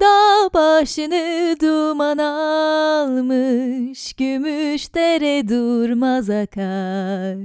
Dağ 0.00 0.50
başını 0.54 1.56
duman 1.60 2.18
almış, 2.18 4.12
gümüş 4.12 4.94
dere 4.94 5.48
durmaz 5.48 6.30
akar. 6.30 7.36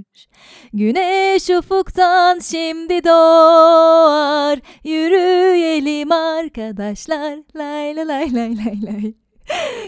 Güneş 0.74 1.50
ufuktan 1.50 2.40
şimdi 2.40 3.04
doğar, 3.04 4.60
yürüyelim 4.84 6.12
arkadaşlar. 6.12 7.38
Lay 7.56 7.96
lay 7.96 8.08
lay 8.08 8.34
lay 8.34 8.58
lay 8.58 8.82
lay. 8.86 9.14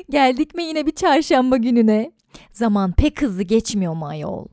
Geldik 0.09 0.55
mi 0.55 0.63
yine 0.63 0.85
bir 0.85 0.95
çarşamba 0.95 1.57
gününe? 1.57 2.11
Zaman 2.51 2.91
pek 2.91 3.21
hızlı 3.21 3.43
geçmiyor 3.43 3.93
mu 3.93 4.07
ayol? 4.07 4.45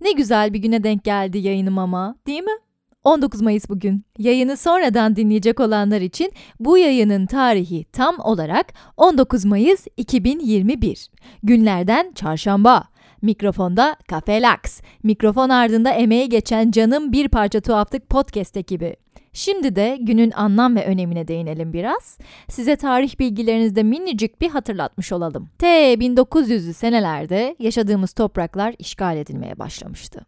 Ne 0.00 0.12
güzel 0.12 0.54
bir 0.54 0.58
güne 0.58 0.84
denk 0.84 1.04
geldi 1.04 1.38
yayınım 1.38 1.78
ama, 1.78 2.16
değil 2.26 2.42
mi? 2.42 2.67
19 3.08 3.40
Mayıs 3.40 3.68
bugün. 3.68 4.04
Yayını 4.18 4.56
sonradan 4.56 5.16
dinleyecek 5.16 5.60
olanlar 5.60 6.00
için 6.00 6.32
bu 6.60 6.78
yayının 6.78 7.26
tarihi 7.26 7.84
tam 7.84 8.18
olarak 8.18 8.66
19 8.96 9.44
Mayıs 9.44 9.86
2021. 9.96 11.10
Günlerden 11.42 12.12
çarşamba. 12.14 12.84
Mikrofonda 13.22 13.96
Cafe 14.10 14.42
Lux. 14.42 14.80
Mikrofon 15.02 15.48
ardında 15.48 15.90
emeği 15.90 16.28
geçen 16.28 16.70
canım 16.70 17.12
bir 17.12 17.28
parça 17.28 17.60
tuhaflık 17.60 18.08
podcast 18.08 18.56
ekibi. 18.56 18.96
Şimdi 19.38 19.76
de 19.76 19.98
günün 20.00 20.30
anlam 20.30 20.76
ve 20.76 20.84
önemine 20.84 21.28
değinelim 21.28 21.72
biraz. 21.72 22.18
Size 22.48 22.76
tarih 22.76 23.18
bilgilerinizde 23.18 23.82
minicik 23.82 24.40
bir 24.40 24.50
hatırlatmış 24.50 25.12
olalım. 25.12 25.48
T 25.58 25.94
1900'lü 25.94 26.72
senelerde 26.72 27.56
yaşadığımız 27.58 28.12
topraklar 28.12 28.74
işgal 28.78 29.16
edilmeye 29.16 29.58
başlamıştı. 29.58 30.20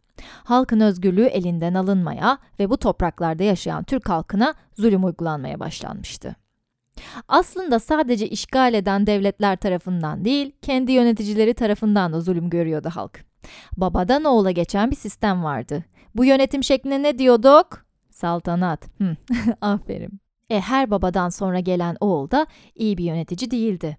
Halkın 0.45 0.81
özgürlüğü 0.81 1.25
elinden 1.25 1.75
alınmaya 1.75 2.39
ve 2.61 2.71
bu 2.71 2.77
topraklarda 2.77 3.43
yaşayan 3.43 3.85
Türk 3.85 4.09
halkına 4.09 4.55
zulüm 4.79 5.05
uygulanmaya 5.05 5.61
başlanmıştı. 5.61 6.37
Aslında 7.29 7.79
sadece 7.79 8.29
işgal 8.29 8.75
eden 8.75 9.07
devletler 9.07 9.57
tarafından 9.57 10.25
değil, 10.25 10.53
kendi 10.63 10.93
yöneticileri 10.93 11.55
tarafından 11.55 12.13
da 12.13 12.21
zulüm 12.21 12.51
görüyordu 12.51 12.91
halk. 12.95 13.25
Babadan 13.77 14.25
oğula 14.25 14.51
geçen 14.51 14.91
bir 14.91 14.97
sistem 14.97 15.45
vardı. 15.45 15.85
Bu 16.15 16.25
yönetim 16.25 16.65
şekline 16.65 17.03
ne 17.03 17.19
diyorduk? 17.19 17.90
Saltanat. 18.21 18.87
Hı, 18.99 19.17
aferin. 19.61 20.21
E 20.51 20.61
her 20.61 20.91
babadan 20.91 21.29
sonra 21.29 21.61
gelen 21.61 21.97
oğul 22.01 22.31
da 22.31 22.47
iyi 22.75 22.99
bir 22.99 23.05
yönetici 23.05 23.51
değildi. 23.51 23.97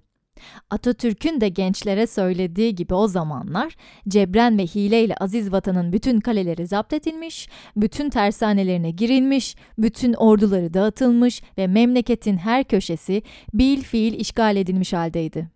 Atatürk'ün 0.69 1.41
de 1.41 1.49
gençlere 1.49 2.07
söylediği 2.07 2.75
gibi 2.75 2.93
o 2.93 3.07
zamanlar 3.07 3.75
cebren 4.07 4.57
ve 4.57 4.63
hileyle 4.63 5.15
aziz 5.15 5.51
vatanın 5.51 5.93
bütün 5.93 6.19
kaleleri 6.19 6.67
zapt 6.67 6.93
edilmiş, 6.93 7.49
bütün 7.75 8.09
tersanelerine 8.09 8.91
girilmiş, 8.91 9.55
bütün 9.77 10.13
orduları 10.13 10.73
dağıtılmış 10.73 11.41
ve 11.57 11.67
memleketin 11.67 12.37
her 12.37 12.63
köşesi 12.63 13.23
bil 13.53 13.81
fiil 13.81 14.19
işgal 14.19 14.55
edilmiş 14.55 14.93
haldeydi. 14.93 15.49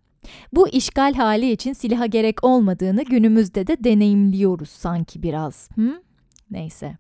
Bu 0.54 0.70
işgal 0.70 1.14
hali 1.14 1.52
için 1.52 1.74
silaha 1.74 2.06
gerek 2.06 2.44
olmadığını 2.44 3.04
günümüzde 3.04 3.68
de 3.68 3.84
deneyimliyoruz 3.84 4.70
sanki 4.70 5.24
biraz. 5.24 5.70
Hı? 5.76 6.05
Neyse. 6.52 6.98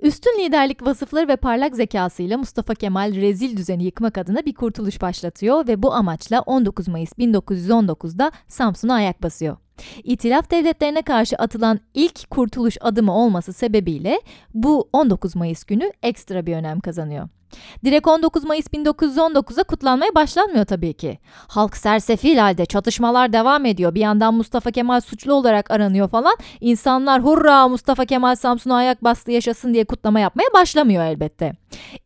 Üstün 0.00 0.38
liderlik 0.38 0.86
vasıfları 0.86 1.28
ve 1.28 1.36
parlak 1.36 1.76
zekasıyla 1.76 2.38
Mustafa 2.38 2.74
Kemal 2.74 3.14
rezil 3.14 3.56
düzeni 3.56 3.84
yıkmak 3.84 4.18
adına 4.18 4.46
bir 4.46 4.54
kurtuluş 4.54 5.02
başlatıyor 5.02 5.68
ve 5.68 5.82
bu 5.82 5.94
amaçla 5.94 6.40
19 6.40 6.88
Mayıs 6.88 7.12
1919'da 7.12 8.32
Samsun'a 8.48 8.94
ayak 8.94 9.22
basıyor. 9.22 9.56
İtilaf 10.04 10.50
devletlerine 10.50 11.02
karşı 11.02 11.36
atılan 11.36 11.80
ilk 11.94 12.30
kurtuluş 12.30 12.76
adımı 12.80 13.16
olması 13.16 13.52
sebebiyle 13.52 14.20
bu 14.54 14.88
19 14.92 15.36
Mayıs 15.36 15.64
günü 15.64 15.92
ekstra 16.02 16.46
bir 16.46 16.56
önem 16.56 16.80
kazanıyor. 16.80 17.28
Direkt 17.84 18.06
19 18.08 18.44
Mayıs 18.44 18.66
1919'a 18.66 19.64
kutlanmaya 19.64 20.14
başlanmıyor 20.14 20.64
tabii 20.64 20.92
ki. 20.92 21.18
Halk 21.48 21.76
sersefil 21.76 22.36
halde 22.36 22.66
çatışmalar 22.66 23.32
devam 23.32 23.66
ediyor. 23.66 23.94
Bir 23.94 24.00
yandan 24.00 24.34
Mustafa 24.34 24.70
Kemal 24.70 25.00
suçlu 25.00 25.34
olarak 25.34 25.70
aranıyor 25.70 26.08
falan. 26.08 26.36
İnsanlar 26.60 27.24
hurra 27.24 27.68
Mustafa 27.68 28.04
Kemal 28.04 28.34
Samsun'a 28.34 28.76
ayak 28.76 29.04
bastı 29.04 29.32
yaşasın 29.32 29.74
diye 29.74 29.84
kutlama 29.84 30.20
yapmaya 30.20 30.48
başlamıyor 30.54 31.04
elbette. 31.04 31.52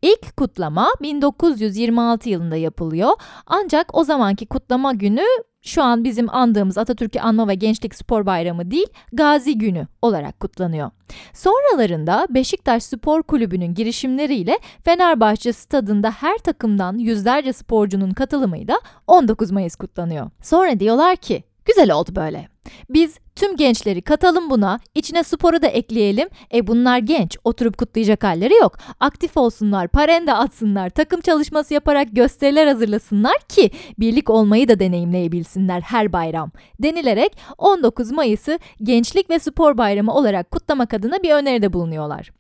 İlk 0.03 0.37
kutlama 0.37 0.88
1926 1.03 2.28
yılında 2.28 2.56
yapılıyor. 2.56 3.10
Ancak 3.47 3.97
o 3.97 4.04
zamanki 4.04 4.47
kutlama 4.47 4.92
günü 4.92 5.25
şu 5.66 5.82
an 5.82 6.04
bizim 6.04 6.34
andığımız 6.34 6.78
Atatürk'ü 6.78 7.21
anma 7.21 7.49
ve 7.49 7.54
gençlik 7.54 7.94
spor 7.94 8.27
bayramı 8.27 8.71
değil, 8.71 8.87
Gazi 9.12 9.59
Günü 9.59 9.87
olarak 10.03 10.41
kutlanıyor. 10.41 10.91
Sonralarında 11.32 12.27
Beşiktaş 12.31 12.82
Spor 12.82 13.22
Kulübü'nün 13.22 13.75
girişimleriyle 13.75 14.59
Fenerbahçe 14.84 15.53
stadında 15.53 16.10
her 16.10 16.38
takımdan 16.38 16.99
yüzlerce 16.99 17.53
sporcunun 17.53 18.10
katılımıyla 18.10 18.81
19 19.06 19.50
Mayıs 19.50 19.77
kutlanıyor. 19.77 20.31
Sonra 20.43 20.81
diyorlar 20.81 21.16
ki 21.16 21.44
Güzel 21.66 21.91
oldu 21.91 22.10
böyle. 22.16 22.48
Biz 22.91 23.19
tüm 23.37 23.56
gençleri 23.56 24.03
katalım 24.03 24.50
buna, 24.50 24.81
içine 24.94 25.22
sporu 25.22 25.62
da 25.62 25.66
ekleyelim. 25.66 26.28
E 26.54 26.66
bunlar 26.66 26.99
genç, 26.99 27.38
oturup 27.44 27.78
kutlayacak 27.78 28.25
halleri 28.25 28.54
yok. 28.54 28.77
Aktif 29.00 29.37
olsunlar, 29.37 29.88
parende 29.88 30.32
atsınlar, 30.32 30.91
takım 30.91 31.21
çalışması 31.21 31.75
yaparak 31.75 32.09
gösteriler 32.12 32.66
hazırlasınlar 32.66 33.38
ki 33.49 33.71
birlik 33.99 34.31
olmayı 34.31 34.69
da 34.69 34.78
deneyimleyebilsinler 34.78 35.81
her 35.81 36.12
bayram. 36.12 36.50
Denilerek 36.82 37.38
19 37.59 38.10
Mayıs'ı 38.10 38.59
Gençlik 38.83 39.31
ve 39.31 39.38
Spor 39.38 39.78
Bayramı 39.78 40.15
olarak 40.15 40.50
kutlamak 40.50 40.94
adına 40.94 41.22
bir 41.22 41.31
öneride 41.31 41.72
bulunuyorlar. 41.72 42.31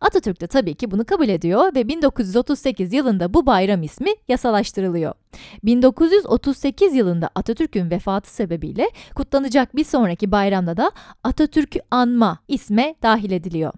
Atatürk 0.00 0.40
de 0.40 0.46
tabii 0.46 0.74
ki 0.74 0.90
bunu 0.90 1.04
kabul 1.04 1.28
ediyor 1.28 1.74
ve 1.74 1.88
1938 1.88 2.92
yılında 2.92 3.34
bu 3.34 3.46
bayram 3.46 3.82
ismi 3.82 4.10
yasalaştırılıyor. 4.28 5.14
1938 5.64 6.94
yılında 6.94 7.30
Atatürk'ün 7.34 7.90
vefatı 7.90 8.34
sebebiyle 8.34 8.90
kutlanacak 9.14 9.76
bir 9.76 9.84
sonraki 9.84 10.32
bayramda 10.32 10.76
da 10.76 10.92
Atatürk'ü 11.24 11.80
anma 11.90 12.38
isme 12.48 12.94
dahil 13.02 13.30
ediliyor. 13.30 13.72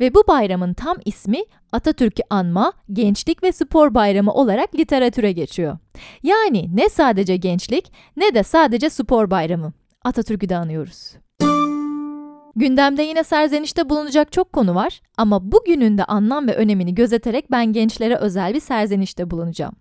Ve 0.00 0.14
bu 0.14 0.24
bayramın 0.28 0.74
tam 0.74 0.96
ismi 1.04 1.38
Atatürk'ü 1.72 2.22
anma, 2.30 2.72
gençlik 2.92 3.42
ve 3.42 3.52
spor 3.52 3.94
bayramı 3.94 4.32
olarak 4.32 4.74
literatüre 4.74 5.32
geçiyor. 5.32 5.78
Yani 6.22 6.76
ne 6.76 6.88
sadece 6.88 7.36
gençlik 7.36 7.92
ne 8.16 8.34
de 8.34 8.42
sadece 8.42 8.90
spor 8.90 9.30
bayramı. 9.30 9.72
Atatürk'ü 10.04 10.48
de 10.48 10.56
anıyoruz. 10.56 11.14
Gündemde 12.56 13.02
yine 13.02 13.24
serzenişte 13.24 13.90
bulunacak 13.90 14.32
çok 14.32 14.52
konu 14.52 14.74
var 14.74 15.00
ama 15.18 15.52
bugünün 15.52 15.98
de 15.98 16.04
anlam 16.04 16.48
ve 16.48 16.54
önemini 16.54 16.94
gözeterek 16.94 17.50
ben 17.50 17.72
gençlere 17.72 18.16
özel 18.16 18.54
bir 18.54 18.60
serzenişte 18.60 19.30
bulunacağım. 19.30 19.74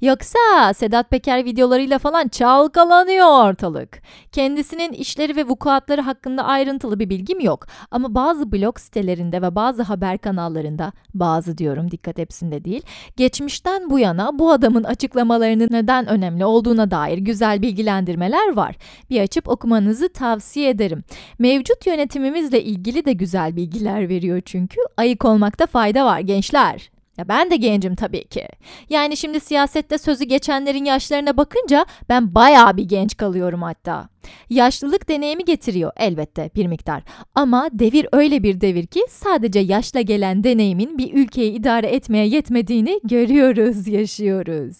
Yoksa 0.00 0.74
Sedat 0.74 1.10
Peker 1.10 1.44
videolarıyla 1.44 1.98
falan 1.98 2.28
çalkalanıyor 2.28 3.44
ortalık. 3.44 4.02
Kendisinin 4.32 4.92
işleri 4.92 5.36
ve 5.36 5.46
vukuatları 5.46 6.00
hakkında 6.00 6.44
ayrıntılı 6.44 6.98
bir 6.98 7.10
bilgim 7.10 7.40
yok. 7.40 7.66
Ama 7.90 8.14
bazı 8.14 8.52
blog 8.52 8.78
sitelerinde 8.78 9.42
ve 9.42 9.54
bazı 9.54 9.82
haber 9.82 10.18
kanallarında, 10.18 10.92
bazı 11.14 11.58
diyorum 11.58 11.90
dikkat 11.90 12.18
hepsinde 12.18 12.64
değil, 12.64 12.82
geçmişten 13.16 13.90
bu 13.90 13.98
yana 13.98 14.38
bu 14.38 14.52
adamın 14.52 14.84
açıklamalarının 14.84 15.68
neden 15.70 16.06
önemli 16.06 16.44
olduğuna 16.44 16.90
dair 16.90 17.18
güzel 17.18 17.62
bilgilendirmeler 17.62 18.56
var. 18.56 18.76
Bir 19.10 19.20
açıp 19.20 19.48
okumanızı 19.48 20.12
tavsiye 20.12 20.68
ederim. 20.68 21.04
Mevcut 21.38 21.86
yönetimimizle 21.86 22.62
ilgili 22.62 23.04
de 23.04 23.12
güzel 23.12 23.56
bilgiler 23.56 24.08
veriyor 24.08 24.42
çünkü. 24.44 24.81
Ayık 24.96 25.24
olmakta 25.24 25.66
fayda 25.66 26.04
var 26.06 26.20
gençler. 26.20 26.92
Ya 27.18 27.28
ben 27.28 27.50
de 27.50 27.56
gencim 27.56 27.94
tabii 27.94 28.24
ki. 28.24 28.48
Yani 28.90 29.16
şimdi 29.16 29.40
siyasette 29.40 29.98
sözü 29.98 30.24
geçenlerin 30.24 30.84
yaşlarına 30.84 31.36
bakınca 31.36 31.86
ben 32.08 32.34
bayağı 32.34 32.76
bir 32.76 32.84
genç 32.84 33.16
kalıyorum 33.16 33.62
hatta. 33.62 34.08
Yaşlılık 34.50 35.08
deneyimi 35.08 35.44
getiriyor 35.44 35.92
elbette 35.96 36.50
bir 36.54 36.66
miktar. 36.66 37.02
Ama 37.34 37.68
devir 37.72 38.06
öyle 38.12 38.42
bir 38.42 38.60
devir 38.60 38.86
ki 38.86 39.00
sadece 39.10 39.58
yaşla 39.58 40.00
gelen 40.00 40.44
deneyimin 40.44 40.98
bir 40.98 41.14
ülkeyi 41.14 41.52
idare 41.52 41.86
etmeye 41.86 42.26
yetmediğini 42.26 43.00
görüyoruz, 43.04 43.88
yaşıyoruz. 43.88 44.76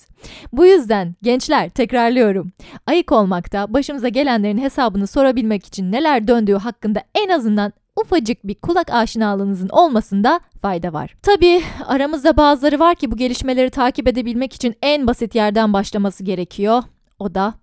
Bu 0.52 0.66
yüzden 0.66 1.14
gençler 1.22 1.68
tekrarlıyorum. 1.68 2.52
Ayık 2.86 3.12
olmakta 3.12 3.74
başımıza 3.74 4.08
gelenlerin 4.08 4.58
hesabını 4.58 5.06
sorabilmek 5.06 5.66
için 5.66 5.92
neler 5.92 6.28
döndüğü 6.28 6.56
hakkında 6.56 7.02
en 7.14 7.28
azından 7.28 7.72
ufacık 7.96 8.46
bir 8.46 8.54
kulak 8.54 8.90
aşinalığınızın 8.90 9.68
olmasında 9.68 10.40
fayda 10.62 10.92
var. 10.92 11.14
Tabii 11.22 11.62
aramızda 11.86 12.36
bazıları 12.36 12.78
var 12.78 12.94
ki 12.94 13.10
bu 13.10 13.16
gelişmeleri 13.16 13.70
takip 13.70 14.08
edebilmek 14.08 14.52
için 14.52 14.74
en 14.82 15.06
basit 15.06 15.34
yerden 15.34 15.72
başlaması 15.72 16.24
gerekiyor. 16.24 16.82
O 17.18 17.34
da 17.34 17.54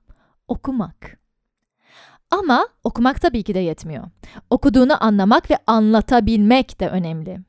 okumak. 0.47 1.19
Ama 2.31 2.67
okumak 2.83 3.21
tabii 3.21 3.43
ki 3.43 3.53
de 3.53 3.59
yetmiyor. 3.59 4.03
Okuduğunu 4.49 5.03
anlamak 5.03 5.51
ve 5.51 5.57
anlatabilmek 5.67 6.79
de 6.79 6.89
önemli. 6.89 7.39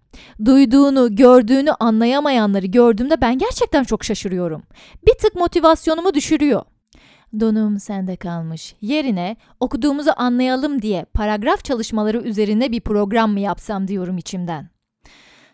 Duyduğunu, 0.44 1.17
gördüğünü 1.17 1.71
anlayamayanları 1.71 2.67
gördüğümde 2.67 3.21
ben 3.21 3.38
gerçekten 3.38 3.85
çok 3.85 4.05
şaşırıyorum. 4.05 4.62
Bir 5.06 5.15
tık 5.15 5.35
motivasyonumu 5.35 6.15
düşürüyor. 6.15 6.62
Donum 7.41 7.81
sende 7.81 8.17
kalmış. 8.17 8.75
Yerine 8.81 9.37
okuduğumuzu 9.61 10.11
anlayalım 10.17 10.82
diye 10.82 11.05
paragraf 11.05 11.65
çalışmaları 11.65 12.19
üzerine 12.19 12.73
bir 12.73 12.81
program 12.81 13.32
mı 13.32 13.41
yapsam 13.41 13.88
diyorum 13.88 14.19
içimden. 14.19 14.69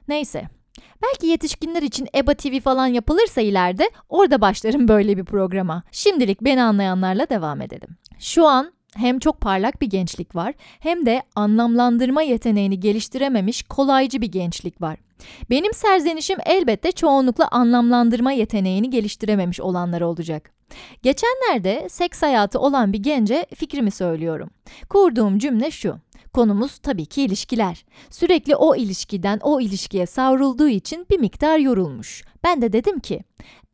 Neyse, 0.09 0.49
Belki 1.03 1.27
yetişkinler 1.27 1.83
için 1.83 2.09
EBA 2.15 2.35
TV 2.35 2.61
falan 2.61 2.87
yapılırsa 2.87 3.41
ileride 3.41 3.91
orada 4.09 4.41
başlarım 4.41 4.89
böyle 4.89 5.17
bir 5.17 5.25
programa. 5.25 5.83
Şimdilik 5.91 6.41
beni 6.41 6.63
anlayanlarla 6.63 7.29
devam 7.29 7.61
edelim. 7.61 7.97
Şu 8.19 8.47
an 8.47 8.73
hem 8.97 9.19
çok 9.19 9.41
parlak 9.41 9.81
bir 9.83 9.87
gençlik 9.87 10.37
var 10.37 10.55
hem 10.81 11.07
de 11.07 11.23
anlamlandırma 11.35 12.23
yeteneğini 12.23 12.81
geliştirememiş 12.81 13.63
kolaycı 13.63 14.21
bir 14.21 14.33
gençlik 14.33 14.83
var. 14.83 14.99
Benim 15.51 15.75
serzenişim 15.75 16.39
elbette 16.47 16.93
çoğunlukla 16.93 17.49
anlamlandırma 17.49 18.33
yeteneğini 18.33 18.91
geliştirememiş 18.91 19.61
olanlar 19.61 20.01
olacak. 20.01 20.51
Geçenlerde 21.03 21.89
seks 21.89 22.23
hayatı 22.23 22.61
olan 22.61 22.93
bir 22.93 22.99
gence 22.99 23.47
fikrimi 23.55 23.91
söylüyorum. 23.91 24.51
Kurduğum 24.89 25.39
cümle 25.39 25.71
şu. 25.71 25.97
Konumuz 26.33 26.79
tabii 26.79 27.07
ki 27.07 27.23
ilişkiler. 27.23 27.85
Sürekli 28.11 28.57
o 28.57 28.77
ilişkiden 28.77 29.39
o 29.43 29.61
ilişkiye 29.61 30.07
savrulduğu 30.07 30.69
için 30.69 31.07
bir 31.11 31.19
miktar 31.19 31.59
yorulmuş. 31.59 32.23
Ben 32.45 32.63
de 32.63 32.73
dedim 32.73 32.99
ki, 33.01 33.21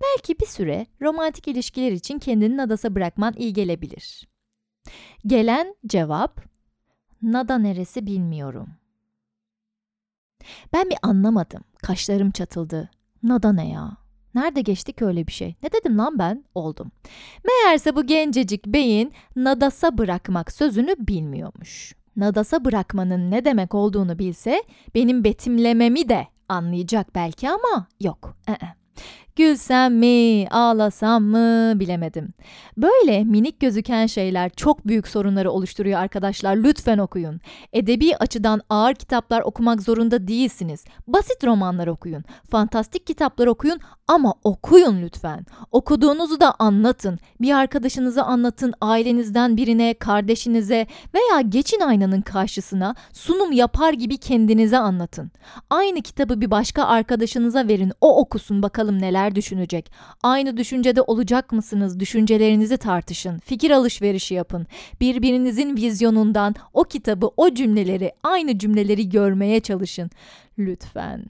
belki 0.02 0.40
bir 0.40 0.46
süre 0.46 0.86
romantik 1.02 1.48
ilişkiler 1.48 1.92
için 1.92 2.18
kendini 2.18 2.56
nadasa 2.56 2.94
bırakman 2.94 3.34
iyi 3.36 3.52
gelebilir. 3.52 4.31
Gelen 5.26 5.74
cevap, 5.86 6.40
nada 7.22 7.58
neresi 7.58 8.06
bilmiyorum. 8.06 8.68
Ben 10.72 10.90
bir 10.90 10.96
anlamadım. 11.02 11.64
Kaşlarım 11.82 12.30
çatıldı. 12.30 12.90
Nada 13.22 13.52
ne 13.52 13.68
ya? 13.68 13.96
Nerede 14.34 14.60
geçtik 14.60 15.02
öyle 15.02 15.26
bir 15.26 15.32
şey? 15.32 15.56
Ne 15.62 15.72
dedim 15.72 15.98
lan 15.98 16.18
ben? 16.18 16.44
Oldum. 16.54 16.90
Meğerse 17.44 17.96
bu 17.96 18.06
gencecik 18.06 18.66
beyin 18.66 19.12
nadasa 19.36 19.98
bırakmak 19.98 20.52
sözünü 20.52 20.94
bilmiyormuş. 20.98 21.94
Nadasa 22.16 22.64
bırakmanın 22.64 23.30
ne 23.30 23.44
demek 23.44 23.74
olduğunu 23.74 24.18
bilse 24.18 24.62
benim 24.94 25.24
betimlememi 25.24 26.08
de 26.08 26.28
anlayacak 26.48 27.14
belki 27.14 27.50
ama 27.50 27.86
yok. 28.00 28.36
Ee. 28.48 28.56
Gülsem 29.36 29.98
mi, 29.98 30.46
ağlasam 30.50 31.24
mı 31.24 31.80
bilemedim. 31.80 32.34
Böyle 32.76 33.24
minik 33.24 33.60
gözüken 33.60 34.06
şeyler 34.06 34.50
çok 34.50 34.86
büyük 34.86 35.08
sorunları 35.08 35.50
oluşturuyor 35.50 36.00
arkadaşlar. 36.00 36.56
Lütfen 36.56 36.98
okuyun. 36.98 37.40
Edebi 37.72 38.16
açıdan 38.16 38.60
ağır 38.70 38.94
kitaplar 38.94 39.40
okumak 39.40 39.82
zorunda 39.82 40.28
değilsiniz. 40.28 40.84
Basit 41.06 41.44
romanlar 41.44 41.86
okuyun. 41.86 42.24
Fantastik 42.50 43.06
kitaplar 43.06 43.46
okuyun 43.46 43.80
ama 44.08 44.34
okuyun 44.44 45.02
lütfen. 45.02 45.46
Okuduğunuzu 45.70 46.40
da 46.40 46.54
anlatın. 46.58 47.18
Bir 47.40 47.52
arkadaşınıza 47.52 48.22
anlatın, 48.22 48.74
ailenizden 48.80 49.56
birine, 49.56 49.94
kardeşinize 49.94 50.86
veya 51.14 51.40
geçin 51.40 51.80
aynanın 51.80 52.20
karşısına 52.20 52.94
sunum 53.12 53.52
yapar 53.52 53.92
gibi 53.92 54.18
kendinize 54.18 54.78
anlatın. 54.78 55.30
Aynı 55.70 56.02
kitabı 56.02 56.40
bir 56.40 56.50
başka 56.50 56.84
arkadaşınıza 56.84 57.68
verin. 57.68 57.92
O 58.00 58.20
okusun 58.20 58.62
bakalım 58.62 59.02
neler 59.02 59.21
neler 59.22 59.34
düşünecek? 59.34 59.92
Aynı 60.22 60.56
düşüncede 60.56 61.02
olacak 61.02 61.52
mısınız? 61.52 62.00
Düşüncelerinizi 62.00 62.76
tartışın, 62.76 63.38
fikir 63.38 63.70
alışverişi 63.70 64.34
yapın. 64.34 64.66
Birbirinizin 65.00 65.76
vizyonundan 65.76 66.54
o 66.72 66.84
kitabı, 66.84 67.30
o 67.36 67.54
cümleleri, 67.54 68.12
aynı 68.22 68.58
cümleleri 68.58 69.08
görmeye 69.08 69.60
çalışın. 69.60 70.10
Lütfen. 70.58 71.24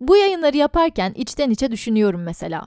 Bu 0.00 0.16
yayınları 0.16 0.56
yaparken 0.56 1.12
içten 1.16 1.50
içe 1.50 1.70
düşünüyorum 1.70 2.22
mesela. 2.22 2.66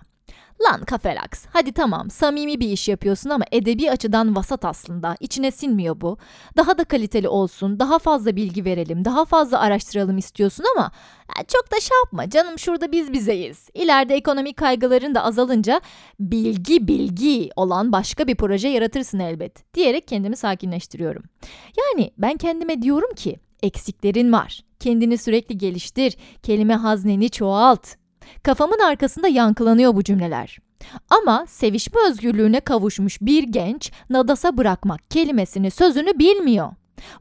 Lan 0.61 0.81
kafelaks, 0.81 1.45
hadi 1.50 1.71
tamam 1.71 2.09
samimi 2.09 2.59
bir 2.59 2.69
iş 2.69 2.89
yapıyorsun 2.89 3.29
ama 3.29 3.45
edebi 3.51 3.91
açıdan 3.91 4.35
vasat 4.35 4.65
aslında. 4.65 5.15
İçine 5.19 5.51
sinmiyor 5.51 6.01
bu. 6.01 6.17
Daha 6.57 6.77
da 6.77 6.83
kaliteli 6.83 7.27
olsun, 7.27 7.79
daha 7.79 8.00
fazla 8.00 8.35
bilgi 8.35 8.65
verelim, 8.65 9.05
daha 9.05 9.25
fazla 9.25 9.59
araştıralım 9.59 10.17
istiyorsun 10.17 10.65
ama 10.75 10.91
çok 11.47 11.71
da 11.71 11.79
şey 11.79 11.97
yapma 12.05 12.29
canım 12.29 12.59
şurada 12.59 12.91
biz 12.91 13.13
bizeyiz. 13.13 13.69
İleride 13.73 14.15
ekonomik 14.15 14.57
kaygıların 14.57 15.15
da 15.15 15.23
azalınca 15.23 15.81
bilgi 16.19 16.88
bilgi 16.88 17.50
olan 17.55 17.91
başka 17.91 18.27
bir 18.27 18.35
proje 18.35 18.67
yaratırsın 18.67 19.19
elbet 19.19 19.73
diyerek 19.73 20.07
kendimi 20.07 20.35
sakinleştiriyorum. 20.35 21.23
Yani 21.77 22.11
ben 22.17 22.38
kendime 22.38 22.81
diyorum 22.81 23.15
ki 23.15 23.39
eksiklerin 23.63 24.31
var. 24.31 24.59
Kendini 24.79 25.17
sürekli 25.17 25.57
geliştir, 25.57 26.17
kelime 26.44 26.75
hazneni 26.75 27.29
çoğalt, 27.29 27.88
Kafamın 28.43 28.79
arkasında 28.79 29.27
yankılanıyor 29.27 29.95
bu 29.95 30.03
cümleler. 30.03 30.57
Ama 31.09 31.45
sevişme 31.47 32.01
özgürlüğüne 32.09 32.59
kavuşmuş 32.59 33.21
bir 33.21 33.43
genç 33.43 33.91
nadasa 34.09 34.57
bırakmak 34.57 35.11
kelimesini 35.11 35.71
sözünü 35.71 36.19
bilmiyor. 36.19 36.71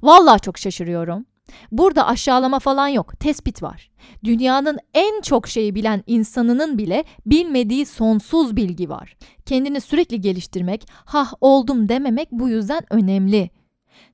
Vallahi 0.02 0.40
çok 0.40 0.58
şaşırıyorum. 0.58 1.24
Burada 1.72 2.06
aşağılama 2.06 2.58
falan 2.58 2.88
yok, 2.88 3.20
tespit 3.20 3.62
var. 3.62 3.90
Dünyanın 4.24 4.78
en 4.94 5.20
çok 5.20 5.48
şeyi 5.48 5.74
bilen 5.74 6.02
insanının 6.06 6.78
bile 6.78 7.04
bilmediği 7.26 7.86
sonsuz 7.86 8.56
bilgi 8.56 8.88
var. 8.88 9.16
Kendini 9.46 9.80
sürekli 9.80 10.20
geliştirmek, 10.20 10.88
hah 11.04 11.32
oldum 11.40 11.88
dememek 11.88 12.32
bu 12.32 12.48
yüzden 12.48 12.80
önemli 12.90 13.50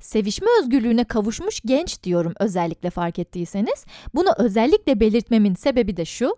sevişme 0.01 0.49
özgürlüğüne 0.61 1.05
kavuşmuş 1.05 1.61
genç 1.65 2.03
diyorum 2.03 2.33
özellikle 2.41 2.91
fark 2.91 3.19
ettiyseniz. 3.19 3.85
Bunu 4.15 4.29
özellikle 4.39 5.01
belirtmemin 5.01 5.55
sebebi 5.55 5.97
de 5.97 6.05
şu. 6.05 6.37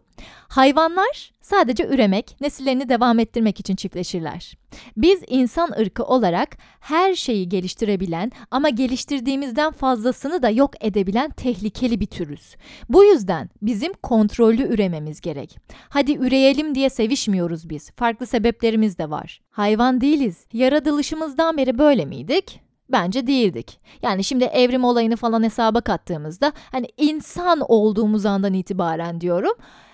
Hayvanlar 0.49 1.33
sadece 1.41 1.87
üremek, 1.87 2.37
nesillerini 2.41 2.89
devam 2.89 3.19
ettirmek 3.19 3.61
için 3.61 3.77
çiftleşirler. 3.77 4.55
Biz 4.97 5.23
insan 5.29 5.71
ırkı 5.81 6.05
olarak 6.05 6.57
her 6.81 7.15
şeyi 7.15 7.49
geliştirebilen 7.49 8.33
ama 8.51 8.69
geliştirdiğimizden 8.69 9.73
fazlasını 9.73 10.43
da 10.43 10.51
yok 10.51 10.71
edebilen 10.81 11.31
tehlikeli 11.31 12.01
bir 12.01 12.07
türüz. 12.07 12.57
Bu 12.89 13.05
yüzden 13.05 13.51
bizim 13.63 13.93
kontrollü 13.93 14.63
ürememiz 14.63 15.21
gerek. 15.21 15.57
Hadi 15.89 16.13
üreyelim 16.13 16.75
diye 16.75 16.91
sevişmiyoruz 16.91 17.71
biz. 17.71 17.91
Farklı 17.91 18.27
sebeplerimiz 18.27 18.99
de 18.99 19.11
var. 19.11 19.41
Hayvan 19.51 20.01
değiliz. 20.01 20.47
Yaratılışımızdan 20.53 21.57
beri 21.57 21.79
böyle 21.79 22.05
miydik? 22.05 22.70
Bence 22.93 23.27
değildik. 23.27 23.81
Yani 24.03 24.25
şimdi 24.25 24.45
evrim 24.45 24.85
olayını 24.85 25.17
falan 25.17 25.43
hesaba 25.43 25.81
kattığımızda 25.81 26.53
hani 26.73 26.89
insan 26.97 27.61
olduğumuz 27.69 28.27
andan 28.27 28.55
itibaren 28.55 29.21
diyorum. 29.21 29.53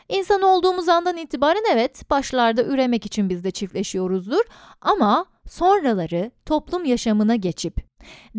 İnsan 0.09 0.43
olduğumuz 0.43 0.89
andan 0.89 1.17
itibaren 1.17 1.65
evet 1.73 2.11
başlarda 2.11 2.65
üremek 2.65 3.07
için 3.07 3.29
biz 3.29 3.45
de 3.45 3.51
çiftleşiyoruzdur 3.51 4.43
ama 4.81 5.27
sonraları 5.49 6.31
toplum 6.47 6.85
yaşamına 6.85 7.37
geçip 7.37 7.87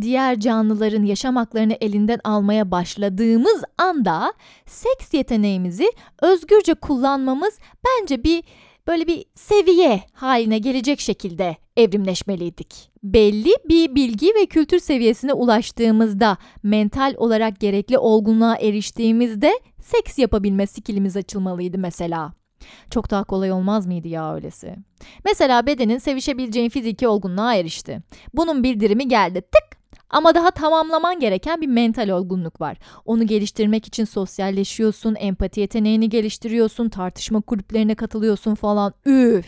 diğer 0.02 0.40
canlıların 0.40 1.04
yaşam 1.04 1.36
haklarını 1.36 1.78
elinden 1.82 2.20
almaya 2.24 2.72
başladığımız 2.72 3.64
anda 3.78 4.34
seks 4.66 5.14
yeteneğimizi 5.14 5.92
özgürce 6.22 6.74
kullanmamız 6.74 7.60
bence 7.86 8.24
bir 8.24 8.44
böyle 8.88 9.08
bir 9.08 9.26
seviye 9.36 10.04
haline 10.14 10.58
gelecek 10.58 11.00
şekilde 11.00 11.58
evrimleşmeliydik. 11.78 12.90
Belli 13.04 13.54
bir 13.70 13.96
bilgi 13.96 14.28
ve 14.36 14.46
kültür 14.46 14.80
seviyesine 14.80 15.34
ulaştığımızda, 15.34 16.38
mental 16.64 17.14
olarak 17.18 17.60
gerekli 17.60 17.98
olgunluğa 17.98 18.56
eriştiğimizde 18.56 19.52
seks 19.82 20.20
yapabilme 20.20 20.68
skillimiz 20.68 21.18
açılmalıydı 21.18 21.78
mesela. 21.78 22.34
Çok 22.90 23.12
daha 23.12 23.24
kolay 23.24 23.52
olmaz 23.52 23.86
mıydı 23.86 24.08
ya 24.08 24.36
öylesi? 24.36 24.76
Mesela 25.26 25.66
bedenin 25.66 25.98
sevişebileceğin 25.98 26.70
fiziki 26.70 27.08
olgunluğa 27.08 27.56
erişti. 27.56 28.00
Bunun 28.34 28.64
bildirimi 28.64 29.08
geldi. 29.08 29.42
Tık 29.42 29.77
ama 30.10 30.36
daha 30.36 30.52
tamamlaman 30.52 31.20
gereken 31.20 31.62
bir 31.62 31.68
mental 31.68 32.10
olgunluk 32.10 32.62
var. 32.62 32.78
Onu 33.06 33.28
geliştirmek 33.28 33.88
için 33.88 34.06
sosyalleşiyorsun, 34.06 35.16
empati 35.20 35.60
yeteneğini 35.60 36.10
geliştiriyorsun, 36.10 36.90
tartışma 36.90 37.42
kulüplerine 37.42 37.96
katılıyorsun 37.96 38.56
falan. 38.56 38.94
Üf! 39.06 39.46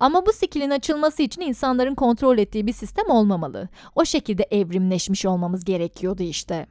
Ama 0.00 0.26
bu 0.26 0.32
skillin 0.32 0.70
açılması 0.70 1.22
için 1.22 1.40
insanların 1.40 1.94
kontrol 1.94 2.38
ettiği 2.38 2.66
bir 2.66 2.72
sistem 2.72 3.10
olmamalı. 3.10 3.68
O 3.94 4.04
şekilde 4.04 4.46
evrimleşmiş 4.50 5.26
olmamız 5.26 5.64
gerekiyordu 5.64 6.22
işte. 6.22 6.66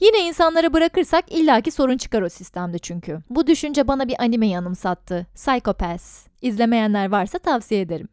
Yine 0.00 0.18
insanlara 0.18 0.72
bırakırsak 0.72 1.32
illaki 1.32 1.70
sorun 1.70 1.96
çıkar 1.96 2.22
o 2.22 2.28
sistemde 2.28 2.78
çünkü. 2.78 3.18
Bu 3.30 3.46
düşünce 3.46 3.88
bana 3.88 4.08
bir 4.08 4.22
anime 4.22 4.46
yanımsattı. 4.46 5.26
Psychopaths. 5.34 6.26
İzlemeyenler 6.42 7.10
varsa 7.10 7.38
tavsiye 7.38 7.80
ederim. 7.80 8.08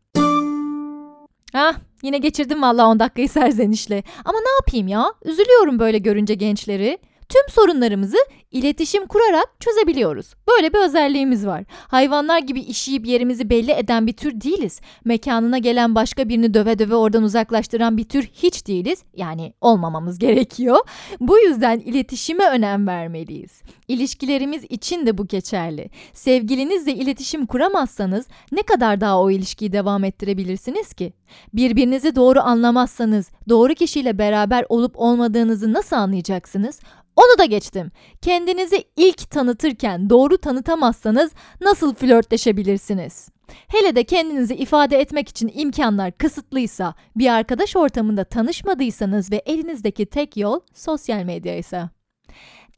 Ah 1.53 1.73
yine 2.03 2.17
geçirdim 2.17 2.61
valla 2.61 2.87
10 2.87 2.99
dakikayı 2.99 3.29
serzenişle. 3.29 4.03
Ama 4.25 4.39
ne 4.39 4.49
yapayım 4.59 4.87
ya? 4.87 5.05
Üzülüyorum 5.25 5.79
böyle 5.79 5.97
görünce 5.97 6.33
gençleri. 6.33 6.97
Tüm 7.29 7.41
sorunlarımızı 7.49 8.17
iletişim 8.51 9.07
kurarak 9.07 9.49
çözebiliyoruz. 9.59 10.33
Böyle 10.47 10.73
bir 10.73 10.79
özelliğimiz 10.79 11.47
var. 11.47 11.63
Hayvanlar 11.69 12.39
gibi 12.39 12.59
işiyip 12.59 13.07
yerimizi 13.07 13.49
belli 13.49 13.71
eden 13.71 14.07
bir 14.07 14.13
tür 14.13 14.41
değiliz. 14.41 14.81
Mekanına 15.05 15.57
gelen 15.57 15.95
başka 15.95 16.29
birini 16.29 16.53
döve 16.53 16.79
döve 16.79 16.95
oradan 16.95 17.23
uzaklaştıran 17.23 17.97
bir 17.97 18.03
tür 18.03 18.23
hiç 18.23 18.67
değiliz. 18.67 19.03
Yani 19.15 19.53
olmamamız 19.61 20.19
gerekiyor. 20.19 20.77
Bu 21.19 21.39
yüzden 21.39 21.79
iletişime 21.79 22.49
önem 22.49 22.87
vermeliyiz. 22.87 23.61
İlişkilerimiz 23.87 24.63
için 24.69 25.05
de 25.05 25.17
bu 25.17 25.27
geçerli. 25.27 25.89
Sevgilinizle 26.13 26.93
iletişim 26.93 27.45
kuramazsanız 27.45 28.27
ne 28.51 28.61
kadar 28.61 29.01
daha 29.01 29.21
o 29.21 29.31
ilişkiyi 29.31 29.71
devam 29.71 30.03
ettirebilirsiniz 30.03 30.93
ki? 30.93 31.13
Birbirinizi 31.53 32.15
doğru 32.15 32.39
anlamazsanız 32.39 33.31
doğru 33.49 33.73
kişiyle 33.73 34.17
beraber 34.17 34.65
olup 34.69 34.93
olmadığınızı 34.95 35.73
nasıl 35.73 35.95
anlayacaksınız? 35.95 36.79
Onu 37.17 37.37
da 37.39 37.45
geçtim. 37.45 37.91
Kendinizi 38.21 38.83
ilk 38.95 39.31
tanıtırken 39.31 40.09
doğru 40.09 40.37
tanıtamazsanız 40.37 41.31
nasıl 41.61 41.95
flörtleşebilirsiniz? 41.95 43.29
Hele 43.67 43.95
de 43.95 44.03
kendinizi 44.03 44.55
ifade 44.55 44.99
etmek 44.99 45.29
için 45.29 45.51
imkanlar 45.53 46.11
kısıtlıysa, 46.11 46.93
bir 47.15 47.33
arkadaş 47.33 47.75
ortamında 47.75 48.23
tanışmadıysanız 48.23 49.31
ve 49.31 49.35
elinizdeki 49.45 50.05
tek 50.05 50.37
yol 50.37 50.59
sosyal 50.73 51.23
medya 51.23 51.57
ise. 51.57 51.89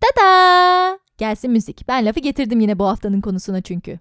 Tada! 0.02 1.00
Gelsin 1.18 1.52
müzik. 1.52 1.88
Ben 1.88 2.06
lafı 2.06 2.20
getirdim 2.20 2.60
yine 2.60 2.80
bu 2.80 2.86
haftanın 2.86 3.22
konusuna 3.22 3.62
çünkü. 3.62 4.00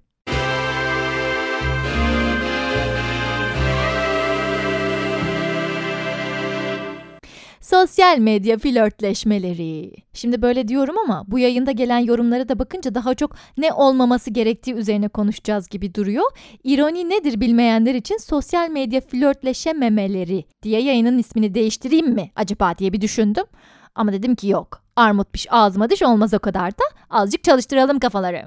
Sosyal 7.71 8.19
medya 8.19 8.59
flörtleşmeleri. 8.59 9.93
Şimdi 10.13 10.43
böyle 10.43 10.69
diyorum 10.69 10.99
ama 10.99 11.25
bu 11.27 11.39
yayında 11.39 11.73
gelen 11.73 11.99
yorumlara 11.99 12.49
da 12.49 12.59
bakınca 12.59 12.95
daha 12.95 13.15
çok 13.15 13.37
ne 13.59 13.73
olmaması 13.73 14.31
gerektiği 14.31 14.75
üzerine 14.75 15.09
konuşacağız 15.09 15.69
gibi 15.69 15.95
duruyor. 15.95 16.25
İroni 16.65 17.11
nedir 17.11 17.41
bilmeyenler 17.41 17.95
için 17.95 18.17
sosyal 18.17 18.71
medya 18.71 19.01
flörtleşememeleri 19.01 20.45
diye 20.63 20.81
yayının 20.81 21.19
ismini 21.19 21.55
değiştireyim 21.55 22.15
mi 22.15 22.31
acaba 22.37 22.79
diye 22.79 22.93
bir 22.93 23.01
düşündüm. 23.01 23.45
Ama 23.95 24.13
dedim 24.13 24.35
ki 24.35 24.49
yok. 24.49 24.83
Armut 24.99 25.33
piş 25.33 25.47
ağzıma 25.51 25.91
diş 25.91 26.03
olmaz 26.03 26.35
o 26.35 26.39
kadar 26.39 26.71
da. 26.71 26.85
Azıcık 27.11 27.45
çalıştıralım 27.45 27.99
kafaları. 27.99 28.45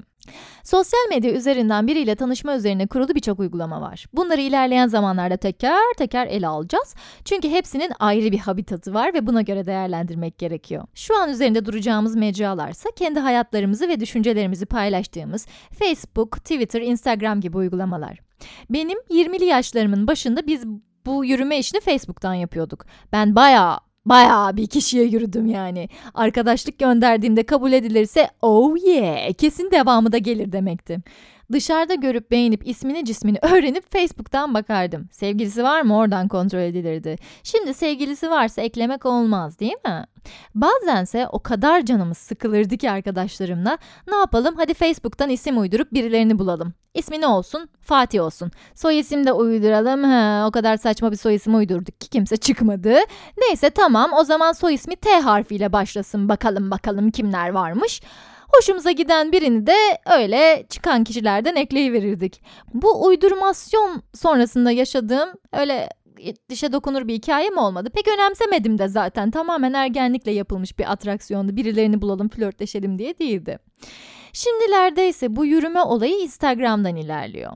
Sosyal 0.64 1.10
medya 1.10 1.32
üzerinden 1.32 1.88
biriyle 1.88 2.16
tanışma 2.16 2.56
üzerine 2.56 2.88
kurulu 2.88 3.16
birçok 3.16 3.40
uygulama 3.40 3.82
var. 3.82 4.06
Bunları 4.14 4.42
ilerleyen 4.42 4.88
zamanlarda 4.88 5.38
teker 5.38 5.94
teker 5.98 6.28
ele 6.28 6.48
alacağız. 6.48 6.96
Çünkü 7.26 7.50
hepsinin 7.50 7.92
ayrı 8.00 8.32
bir 8.32 8.40
habitatı 8.40 8.94
var 8.94 9.14
ve 9.14 9.28
buna 9.28 9.42
göre 9.42 9.66
değerlendirmek 9.66 10.38
gerekiyor. 10.38 10.84
Şu 10.96 11.18
an 11.18 11.30
üzerinde 11.30 11.66
duracağımız 11.66 12.16
mecralarsa 12.16 12.90
kendi 12.96 13.20
hayatlarımızı 13.20 13.88
ve 13.88 14.00
düşüncelerimizi 14.00 14.66
paylaştığımız 14.66 15.48
Facebook, 15.80 16.32
Twitter, 16.38 16.82
Instagram 16.82 17.42
gibi 17.42 17.58
uygulamalar. 17.58 18.20
Benim 18.70 18.98
20'li 19.10 19.46
yaşlarımın 19.46 20.08
başında 20.08 20.48
biz 20.48 20.66
bu 21.06 21.26
yürüme 21.26 21.60
işini 21.60 21.80
Facebook'tan 21.80 22.34
yapıyorduk. 22.34 22.86
Ben 23.12 23.36
bayağı 23.36 23.91
Bayağı 24.06 24.58
bir 24.58 24.68
kişiye 24.68 25.04
yürüdüm 25.04 25.46
yani. 25.46 25.90
Arkadaşlık 26.14 26.80
gönderdiğimde 26.80 27.44
kabul 27.44 27.72
edilirse 27.72 28.30
oh 28.42 28.86
yeah 28.86 29.34
kesin 29.34 29.72
devamı 29.72 30.12
da 30.12 30.18
gelir 30.18 30.52
demekti. 30.52 31.00
Dışarıda 31.52 31.96
görüp 31.96 32.32
beğenip 32.32 32.68
ismini 32.68 33.06
cismini 33.06 33.38
öğrenip 33.42 33.92
Facebook'tan 33.92 34.54
bakardım. 34.54 35.10
Sevgilisi 35.12 35.64
var 35.64 35.82
mı 35.82 35.98
oradan 35.98 36.28
kontrol 36.28 36.60
edilirdi. 36.60 37.16
Şimdi 37.44 37.74
sevgilisi 37.74 38.30
varsa 38.30 38.62
eklemek 38.62 39.06
olmaz 39.06 39.60
değil 39.60 39.78
mi? 39.86 40.06
Bazense 40.56 41.28
o 41.32 41.40
kadar 41.40 41.86
canımız 41.86 42.18
sıkılırdı 42.18 42.78
ki 42.78 42.92
arkadaşlarımla 42.92 43.78
ne 44.08 44.16
yapalım 44.16 44.56
hadi 44.58 44.74
Facebook'tan 44.74 45.30
isim 45.30 45.60
uydurup 45.60 45.94
birilerini 45.94 46.40
bulalım. 46.40 46.74
İsmi 46.94 47.22
ne 47.22 47.28
olsun? 47.28 47.70
Fatih 47.82 48.22
olsun. 48.22 48.52
Soy 48.76 49.00
isim 49.00 49.26
de 49.26 49.34
uyduralım. 49.34 50.04
Ha, 50.04 50.46
o 50.48 50.52
kadar 50.52 50.78
saçma 50.78 51.12
bir 51.12 51.18
soy 51.18 51.36
isim 51.36 51.56
uydurduk 51.56 52.02
ki 52.02 52.10
kimse 52.10 52.38
çıkmadı. 52.38 52.96
Neyse 53.38 53.70
tamam 53.70 54.12
o 54.14 54.24
zaman 54.24 54.52
soy 54.52 54.74
ismi 54.74 54.96
T 54.96 55.20
harfiyle 55.20 55.74
başlasın 55.74 56.30
bakalım 56.30 56.72
bakalım 56.72 57.12
kimler 57.12 57.50
varmış. 57.50 58.02
Hoşumuza 58.52 58.92
giden 58.92 59.32
birini 59.32 59.68
de 59.68 59.76
öyle 60.06 60.66
çıkan 60.70 61.04
kişilerden 61.04 61.56
ekleyiverirdik. 61.56 62.42
Bu 62.74 63.06
uydurmasyon 63.06 64.02
sonrasında 64.14 64.72
yaşadığım 64.72 65.30
öyle 65.54 65.90
dişe 66.50 66.74
dokunur 66.74 67.08
bir 67.08 67.14
hikaye 67.14 67.50
mi 67.50 67.60
olmadı? 67.60 67.90
Pek 67.90 68.08
önemsemedim 68.08 68.78
de 68.78 68.88
zaten. 68.88 69.32
Tamamen 69.32 69.74
ergenlikle 69.74 70.32
yapılmış 70.32 70.80
bir 70.80 70.92
atraksiyondu. 70.92 71.56
Birilerini 71.56 72.02
bulalım, 72.02 72.30
flörtleşelim 72.30 73.00
diye 73.00 73.20
değildi. 73.20 73.60
Şimdilerde 74.34 75.10
ise 75.10 75.36
bu 75.36 75.46
yürüme 75.46 75.82
olayı 75.82 76.20
Instagram'dan 76.20 76.96
ilerliyor. 76.96 77.52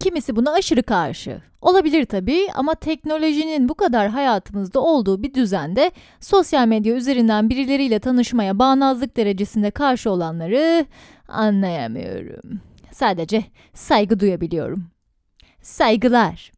Kimisi 0.00 0.36
buna 0.36 0.52
aşırı 0.52 0.82
karşı. 0.82 1.42
Olabilir 1.60 2.04
tabii 2.04 2.48
ama 2.54 2.74
teknolojinin 2.74 3.68
bu 3.68 3.74
kadar 3.74 4.08
hayatımızda 4.08 4.80
olduğu 4.80 5.22
bir 5.22 5.34
düzende 5.34 5.90
sosyal 6.20 6.66
medya 6.66 6.94
üzerinden 6.94 7.50
birileriyle 7.50 7.98
tanışmaya 7.98 8.58
bağnazlık 8.58 9.16
derecesinde 9.16 9.70
karşı 9.70 10.10
olanları 10.10 10.86
anlayamıyorum. 11.28 12.60
Sadece 12.92 13.44
saygı 13.74 14.20
duyabiliyorum. 14.20 14.84
Saygılar. 15.62 16.55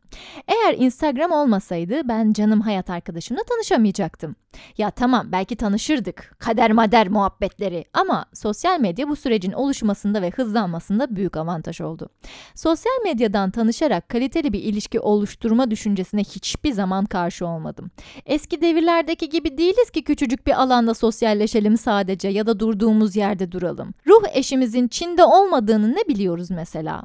Eğer 0.48 0.74
Instagram 0.78 1.30
olmasaydı 1.32 2.08
ben 2.08 2.32
canım 2.32 2.60
hayat 2.60 2.90
arkadaşımla 2.90 3.42
tanışamayacaktım. 3.42 4.36
Ya 4.78 4.90
tamam 4.90 5.32
belki 5.32 5.56
tanışırdık. 5.56 6.34
Kader 6.38 6.72
mader 6.72 7.08
muhabbetleri 7.08 7.84
ama 7.92 8.26
sosyal 8.34 8.80
medya 8.80 9.08
bu 9.08 9.16
sürecin 9.16 9.52
oluşmasında 9.52 10.22
ve 10.22 10.30
hızlanmasında 10.30 11.16
büyük 11.16 11.36
avantaj 11.36 11.80
oldu. 11.80 12.08
Sosyal 12.54 13.02
medyadan 13.04 13.50
tanışarak 13.50 14.08
kaliteli 14.08 14.52
bir 14.52 14.62
ilişki 14.62 15.00
oluşturma 15.00 15.70
düşüncesine 15.70 16.20
hiçbir 16.20 16.72
zaman 16.72 17.06
karşı 17.06 17.46
olmadım. 17.46 17.90
Eski 18.26 18.60
devirlerdeki 18.60 19.28
gibi 19.28 19.58
değiliz 19.58 19.90
ki 19.90 20.04
küçücük 20.04 20.46
bir 20.46 20.62
alanda 20.62 20.94
sosyalleşelim 20.94 21.76
sadece 21.76 22.28
ya 22.28 22.46
da 22.46 22.60
durduğumuz 22.60 23.16
yerde 23.16 23.52
duralım. 23.52 23.94
Ruh 24.06 24.22
eşimizin 24.32 24.88
Çin'de 24.88 25.24
olmadığını 25.24 25.92
ne 25.94 26.08
biliyoruz 26.08 26.50
mesela? 26.50 27.02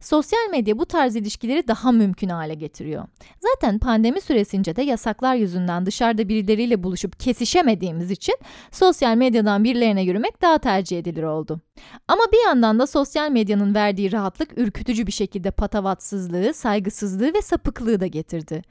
Sosyal 0.00 0.50
medya 0.50 0.78
bu 0.78 0.86
tarz 0.86 1.16
ilişkileri 1.16 1.68
daha 1.68 1.92
mümkün 1.92 2.28
hale 2.28 2.54
getiriyor. 2.54 3.04
Zaten 3.40 3.78
pandemi 3.78 4.20
süresince 4.20 4.76
de 4.76 4.82
yasaklar 4.82 5.34
yüzünden 5.34 5.86
dışarıda 5.86 6.28
birileriyle 6.28 6.82
buluşup 6.82 7.20
kesişemediğimiz 7.20 8.10
için 8.10 8.34
sosyal 8.70 9.16
medyadan 9.16 9.64
birilerine 9.64 10.02
yürümek 10.02 10.42
daha 10.42 10.58
tercih 10.58 10.98
edilir 10.98 11.22
oldu. 11.22 11.60
Ama 12.08 12.22
bir 12.32 12.46
yandan 12.46 12.78
da 12.78 12.86
sosyal 12.86 13.30
medyanın 13.30 13.74
verdiği 13.74 14.12
rahatlık 14.12 14.58
ürkütücü 14.58 15.06
bir 15.06 15.12
şekilde 15.12 15.50
patavatsızlığı, 15.50 16.54
saygısızlığı 16.54 17.34
ve 17.34 17.42
sapıklığı 17.42 18.00
da 18.00 18.06
getirdi. 18.06 18.62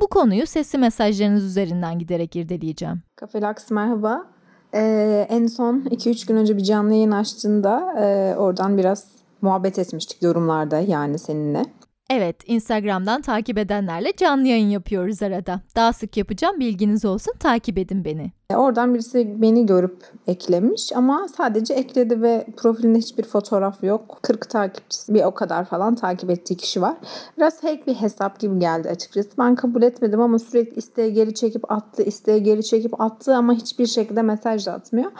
Bu 0.00 0.06
konuyu 0.06 0.46
sesli 0.46 0.78
mesajlarınız 0.78 1.44
üzerinden 1.44 1.98
giderek 1.98 2.36
irdeleyeceğim. 2.36 3.02
Kafelax 3.16 3.70
merhaba. 3.70 4.26
Ee, 4.74 5.26
en 5.30 5.46
son 5.46 5.80
2-3 5.80 6.28
gün 6.28 6.36
önce 6.36 6.56
bir 6.56 6.62
canlı 6.62 6.92
yayın 6.92 7.10
açtığında 7.10 7.94
e, 7.98 8.36
oradan 8.36 8.78
biraz 8.78 9.06
muhabbet 9.42 9.78
etmiştik 9.78 10.22
yorumlarda 10.22 10.78
yani 10.78 11.18
seninle. 11.18 11.62
Evet, 12.10 12.36
Instagram'dan 12.46 13.22
takip 13.22 13.58
edenlerle 13.58 14.12
canlı 14.16 14.48
yayın 14.48 14.68
yapıyoruz 14.68 15.22
arada. 15.22 15.60
Daha 15.76 15.92
sık 15.92 16.16
yapacağım, 16.16 16.60
bilginiz 16.60 17.04
olsun. 17.04 17.34
Takip 17.38 17.78
edin 17.78 18.04
beni. 18.04 18.32
E, 18.50 18.56
oradan 18.56 18.94
birisi 18.94 19.42
beni 19.42 19.66
görüp 19.66 20.04
eklemiş 20.26 20.92
ama 20.94 21.28
sadece 21.36 21.74
ekledi 21.74 22.22
ve 22.22 22.46
profilinde 22.56 22.98
hiçbir 22.98 23.22
fotoğraf 23.22 23.84
yok. 23.84 24.18
40 24.22 24.50
takipçisi 24.50 25.14
bir 25.14 25.24
o 25.24 25.34
kadar 25.34 25.64
falan 25.64 25.94
takip 25.94 26.30
ettiği 26.30 26.56
kişi 26.56 26.82
var. 26.82 26.96
Biraz 27.36 27.60
fake 27.60 27.86
bir 27.86 27.94
hesap 27.94 28.40
gibi 28.40 28.58
geldi 28.58 28.88
açıkçası. 28.88 29.30
Ben 29.38 29.54
kabul 29.54 29.82
etmedim 29.82 30.20
ama 30.20 30.38
sürekli 30.38 30.78
isteğe 30.78 31.10
geri 31.10 31.34
çekip 31.34 31.72
attı, 31.72 32.02
isteğe 32.02 32.38
geri 32.38 32.64
çekip 32.64 33.00
attı 33.00 33.34
ama 33.34 33.52
hiçbir 33.52 33.86
şekilde 33.86 34.22
mesaj 34.22 34.66
da 34.66 34.72
atmıyor. 34.72 35.12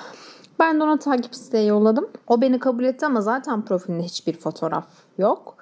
Ben 0.58 0.80
de 0.80 0.84
ona 0.84 0.98
takip 0.98 1.32
isteği 1.32 1.68
yolladım. 1.68 2.08
O 2.28 2.40
beni 2.40 2.58
kabul 2.58 2.84
etti 2.84 3.06
ama 3.06 3.20
zaten 3.20 3.62
profilinde 3.62 4.02
hiçbir 4.02 4.32
fotoğraf 4.32 4.86
yok. 5.18 5.56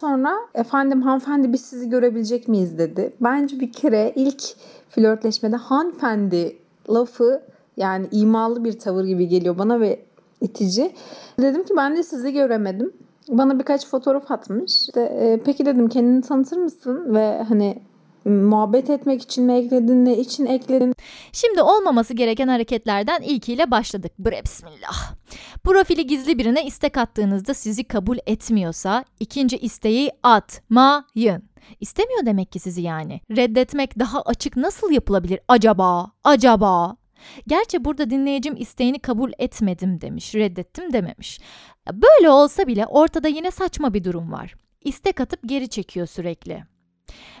Sonra 0.00 0.36
efendim 0.54 1.02
hanımefendi 1.02 1.52
biz 1.52 1.60
sizi 1.60 1.90
görebilecek 1.90 2.48
miyiz 2.48 2.78
dedi. 2.78 3.12
Bence 3.20 3.60
bir 3.60 3.72
kere 3.72 4.12
ilk 4.16 4.42
flörtleşmede 4.90 5.56
hanımefendi 5.56 6.58
lafı 6.90 7.42
yani 7.76 8.08
imalı 8.10 8.64
bir 8.64 8.78
tavır 8.78 9.04
gibi 9.04 9.28
geliyor 9.28 9.58
bana 9.58 9.80
ve 9.80 10.00
itici. 10.40 10.92
Dedim 11.40 11.64
ki 11.64 11.74
ben 11.76 11.96
de 11.96 12.02
sizi 12.02 12.32
göremedim. 12.32 12.92
Bana 13.28 13.58
birkaç 13.58 13.86
fotoğraf 13.86 14.30
atmış. 14.30 14.72
İşte, 14.72 15.00
e, 15.00 15.40
peki 15.44 15.66
dedim 15.66 15.88
kendini 15.88 16.22
tanıtır 16.22 16.56
mısın 16.56 17.14
ve 17.14 17.42
hani 17.48 17.82
muhabbet 18.30 18.90
etmek 18.90 19.22
için 19.22 19.44
mi 19.44 19.52
ekledin 19.52 20.04
ne 20.04 20.18
için 20.18 20.46
ekledin? 20.46 20.94
Şimdi 21.32 21.62
olmaması 21.62 22.14
gereken 22.14 22.48
hareketlerden 22.48 23.22
ilkiyle 23.22 23.70
başladık. 23.70 24.12
Bre 24.18 24.42
bismillah. 24.44 25.14
Profili 25.64 26.06
gizli 26.06 26.38
birine 26.38 26.66
istek 26.66 26.96
attığınızda 26.96 27.54
sizi 27.54 27.84
kabul 27.84 28.18
etmiyorsa 28.26 29.04
ikinci 29.20 29.56
isteği 29.58 30.10
atmayın. 30.22 31.42
İstemiyor 31.80 32.26
demek 32.26 32.52
ki 32.52 32.58
sizi 32.58 32.82
yani. 32.82 33.20
Reddetmek 33.30 33.98
daha 33.98 34.22
açık 34.22 34.56
nasıl 34.56 34.90
yapılabilir 34.90 35.40
acaba? 35.48 36.10
Acaba? 36.24 36.96
Gerçi 37.46 37.84
burada 37.84 38.10
dinleyicim 38.10 38.56
isteğini 38.56 38.98
kabul 38.98 39.32
etmedim 39.38 40.00
demiş, 40.00 40.34
reddettim 40.34 40.92
dememiş. 40.92 41.40
Böyle 41.92 42.30
olsa 42.30 42.66
bile 42.66 42.86
ortada 42.86 43.28
yine 43.28 43.50
saçma 43.50 43.94
bir 43.94 44.04
durum 44.04 44.32
var. 44.32 44.54
İstek 44.84 45.20
atıp 45.20 45.40
geri 45.46 45.68
çekiyor 45.68 46.06
sürekli. 46.06 46.75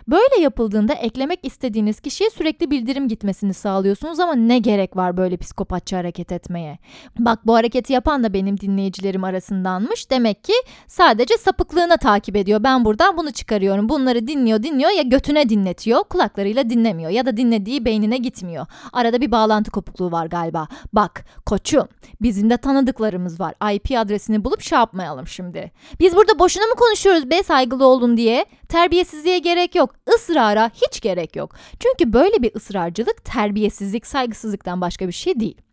Böyle 0.08 0.40
yapıldığında 0.42 0.92
eklemek 0.92 1.40
istediğiniz 1.42 2.00
kişiye 2.00 2.30
sürekli 2.30 2.70
bildirim 2.70 3.08
gitmesini 3.08 3.54
sağlıyorsunuz 3.54 4.20
ama 4.20 4.34
ne 4.34 4.58
gerek 4.58 4.96
var 4.96 5.16
böyle 5.16 5.36
psikopatça 5.36 5.98
hareket 5.98 6.32
etmeye? 6.32 6.78
Bak 7.18 7.46
bu 7.46 7.54
hareketi 7.54 7.92
yapan 7.92 8.24
da 8.24 8.32
benim 8.32 8.60
dinleyicilerim 8.60 9.24
arasındanmış. 9.24 10.10
Demek 10.10 10.44
ki 10.44 10.52
sadece 10.86 11.36
sapıklığına 11.36 11.96
takip 11.96 12.36
ediyor. 12.36 12.62
Ben 12.62 12.84
buradan 12.84 13.16
bunu 13.16 13.30
çıkarıyorum. 13.30 13.88
Bunları 13.88 14.26
dinliyor 14.26 14.62
dinliyor 14.62 14.90
ya 14.90 15.02
götüne 15.02 15.48
dinletiyor 15.48 16.04
kulaklarıyla 16.04 16.70
dinlemiyor 16.70 17.10
ya 17.10 17.26
da 17.26 17.36
dinlediği 17.36 17.84
beynine 17.84 18.16
gitmiyor. 18.16 18.66
Arada 18.92 19.20
bir 19.20 19.30
bağlantı 19.30 19.70
kopukluğu 19.70 20.12
var 20.12 20.26
galiba. 20.26 20.68
Bak 20.92 21.24
koçum 21.46 21.88
bizim 22.22 22.50
de 22.50 22.56
tanıdıklarımız 22.56 23.40
var. 23.40 23.54
IP 23.74 23.98
adresini 23.98 24.44
bulup 24.44 24.60
şey 24.60 24.78
yapmayalım 24.78 25.26
şimdi. 25.26 25.72
Biz 26.00 26.16
burada 26.16 26.38
boşuna 26.38 26.66
mı 26.66 26.74
konuşuyoruz 26.74 27.30
be 27.30 27.42
saygılı 27.42 27.86
olun 27.86 28.16
diye? 28.16 28.46
Terbiyesizliğe 28.68 29.38
gerek 29.38 29.55
yok. 29.74 29.94
Israra 30.16 30.70
hiç 30.74 31.00
gerek 31.00 31.36
yok. 31.36 31.54
Çünkü 31.80 32.12
böyle 32.12 32.42
bir 32.42 32.54
ısrarcılık 32.54 33.24
terbiyesizlik, 33.24 34.06
saygısızlıktan 34.06 34.80
başka 34.80 35.08
bir 35.08 35.12
şey 35.12 35.40
değil. 35.40 35.65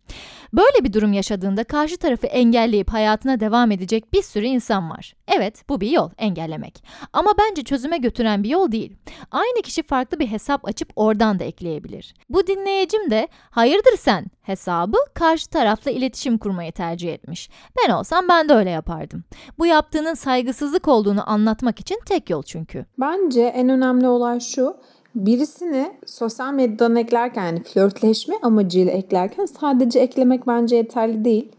Böyle 0.52 0.84
bir 0.84 0.92
durum 0.92 1.12
yaşadığında 1.12 1.64
karşı 1.64 1.96
tarafı 1.96 2.26
engelleyip 2.26 2.92
hayatına 2.92 3.40
devam 3.40 3.70
edecek 3.70 4.12
bir 4.12 4.22
sürü 4.22 4.46
insan 4.46 4.90
var. 4.90 5.14
Evet, 5.28 5.68
bu 5.68 5.80
bir 5.80 5.90
yol, 5.90 6.10
engellemek. 6.18 6.84
Ama 7.12 7.32
bence 7.38 7.62
çözüme 7.62 7.98
götüren 7.98 8.42
bir 8.42 8.48
yol 8.48 8.72
değil. 8.72 8.96
Aynı 9.30 9.62
kişi 9.62 9.82
farklı 9.82 10.18
bir 10.18 10.26
hesap 10.26 10.68
açıp 10.68 10.88
oradan 10.96 11.38
da 11.38 11.44
ekleyebilir. 11.44 12.14
Bu 12.28 12.46
dinleyicim 12.46 13.10
de 13.10 13.28
hayırdır 13.50 13.96
sen 13.98 14.26
hesabı 14.42 14.96
karşı 15.14 15.48
tarafla 15.48 15.90
iletişim 15.90 16.38
kurmayı 16.38 16.72
tercih 16.72 17.12
etmiş. 17.14 17.50
Ben 17.78 17.92
olsam 17.92 18.28
ben 18.28 18.48
de 18.48 18.52
öyle 18.52 18.70
yapardım. 18.70 19.24
Bu 19.58 19.66
yaptığının 19.66 20.14
saygısızlık 20.14 20.88
olduğunu 20.88 21.30
anlatmak 21.30 21.80
için 21.80 22.00
tek 22.06 22.30
yol 22.30 22.42
çünkü. 22.42 22.86
Bence 23.00 23.42
en 23.42 23.68
önemli 23.68 24.08
olay 24.08 24.40
şu 24.40 24.76
birisini 25.14 25.92
sosyal 26.06 26.52
medyadan 26.52 26.96
eklerken 26.96 27.44
yani 27.44 27.62
flörtleşme 27.62 28.34
amacıyla 28.42 28.92
eklerken 28.92 29.46
sadece 29.46 30.00
eklemek 30.00 30.46
bence 30.46 30.76
yeterli 30.76 31.24
değil. 31.24 31.52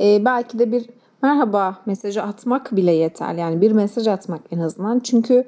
Ee, 0.00 0.24
belki 0.24 0.58
de 0.58 0.72
bir 0.72 0.86
merhaba 1.22 1.76
mesajı 1.86 2.22
atmak 2.22 2.76
bile 2.76 2.92
yeterli. 2.92 3.40
Yani 3.40 3.60
bir 3.60 3.72
mesaj 3.72 4.06
atmak 4.06 4.40
en 4.50 4.58
azından. 4.58 4.98
Çünkü 4.98 5.44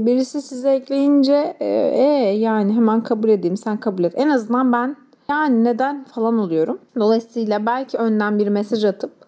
birisi 0.00 0.42
size 0.42 0.70
ekleyince 0.70 1.56
e, 1.60 1.66
e 1.66 2.04
yani 2.38 2.72
hemen 2.72 3.02
kabul 3.02 3.28
edeyim 3.28 3.56
sen 3.56 3.76
kabul 3.76 4.04
et. 4.04 4.12
En 4.16 4.28
azından 4.28 4.72
ben 4.72 4.96
yani 5.30 5.64
neden 5.64 6.04
falan 6.04 6.38
oluyorum. 6.38 6.78
Dolayısıyla 6.98 7.66
belki 7.66 7.98
önden 7.98 8.38
bir 8.38 8.48
mesaj 8.48 8.84
atıp 8.84 9.25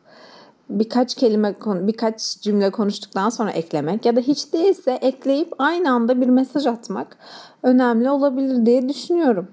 birkaç 0.68 1.14
kelime 1.14 1.54
birkaç 1.66 2.40
cümle 2.40 2.70
konuştuktan 2.70 3.28
sonra 3.28 3.50
eklemek 3.50 4.06
ya 4.06 4.16
da 4.16 4.20
hiç 4.20 4.52
değilse 4.52 4.92
ekleyip 4.92 5.52
aynı 5.58 5.92
anda 5.92 6.20
bir 6.20 6.28
mesaj 6.28 6.66
atmak 6.66 7.18
önemli 7.62 8.10
olabilir 8.10 8.66
diye 8.66 8.88
düşünüyorum. 8.88 9.48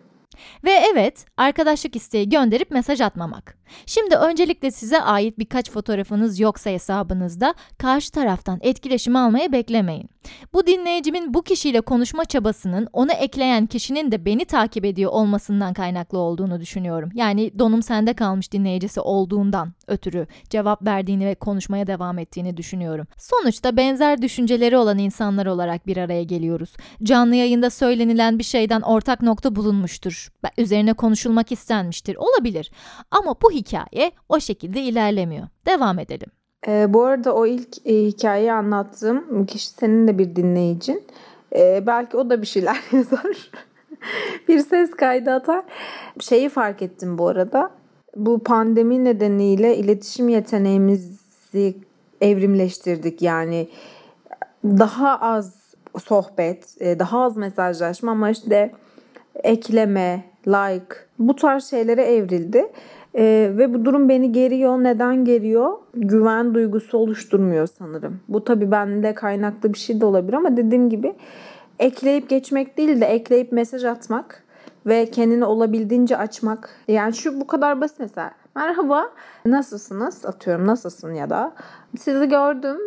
Ve 0.63 0.71
evet, 0.93 1.25
arkadaşlık 1.37 1.95
isteği 1.95 2.29
gönderip 2.29 2.71
mesaj 2.71 3.01
atmamak. 3.01 3.57
Şimdi 3.85 4.15
öncelikle 4.15 4.71
size 4.71 5.01
ait 5.01 5.39
birkaç 5.39 5.71
fotoğrafınız 5.71 6.39
yoksa 6.39 6.69
hesabınızda 6.69 7.53
karşı 7.77 8.11
taraftan 8.11 8.59
etkileşim 8.61 9.15
almaya 9.15 9.51
beklemeyin. 9.51 10.09
Bu 10.53 10.67
dinleyicimin 10.67 11.33
bu 11.33 11.43
kişiyle 11.43 11.81
konuşma 11.81 12.25
çabasının 12.25 12.87
onu 12.93 13.11
ekleyen 13.11 13.65
kişinin 13.65 14.11
de 14.11 14.25
beni 14.25 14.45
takip 14.45 14.85
ediyor 14.85 15.11
olmasından 15.11 15.73
kaynaklı 15.73 16.17
olduğunu 16.17 16.61
düşünüyorum. 16.61 17.09
Yani 17.13 17.59
donum 17.59 17.83
sende 17.83 18.13
kalmış 18.13 18.51
dinleyicisi 18.51 18.99
olduğundan 18.99 19.73
ötürü 19.87 20.27
cevap 20.49 20.85
verdiğini 20.85 21.25
ve 21.25 21.35
konuşmaya 21.35 21.87
devam 21.87 22.19
ettiğini 22.19 22.57
düşünüyorum. 22.57 23.07
Sonuçta 23.17 23.77
benzer 23.77 24.21
düşünceleri 24.21 24.77
olan 24.77 24.97
insanlar 24.97 25.45
olarak 25.45 25.87
bir 25.87 25.97
araya 25.97 26.23
geliyoruz. 26.23 26.73
Canlı 27.03 27.35
yayında 27.35 27.69
söylenilen 27.69 28.39
bir 28.39 28.43
şeyden 28.43 28.81
ortak 28.81 29.21
nokta 29.21 29.55
bulunmuştur. 29.55 30.31
Üzerine 30.57 30.93
konuşulmak 30.93 31.51
istenmiştir. 31.51 32.15
Olabilir. 32.15 32.71
Ama 33.11 33.35
bu 33.41 33.51
hikaye 33.55 34.11
o 34.29 34.39
şekilde 34.39 34.81
ilerlemiyor. 34.81 35.47
Devam 35.65 35.99
edelim. 35.99 36.27
Ee, 36.67 36.93
bu 36.93 37.03
arada 37.03 37.35
o 37.35 37.45
ilk 37.45 37.87
e, 37.87 38.05
hikayeyi 38.05 38.53
anlattığım 38.53 39.45
kişi 39.45 39.69
senin 39.69 40.07
de 40.07 40.17
bir 40.17 40.35
dinleyicin. 40.35 41.03
Ee, 41.55 41.83
belki 41.87 42.17
o 42.17 42.29
da 42.29 42.41
bir 42.41 42.47
şeyler 42.47 42.77
yazar. 42.91 43.51
bir 44.47 44.59
ses 44.59 44.91
kaydı 44.91 45.31
atar. 45.31 45.63
Şeyi 46.19 46.49
fark 46.49 46.81
ettim 46.81 47.17
bu 47.17 47.27
arada. 47.27 47.71
Bu 48.15 48.39
pandemi 48.39 49.03
nedeniyle 49.03 49.77
iletişim 49.77 50.29
yeteneğimizi 50.29 51.77
evrimleştirdik. 52.21 53.21
Yani 53.21 53.67
daha 54.63 55.19
az 55.19 55.65
sohbet, 56.03 56.81
e, 56.81 56.99
daha 56.99 57.23
az 57.23 57.37
mesajlaşma 57.37 58.11
ama 58.11 58.29
işte 58.29 58.71
ekleme, 59.43 60.23
like 60.47 60.95
bu 61.19 61.35
tarz 61.35 61.69
şeylere 61.69 62.03
evrildi. 62.03 62.71
Ee, 63.17 63.51
ve 63.57 63.73
bu 63.73 63.85
durum 63.85 64.09
beni 64.09 64.31
geriyor. 64.31 64.83
Neden 64.83 65.25
geriyor? 65.25 65.71
Güven 65.93 66.53
duygusu 66.53 66.97
oluşturmuyor 66.97 67.67
sanırım. 67.67 68.19
Bu 68.27 68.43
tabii 68.43 68.71
bende 68.71 69.13
kaynaklı 69.13 69.73
bir 69.73 69.77
şey 69.77 70.01
de 70.01 70.05
olabilir 70.05 70.33
ama 70.33 70.57
dediğim 70.57 70.89
gibi 70.89 71.15
ekleyip 71.79 72.29
geçmek 72.29 72.77
değil 72.77 73.01
de 73.01 73.05
ekleyip 73.05 73.51
mesaj 73.51 73.83
atmak 73.83 74.43
ve 74.85 75.05
kendini 75.05 75.45
olabildiğince 75.45 76.17
açmak. 76.17 76.69
Yani 76.87 77.13
şu 77.13 77.41
bu 77.41 77.47
kadar 77.47 77.81
basit 77.81 77.99
mesela. 77.99 78.31
Merhaba, 78.55 79.11
nasılsınız? 79.45 80.25
Atıyorum 80.25 80.67
nasılsın 80.67 81.13
ya 81.13 81.29
da 81.29 81.53
sizi 81.99 82.29
gördüm, 82.29 82.77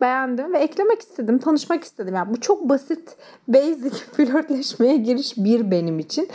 beğendim 0.00 0.52
ve 0.52 0.58
eklemek 0.58 1.00
istedim, 1.00 1.38
tanışmak 1.38 1.84
istedim. 1.84 2.14
Yani 2.14 2.34
bu 2.34 2.40
çok 2.40 2.68
basit, 2.68 3.16
basic 3.48 3.96
flörtleşmeye 4.12 4.96
giriş 4.96 5.36
bir 5.36 5.70
benim 5.70 5.98
için. 5.98 6.28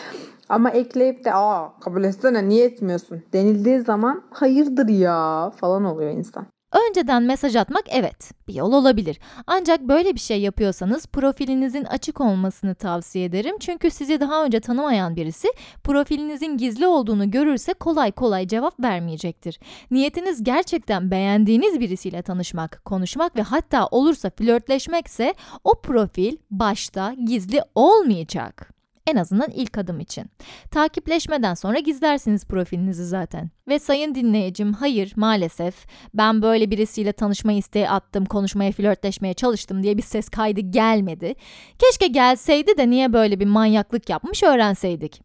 Ama 0.50 0.70
ekleyip 0.70 1.26
de 1.26 1.34
aa 1.34 1.80
kabul 1.80 2.04
etsene 2.04 2.50
niye 2.50 2.66
etmiyorsun 2.66 3.24
denildiği 3.34 3.80
zaman 3.80 4.24
hayırdır 4.32 4.88
ya 4.88 5.52
falan 5.56 5.86
oluyor 5.86 6.12
insan. 6.12 6.48
Önceden 6.90 7.24
mesaj 7.24 7.56
atmak 7.56 7.84
evet 7.90 8.32
bir 8.48 8.54
yol 8.54 8.74
olabilir. 8.74 9.20
Ancak 9.48 9.82
böyle 9.82 10.14
bir 10.14 10.20
şey 10.20 10.42
yapıyorsanız 10.42 11.08
profilinizin 11.08 11.84
açık 11.84 12.22
olmasını 12.22 12.76
tavsiye 12.76 13.26
ederim. 13.26 13.56
Çünkü 13.60 13.92
sizi 13.92 14.20
daha 14.20 14.46
önce 14.46 14.60
tanımayan 14.60 15.16
birisi 15.16 15.48
profilinizin 15.84 16.58
gizli 16.58 16.88
olduğunu 16.88 17.32
görürse 17.32 17.74
kolay 17.74 18.12
kolay 18.12 18.48
cevap 18.48 18.80
vermeyecektir. 18.80 19.60
Niyetiniz 19.92 20.44
gerçekten 20.44 21.12
beğendiğiniz 21.12 21.80
birisiyle 21.80 22.22
tanışmak, 22.22 22.82
konuşmak 22.86 23.36
ve 23.36 23.42
hatta 23.42 23.88
olursa 23.88 24.30
flörtleşmekse 24.30 25.34
o 25.64 25.82
profil 25.82 26.38
başta 26.52 27.14
gizli 27.26 27.62
olmayacak. 27.76 28.77
En 29.08 29.16
azından 29.16 29.50
ilk 29.52 29.78
adım 29.78 30.00
için. 30.00 30.26
Takipleşmeden 30.72 31.54
sonra 31.54 31.80
gizlersiniz 31.80 32.46
profilinizi 32.46 33.06
zaten. 33.06 33.50
Ve 33.68 33.80
sayın 33.80 34.16
dinleyicim 34.16 34.74
hayır 34.74 35.14
maalesef 35.16 35.76
ben 36.14 36.42
böyle 36.42 36.72
birisiyle 36.72 37.12
tanışma 37.12 37.54
isteği 37.54 37.90
attım, 37.90 38.26
konuşmaya 38.26 38.72
flörtleşmeye 38.72 39.34
çalıştım 39.34 39.84
diye 39.84 39.98
bir 39.98 40.04
ses 40.04 40.30
kaydı 40.30 40.60
gelmedi. 40.60 41.34
Keşke 41.80 42.08
gelseydi 42.08 42.78
de 42.78 42.90
niye 42.90 43.14
böyle 43.14 43.40
bir 43.40 43.46
manyaklık 43.46 44.10
yapmış 44.10 44.44
öğrenseydik. 44.44 45.22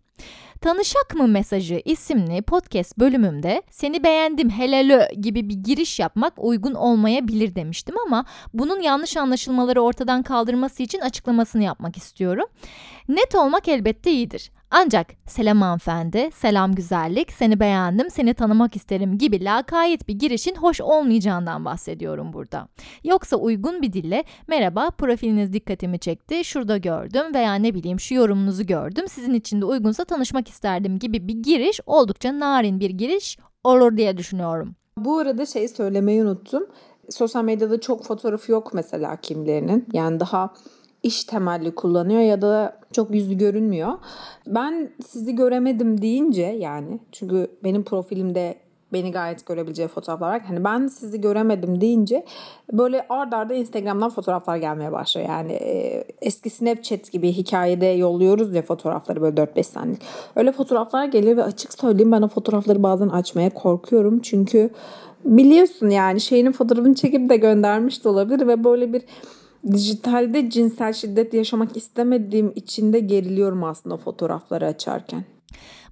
Tanışak 0.63 1.15
mı 1.15 1.29
mesajı 1.29 1.83
isimli 1.85 2.43
podcast 2.43 2.99
bölümümde 2.99 3.63
seni 3.71 4.05
beğendim 4.05 4.51
helalo 4.51 5.01
gibi 5.21 5.49
bir 5.49 5.55
giriş 5.55 5.99
yapmak 5.99 6.33
uygun 6.37 6.75
olmayabilir 6.75 7.55
demiştim 7.55 7.95
ama 8.07 8.25
bunun 8.55 8.81
yanlış 8.81 9.17
anlaşılmaları 9.17 9.81
ortadan 9.81 10.23
kaldırması 10.23 10.83
için 10.83 11.01
açıklamasını 11.01 11.63
yapmak 11.63 11.97
istiyorum. 11.97 12.47
Net 13.09 13.35
olmak 13.35 13.69
elbette 13.69 14.11
iyidir. 14.13 14.51
Ancak 14.75 15.07
selam 15.27 15.61
hanımefendi, 15.61 16.31
selam 16.35 16.75
güzellik, 16.75 17.33
seni 17.33 17.61
beğendim, 17.61 18.11
seni 18.11 18.35
tanımak 18.35 18.77
isterim 18.77 19.19
gibi 19.19 19.45
lakayet 19.45 20.09
bir 20.09 20.15
girişin 20.15 20.55
hoş 20.55 20.81
olmayacağından 20.81 21.65
bahsediyorum 21.65 22.33
burada. 22.33 22.69
Yoksa 23.05 23.37
uygun 23.37 23.83
bir 23.83 23.93
dille 23.93 24.25
merhaba 24.49 24.91
profiliniz 24.91 25.53
dikkatimi 25.53 25.99
çekti, 25.99 26.45
şurada 26.45 26.77
gördüm 26.77 27.35
veya 27.35 27.55
ne 27.55 27.75
bileyim 27.75 28.01
şu 28.01 28.15
yorumunuzu 28.15 28.67
gördüm, 28.67 29.09
sizin 29.09 29.35
için 29.35 29.61
de 29.61 29.65
uygunsa 29.65 30.05
tanışmak 30.05 30.49
isterdim 30.49 30.99
gibi 30.99 31.29
bir 31.29 31.43
giriş 31.43 31.81
oldukça 31.87 32.41
narin 32.41 32.81
bir 32.81 32.91
giriş 32.91 33.39
olur 33.65 33.97
diye 33.97 34.17
düşünüyorum. 34.17 34.75
Bu 34.97 35.19
arada 35.19 35.47
şey 35.47 35.69
söylemeyi 35.69 36.23
unuttum. 36.23 36.67
Sosyal 37.11 37.45
medyada 37.45 37.81
çok 37.81 38.05
fotoğrafı 38.05 38.53
yok 38.53 38.75
mesela 38.75 39.17
kimlerinin. 39.17 39.87
Yani 39.93 40.21
daha 40.21 40.55
iş 41.03 41.25
temelli 41.25 41.75
kullanıyor 41.75 42.21
ya 42.21 42.43
da 42.43 42.81
çok 42.93 43.15
yüzü 43.15 43.39
görünmüyor. 43.39 43.93
Ben 44.47 44.91
sizi 45.07 45.35
göremedim 45.35 46.03
deyince 46.03 46.43
yani 46.43 47.01
çünkü 47.13 47.47
benim 47.65 47.83
profilimde 47.83 48.55
beni 48.93 49.13
gayet 49.13 49.47
görebileceği 49.47 49.89
fotoğraflar 49.89 50.31
var. 50.31 50.41
Hani 50.41 50.65
ben 50.65 50.87
sizi 50.87 51.21
göremedim 51.21 51.81
deyince 51.81 52.25
böyle 52.73 53.07
ard 53.09 53.33
arda 53.33 53.55
Instagram'dan 53.55 54.11
fotoğraflar 54.11 54.57
gelmeye 54.57 54.93
başlıyor. 54.93 55.29
Yani 55.29 55.53
e, 55.53 56.05
eski 56.23 56.51
Snapchat 56.51 57.13
gibi 57.13 57.33
hikayede 57.33 57.87
yolluyoruz 57.87 58.55
ya 58.55 58.63
fotoğrafları 58.63 59.23
böyle 59.23 59.43
4-5 59.43 59.63
saniyelik. 59.63 60.03
Öyle 60.37 60.53
fotoğraflar 60.53 61.05
geliyor 61.05 61.37
ve 61.37 61.43
açık 61.43 61.73
söyleyeyim 61.73 62.13
ben 62.13 62.23
o 62.23 62.29
fotoğrafları 62.29 62.83
bazen 62.83 63.09
açmaya 63.09 63.51
korkuyorum. 63.51 64.21
Çünkü 64.21 64.71
biliyorsun 65.25 65.91
yani 65.91 66.21
şeyinin 66.21 66.53
fotoğrafını 66.53 66.95
çekip 66.95 67.31
de 67.31 67.37
göndermiş 67.37 68.05
de 68.05 68.09
olabilir 68.09 68.47
ve 68.47 68.65
böyle 68.65 68.93
bir 68.93 69.03
Dijitalde 69.71 70.51
cinsel 70.51 70.93
şiddet 70.93 71.35
yaşamak 71.35 71.77
istemediğim 71.77 72.53
için 72.57 72.93
de 72.93 73.01
geriliyorum 73.01 73.65
aslında 73.65 73.97
fotoğrafları 73.97 74.67
açarken. 74.67 75.25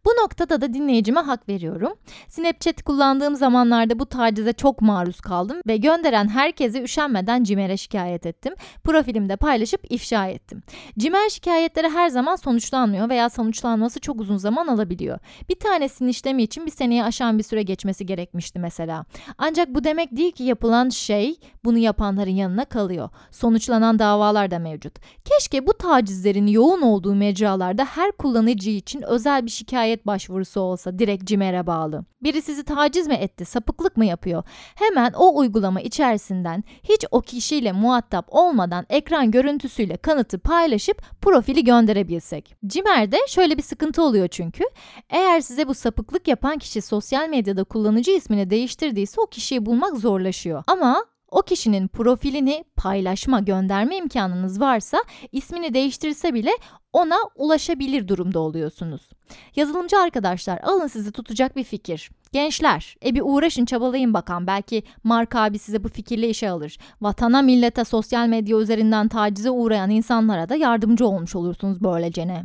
Bu 0.05 0.11
noktada 0.11 0.61
da 0.61 0.75
dinleyicime 0.75 1.21
hak 1.21 1.49
veriyorum. 1.49 1.93
Snapchat 2.29 2.83
kullandığım 2.83 3.37
zamanlarda 3.37 3.99
bu 3.99 4.07
tacize 4.07 4.53
çok 4.53 4.81
maruz 4.81 5.21
kaldım 5.21 5.61
ve 5.67 5.77
gönderen 5.77 6.29
herkese 6.29 6.83
üşenmeden 6.83 7.45
CİMER'e 7.45 7.77
şikayet 7.77 8.27
ettim. 8.27 8.55
Profilimde 8.85 9.37
paylaşıp 9.37 9.81
ifşa 9.91 10.27
ettim. 10.27 10.63
CİMER 10.99 11.29
şikayetleri 11.29 11.89
her 11.89 12.09
zaman 12.09 12.37
sonuçlanmıyor 12.37 13.09
veya 13.09 13.31
sonuçlanması 13.31 14.01
çok 14.01 14.21
uzun 14.21 14.37
zaman 14.37 14.67
alabiliyor. 14.67 15.19
Bir 15.49 15.59
tanesinin 15.59 16.09
işlemi 16.09 16.43
için 16.43 16.67
bir 16.67 16.71
seneye 16.71 17.05
aşan 17.05 17.39
bir 17.39 17.43
süre 17.43 17.63
geçmesi 17.63 18.07
gerekmişti 18.07 18.59
mesela. 18.59 19.05
Ancak 19.39 19.69
bu 19.69 19.85
demek 19.85 20.17
değil 20.17 20.33
ki 20.33 20.45
yapılan 20.45 20.89
şey 20.89 21.37
bunu 21.65 21.79
yapanların 21.79 22.31
yanına 22.31 22.65
kalıyor. 22.65 23.09
Sonuçlanan 23.31 23.99
davalar 23.99 24.51
da 24.51 24.59
mevcut. 24.59 24.99
Keşke 25.25 25.67
bu 25.67 25.73
tacizlerin 25.73 26.47
yoğun 26.47 26.83
olduğu 26.83 27.15
mecralarda 27.15 27.85
her 27.85 28.13
kullanıcı 28.13 28.71
için 28.71 29.03
özel 29.03 29.47
bir 29.47 29.51
şikayet 29.51 29.90
şikayet 29.91 30.07
başvurusu 30.07 30.61
olsa 30.61 30.99
direkt 30.99 31.25
CİMER'e 31.25 31.67
bağlı. 31.67 32.05
Biri 32.23 32.43
sizi 32.43 32.65
taciz 32.65 33.07
mi 33.07 33.15
etti, 33.15 33.45
sapıklık 33.45 33.97
mı 33.97 34.05
yapıyor? 34.05 34.45
Hemen 34.75 35.13
o 35.13 35.39
uygulama 35.39 35.81
içerisinden 35.81 36.65
hiç 36.83 37.05
o 37.11 37.21
kişiyle 37.21 37.73
muhatap 37.73 38.27
olmadan 38.29 38.87
ekran 38.89 39.31
görüntüsüyle 39.31 39.97
kanıtı 39.97 40.39
paylaşıp 40.39 41.03
profili 41.23 41.65
gönderebilsek. 41.65 42.57
CİMER'de 42.67 43.17
şöyle 43.29 43.57
bir 43.57 43.63
sıkıntı 43.63 44.03
oluyor 44.03 44.29
çünkü. 44.29 44.65
Eğer 45.11 45.41
size 45.41 45.69
bu 45.69 45.75
sapıklık 45.75 46.29
yapan 46.29 46.59
kişi 46.59 46.83
sosyal 46.83 47.29
medyada 47.29 47.65
kullanıcı 47.65 48.11
ismini 48.11 48.51
değiştirdiyse 48.51 49.21
o 49.21 49.27
kişiyi 49.27 49.67
bulmak 49.67 49.97
zorlaşıyor. 49.97 50.65
Ama 50.67 51.05
o 51.31 51.43
kişinin 51.43 51.89
profilini 51.89 52.65
paylaşma, 52.77 53.41
gönderme 53.41 53.97
imkanınız 53.97 54.61
varsa 54.61 54.99
ismini 55.33 55.75
değiştirse 55.75 56.35
bile 56.35 56.51
ona 56.93 57.17
ulaşabilir 57.35 58.09
durumda 58.09 58.41
oluyorsunuz. 58.41 59.11
Yazılımcı 59.57 59.99
arkadaşlar 59.99 60.59
alın 60.59 60.87
sizi 60.87 61.13
tutacak 61.13 61.57
bir 61.57 61.65
fikir. 61.65 62.11
Gençler, 62.33 62.97
e 63.05 63.15
bir 63.15 63.23
uğraşın 63.25 63.65
çabalayın 63.65 64.15
bakan 64.15 64.47
belki 64.47 64.83
Mark 65.05 65.35
abi 65.35 65.59
size 65.59 65.85
bu 65.85 65.89
fikirle 65.89 66.29
işe 66.29 66.51
alır. 66.51 66.79
Vatana, 67.01 67.43
millete, 67.43 67.85
sosyal 67.85 68.29
medya 68.29 68.59
üzerinden 68.59 69.09
tacize 69.09 69.51
uğrayan 69.51 69.91
insanlara 69.91 70.49
da 70.49 70.57
yardımcı 70.57 71.07
olmuş 71.07 71.37
olursunuz 71.37 71.85
böylecene. 71.85 72.45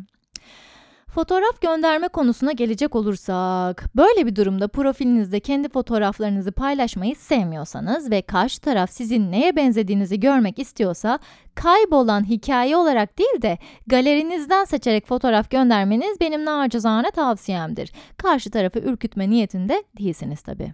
Fotoğraf 1.15 1.62
gönderme 1.62 2.08
konusuna 2.08 2.51
gelecek 2.51 2.95
olursak, 2.95 3.84
böyle 3.95 4.25
bir 4.25 4.36
durumda 4.36 4.67
profilinizde 4.67 5.39
kendi 5.39 5.69
fotoğraflarınızı 5.69 6.51
paylaşmayı 6.51 7.15
sevmiyorsanız 7.15 8.12
ve 8.12 8.21
karşı 8.21 8.62
taraf 8.62 8.91
sizin 8.91 9.32
neye 9.32 9.56
benzediğinizi 9.56 10.19
görmek 10.19 10.60
istiyorsa, 10.60 11.19
kaybolan 11.56 12.30
hikaye 12.30 12.78
olarak 12.78 13.17
değil 13.17 13.41
de 13.41 13.58
galerinizden 13.88 14.63
seçerek 14.63 15.08
fotoğraf 15.08 15.51
göndermeniz 15.51 16.19
benim 16.21 16.45
nacizane 16.45 17.12
tavsiyemdir. 17.12 17.91
Karşı 18.17 18.51
tarafı 18.51 18.80
ürkütme 18.80 19.30
niyetinde 19.30 19.84
değilsiniz 19.99 20.41
tabii. 20.41 20.73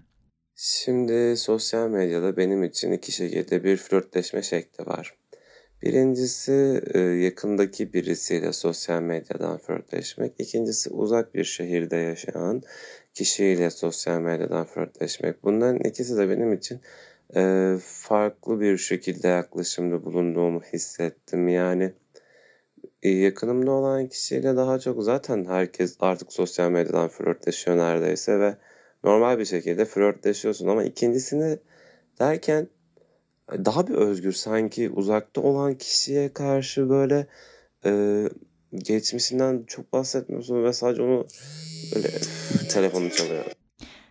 Şimdi 0.56 1.38
sosyal 1.38 1.90
medyada 1.90 2.38
benim 2.38 2.64
için 2.64 2.92
iki 2.92 3.12
şekilde 3.12 3.64
bir 3.64 3.78
flörtleşme 3.78 4.42
şekli 4.42 4.86
var. 4.86 5.21
Birincisi 5.84 6.82
e, 6.94 7.00
yakındaki 7.00 7.94
birisiyle 7.94 8.54
sosyal 8.54 9.02
medyadan 9.02 9.58
flörtleşmek. 9.58 10.34
İkincisi 10.40 10.90
uzak 10.90 11.36
bir 11.36 11.44
şehirde 11.44 11.96
yaşayan 11.98 12.62
kişiyle 13.14 13.70
sosyal 13.70 14.20
medyadan 14.22 14.66
flörtleşmek. 14.66 15.44
Bunların 15.44 15.80
ikisi 15.80 16.18
de 16.18 16.30
benim 16.30 16.54
için 16.54 16.82
e, 17.36 17.74
farklı 17.86 18.60
bir 18.60 18.78
şekilde 18.78 19.28
yaklaşımda 19.28 20.06
bulunduğumu 20.06 20.62
hissettim. 20.74 21.48
Yani 21.48 21.94
e, 23.04 23.10
yakınımda 23.10 23.72
olan 23.72 24.08
kişiyle 24.08 24.56
daha 24.56 24.80
çok 24.80 25.04
zaten 25.04 25.46
herkes 25.46 25.98
artık 26.00 26.34
sosyal 26.34 26.72
medyadan 26.72 27.08
flörtleşiyor 27.08 27.78
neredeyse 27.78 28.40
ve 28.40 28.56
normal 29.04 29.40
bir 29.40 29.46
şekilde 29.46 29.86
flörtleşiyorsun 29.86 30.68
ama 30.68 30.84
ikincisini 30.84 31.60
derken 32.20 32.68
daha 33.52 33.88
bir 33.88 33.94
özgür 33.94 34.32
sanki 34.32 34.90
uzakta 34.90 35.42
olan 35.42 35.74
kişiye 35.74 36.34
karşı 36.34 36.90
böyle 36.90 37.28
e, 37.86 38.24
geçmişinden 38.74 39.64
çok 39.68 39.94
bahsetmiyorsun 39.94 40.64
ve 40.64 40.74
sadece 40.74 41.02
onu 41.02 41.28
böyle 41.96 42.10
telefonu 42.70 43.10
çalıyor. 43.10 43.46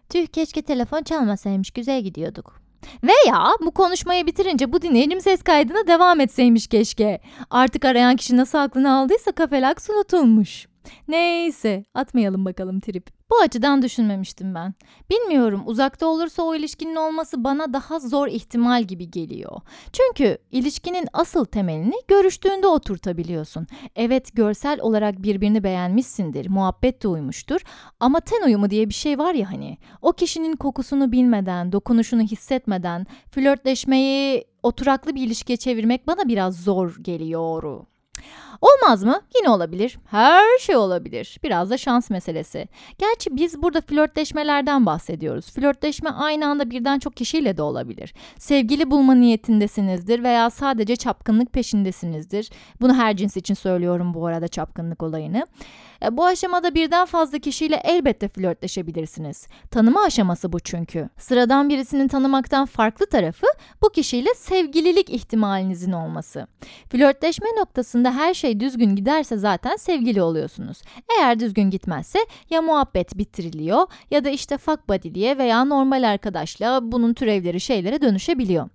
Tüh 0.08 0.26
keşke 0.26 0.62
telefon 0.62 1.02
çalmasaymış 1.02 1.70
güzel 1.70 2.02
gidiyorduk. 2.02 2.60
Veya 3.02 3.50
bu 3.60 3.70
konuşmayı 3.70 4.26
bitirince 4.26 4.72
bu 4.72 4.82
dinleyicim 4.82 5.20
ses 5.20 5.42
kaydına 5.42 5.86
devam 5.86 6.20
etseymiş 6.20 6.66
keşke. 6.66 7.20
Artık 7.50 7.84
arayan 7.84 8.16
kişi 8.16 8.36
nasıl 8.36 8.58
aklını 8.58 8.92
aldıysa 8.92 9.32
kafelaks 9.32 9.90
unutulmuş. 9.90 10.66
Neyse 11.08 11.84
atmayalım 11.94 12.44
bakalım 12.44 12.80
trip. 12.80 13.19
Bu 13.30 13.40
açıdan 13.44 13.82
düşünmemiştim 13.82 14.54
ben. 14.54 14.74
Bilmiyorum 15.10 15.62
uzakta 15.66 16.06
olursa 16.06 16.42
o 16.42 16.54
ilişkinin 16.54 16.96
olması 16.96 17.44
bana 17.44 17.72
daha 17.72 18.00
zor 18.00 18.28
ihtimal 18.28 18.82
gibi 18.84 19.10
geliyor. 19.10 19.60
Çünkü 19.92 20.38
ilişkinin 20.52 21.06
asıl 21.12 21.44
temelini 21.44 21.94
görüştüğünde 22.08 22.66
oturtabiliyorsun. 22.66 23.66
Evet 23.96 24.36
görsel 24.36 24.80
olarak 24.80 25.22
birbirini 25.22 25.64
beğenmişsindir, 25.64 26.48
muhabbet 26.48 27.02
de 27.02 27.08
uymuştur 27.08 27.60
ama 28.00 28.20
ten 28.20 28.42
uyumu 28.46 28.70
diye 28.70 28.88
bir 28.88 28.94
şey 28.94 29.18
var 29.18 29.34
ya 29.34 29.52
hani. 29.52 29.78
O 30.02 30.12
kişinin 30.12 30.56
kokusunu 30.56 31.12
bilmeden, 31.12 31.72
dokunuşunu 31.72 32.22
hissetmeden 32.22 33.06
flörtleşmeyi 33.30 34.44
oturaklı 34.62 35.14
bir 35.14 35.26
ilişkiye 35.26 35.56
çevirmek 35.56 36.06
bana 36.06 36.28
biraz 36.28 36.56
zor 36.56 36.96
geliyor. 37.00 37.86
Olmaz 38.60 39.04
mı? 39.04 39.20
Yine 39.36 39.50
olabilir. 39.50 39.98
Her 40.10 40.58
şey 40.58 40.76
olabilir. 40.76 41.38
Biraz 41.42 41.70
da 41.70 41.78
şans 41.78 42.10
meselesi. 42.10 42.68
Gerçi 42.98 43.36
biz 43.36 43.62
burada 43.62 43.80
flörtleşmelerden 43.80 44.86
bahsediyoruz. 44.86 45.50
Flörtleşme 45.50 46.10
aynı 46.10 46.46
anda 46.46 46.70
birden 46.70 46.98
çok 46.98 47.16
kişiyle 47.16 47.56
de 47.56 47.62
olabilir. 47.62 48.14
Sevgili 48.38 48.90
bulma 48.90 49.14
niyetindesinizdir 49.14 50.22
veya 50.22 50.50
sadece 50.50 50.96
çapkınlık 50.96 51.52
peşindesinizdir. 51.52 52.50
Bunu 52.80 52.94
her 52.94 53.16
cins 53.16 53.36
için 53.36 53.54
söylüyorum 53.54 54.14
bu 54.14 54.26
arada 54.26 54.48
çapkınlık 54.48 55.02
olayını. 55.02 55.46
E, 56.04 56.16
bu 56.16 56.24
aşamada 56.24 56.74
birden 56.74 57.06
fazla 57.06 57.38
kişiyle 57.38 57.80
elbette 57.84 58.28
flörtleşebilirsiniz. 58.28 59.46
Tanıma 59.70 60.02
aşaması 60.02 60.52
bu 60.52 60.60
çünkü. 60.60 61.08
Sıradan 61.18 61.68
birisinin 61.68 62.08
tanımaktan 62.08 62.66
farklı 62.66 63.06
tarafı 63.06 63.46
bu 63.82 63.88
kişiyle 63.88 64.34
sevgililik 64.36 65.10
ihtimalinizin 65.10 65.92
olması. 65.92 66.46
Flörtleşme 66.88 67.48
noktasında 67.60 68.12
her 68.14 68.34
şey 68.34 68.49
düzgün 68.60 68.96
giderse 68.96 69.36
zaten 69.36 69.76
sevgili 69.76 70.22
oluyorsunuz. 70.22 70.82
Eğer 71.18 71.40
düzgün 71.40 71.70
gitmezse 71.70 72.18
ya 72.50 72.62
muhabbet 72.62 73.18
bitiriliyor 73.18 73.86
ya 74.10 74.24
da 74.24 74.30
işte 74.30 74.58
fuck 74.58 74.88
buddy'liye 74.88 75.38
veya 75.38 75.64
normal 75.64 76.02
arkadaşla 76.02 76.92
bunun 76.92 77.14
türevleri 77.14 77.60
şeylere 77.60 78.02
dönüşebiliyor. 78.02 78.68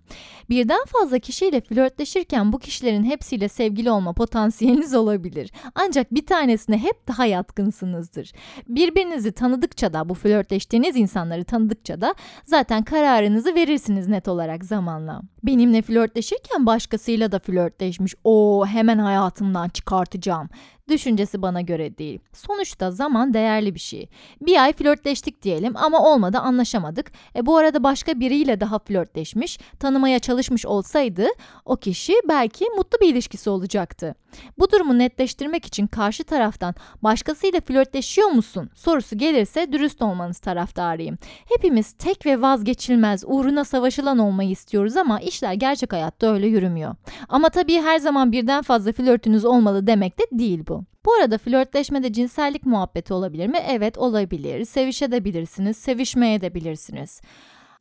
Birden 0.49 0.85
fazla 0.87 1.19
kişiyle 1.19 1.61
flörtleşirken 1.61 2.53
bu 2.53 2.59
kişilerin 2.59 3.03
hepsiyle 3.03 3.49
sevgili 3.49 3.91
olma 3.91 4.13
potansiyeliniz 4.13 4.95
olabilir. 4.95 5.51
Ancak 5.75 6.13
bir 6.13 6.25
tanesine 6.25 6.77
hep 6.77 7.07
daha 7.07 7.25
yatkınsınızdır. 7.25 8.31
Birbirinizi 8.67 9.31
tanıdıkça 9.31 9.93
da 9.93 10.09
bu 10.09 10.13
flörtleştiğiniz 10.13 10.95
insanları 10.95 11.43
tanıdıkça 11.43 12.01
da 12.01 12.15
zaten 12.45 12.83
kararınızı 12.83 13.55
verirsiniz 13.55 14.07
net 14.07 14.27
olarak 14.27 14.65
zamanla. 14.65 15.21
Benimle 15.43 15.81
flörtleşirken 15.81 16.65
başkasıyla 16.65 17.31
da 17.31 17.39
flörtleşmiş. 17.39 18.15
O 18.23 18.65
hemen 18.67 18.97
hayatımdan 18.97 19.64
çıkartacağım 19.69 20.49
düşüncesi 20.89 21.41
bana 21.41 21.61
göre 21.61 21.97
değil. 21.97 22.19
Sonuçta 22.33 22.91
zaman 22.91 23.33
değerli 23.33 23.75
bir 23.75 23.79
şey. 23.79 24.09
Bir 24.41 24.63
ay 24.63 24.73
flörtleştik 24.73 25.41
diyelim 25.41 25.77
ama 25.77 26.13
olmadı 26.13 26.37
anlaşamadık. 26.37 27.11
E 27.35 27.45
bu 27.45 27.57
arada 27.57 27.83
başka 27.83 28.19
biriyle 28.19 28.59
daha 28.59 28.79
flörtleşmiş, 28.79 29.59
tanımaya 29.79 30.19
çalışmış 30.19 30.65
olsaydı 30.65 31.27
o 31.65 31.75
kişi 31.75 32.13
belki 32.29 32.65
mutlu 32.77 32.99
bir 33.01 33.13
ilişkisi 33.13 33.49
olacaktı. 33.49 34.15
Bu 34.59 34.71
durumu 34.71 34.97
netleştirmek 34.97 35.65
için 35.65 35.87
karşı 35.87 36.23
taraftan 36.23 36.75
başkasıyla 37.01 37.61
flörtleşiyor 37.61 38.27
musun 38.27 38.69
sorusu 38.75 39.17
gelirse 39.17 39.71
dürüst 39.71 40.01
olmanız 40.01 40.39
taraftarıyım. 40.39 41.17
Hepimiz 41.55 41.93
tek 41.93 42.25
ve 42.25 42.41
vazgeçilmez 42.41 43.23
uğruna 43.27 43.63
savaşılan 43.63 44.17
olmayı 44.19 44.49
istiyoruz 44.49 44.97
ama 44.97 45.19
işler 45.19 45.53
gerçek 45.53 45.93
hayatta 45.93 46.33
öyle 46.33 46.47
yürümüyor. 46.47 46.95
Ama 47.29 47.49
tabii 47.49 47.81
her 47.81 47.99
zaman 47.99 48.31
birden 48.31 48.61
fazla 48.61 48.91
flörtünüz 48.91 49.45
olmalı 49.45 49.87
demek 49.87 50.19
de 50.19 50.23
değil 50.31 50.63
bu. 50.67 50.83
Bu 51.05 51.13
arada 51.13 51.37
flörtleşmede 51.37 52.13
cinsellik 52.13 52.65
muhabbeti 52.65 53.13
olabilir 53.13 53.47
mi? 53.47 53.57
Evet 53.69 53.97
olabilir. 53.97 54.65
Sevişebilirsiniz, 54.65 55.77
sevişmeye 55.77 56.41
de 56.41 56.53
bilirsiniz. 56.53 57.21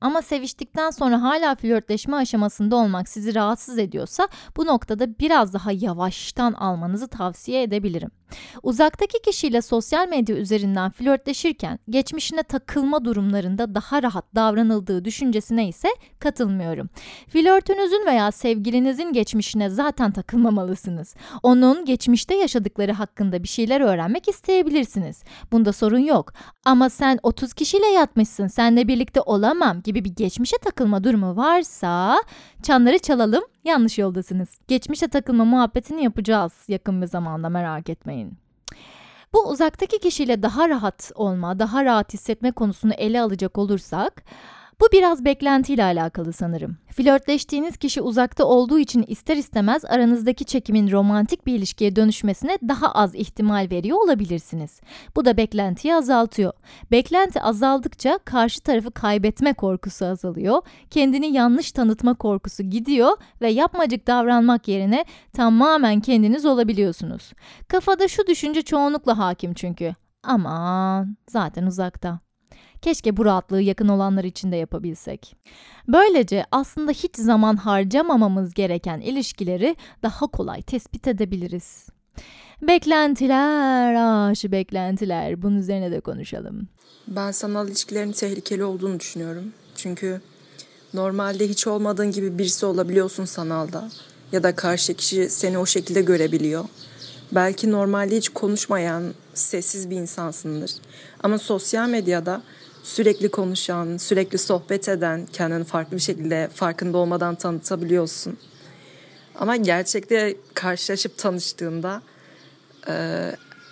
Ama 0.04 0.22
seviştikten 0.22 0.90
sonra 0.90 1.22
hala 1.22 1.54
flörtleşme 1.54 2.16
aşamasında 2.16 2.76
olmak 2.76 3.08
sizi 3.08 3.34
rahatsız 3.34 3.78
ediyorsa 3.78 4.28
bu 4.56 4.66
noktada 4.66 5.18
biraz 5.18 5.54
daha 5.54 5.72
yavaştan 5.72 6.52
almanızı 6.52 7.08
tavsiye 7.08 7.62
edebilirim. 7.62 8.10
Uzaktaki 8.62 9.22
kişiyle 9.22 9.62
sosyal 9.62 10.08
medya 10.08 10.36
üzerinden 10.36 10.90
flörtleşirken 10.90 11.78
geçmişine 11.90 12.42
takılma 12.42 13.04
durumlarında 13.04 13.74
daha 13.74 14.02
rahat 14.02 14.34
davranıldığı 14.34 15.04
düşüncesine 15.04 15.68
ise 15.68 15.88
katılmıyorum. 16.18 16.88
Flörtünüzün 17.28 18.06
veya 18.06 18.32
sevgilinizin 18.32 19.12
geçmişine 19.12 19.70
zaten 19.70 20.10
takılmamalısınız. 20.12 21.14
Onun 21.42 21.84
geçmişte 21.84 22.34
yaşadıkları 22.34 22.92
hakkında 22.92 23.42
bir 23.42 23.48
şeyler 23.48 23.80
öğrenmek 23.80 24.28
isteyebilirsiniz. 24.28 25.22
Bunda 25.52 25.72
sorun 25.72 25.98
yok. 25.98 26.32
Ama 26.64 26.90
sen 26.90 27.18
30 27.22 27.54
kişiyle 27.54 27.86
yatmışsın, 27.86 28.46
senle 28.46 28.88
birlikte 28.88 29.20
olamam 29.20 29.82
gibi 29.82 30.04
bir 30.04 30.14
geçmişe 30.14 30.58
takılma 30.58 31.04
durumu 31.04 31.36
varsa 31.36 32.16
çanları 32.62 32.98
çalalım, 32.98 33.44
yanlış 33.64 33.98
yoldasınız. 33.98 34.48
Geçmişe 34.68 35.08
takılma 35.08 35.44
muhabbetini 35.44 36.04
yapacağız 36.04 36.52
yakın 36.68 37.02
bir 37.02 37.06
zamanda 37.06 37.48
merak 37.48 37.88
etmeyin. 37.88 38.23
Bu 39.34 39.48
uzaktaki 39.48 39.98
kişiyle 39.98 40.42
daha 40.42 40.68
rahat 40.68 41.12
olma, 41.14 41.58
daha 41.58 41.84
rahat 41.84 42.12
hissetme 42.12 42.52
konusunu 42.52 42.92
ele 42.92 43.20
alacak 43.20 43.58
olursak, 43.58 44.22
bu 44.80 44.86
biraz 44.92 45.24
beklentiyle 45.24 45.84
alakalı 45.84 46.32
sanırım. 46.32 46.76
Flörtleştiğiniz 46.90 47.76
kişi 47.76 48.00
uzakta 48.00 48.44
olduğu 48.44 48.78
için 48.78 49.04
ister 49.08 49.36
istemez 49.36 49.84
aranızdaki 49.84 50.44
çekimin 50.44 50.90
romantik 50.90 51.46
bir 51.46 51.54
ilişkiye 51.54 51.96
dönüşmesine 51.96 52.58
daha 52.68 52.92
az 52.92 53.14
ihtimal 53.14 53.68
veriyor 53.70 53.98
olabilirsiniz. 54.04 54.80
Bu 55.16 55.24
da 55.24 55.36
beklentiyi 55.36 55.94
azaltıyor. 55.94 56.52
Beklenti 56.90 57.40
azaldıkça 57.40 58.18
karşı 58.24 58.60
tarafı 58.60 58.90
kaybetme 58.90 59.52
korkusu 59.52 60.06
azalıyor, 60.06 60.62
kendini 60.90 61.32
yanlış 61.32 61.72
tanıtma 61.72 62.14
korkusu 62.14 62.62
gidiyor 62.62 63.16
ve 63.40 63.50
yapmacık 63.50 64.06
davranmak 64.06 64.68
yerine 64.68 65.04
tamamen 65.32 66.00
kendiniz 66.00 66.46
olabiliyorsunuz. 66.46 67.32
Kafada 67.68 68.08
şu 68.08 68.26
düşünce 68.26 68.62
çoğunlukla 68.62 69.18
hakim 69.18 69.54
çünkü. 69.54 69.94
Aman 70.22 71.16
zaten 71.28 71.66
uzakta. 71.66 72.23
Keşke 72.84 73.16
bu 73.16 73.24
rahatlığı 73.24 73.60
yakın 73.60 73.88
olanlar 73.88 74.24
için 74.24 74.52
de 74.52 74.56
yapabilsek. 74.56 75.36
Böylece 75.88 76.44
aslında 76.52 76.92
hiç 76.92 77.16
zaman 77.16 77.56
harcamamamız 77.56 78.54
gereken 78.54 79.00
ilişkileri 79.00 79.76
daha 80.02 80.26
kolay 80.26 80.62
tespit 80.62 81.08
edebiliriz. 81.08 81.86
Beklentiler, 82.62 83.94
aşı 84.30 84.52
beklentiler. 84.52 85.42
Bunun 85.42 85.56
üzerine 85.56 85.90
de 85.90 86.00
konuşalım. 86.00 86.68
Ben 87.08 87.30
sanal 87.30 87.68
ilişkilerin 87.68 88.12
tehlikeli 88.12 88.64
olduğunu 88.64 89.00
düşünüyorum. 89.00 89.52
Çünkü 89.76 90.20
normalde 90.94 91.48
hiç 91.48 91.66
olmadığın 91.66 92.10
gibi 92.10 92.38
birisi 92.38 92.66
olabiliyorsun 92.66 93.24
sanalda. 93.24 93.90
Ya 94.32 94.42
da 94.42 94.56
karşı 94.56 94.94
kişi 94.94 95.30
seni 95.30 95.58
o 95.58 95.66
şekilde 95.66 96.02
görebiliyor. 96.02 96.64
Belki 97.32 97.70
normalde 97.70 98.16
hiç 98.16 98.28
konuşmayan, 98.28 99.14
sessiz 99.34 99.90
bir 99.90 99.96
insansındır. 99.96 100.70
Ama 101.22 101.38
sosyal 101.38 101.88
medyada 101.88 102.42
sürekli 102.84 103.30
konuşan, 103.30 103.96
sürekli 103.96 104.38
sohbet 104.38 104.88
eden, 104.88 105.26
kendini 105.32 105.64
farklı 105.64 105.96
bir 105.96 106.02
şekilde 106.02 106.48
farkında 106.54 106.98
olmadan 106.98 107.34
tanıtabiliyorsun. 107.34 108.38
Ama 109.34 109.56
gerçekte 109.56 110.36
karşılaşıp 110.54 111.18
tanıştığında 111.18 112.02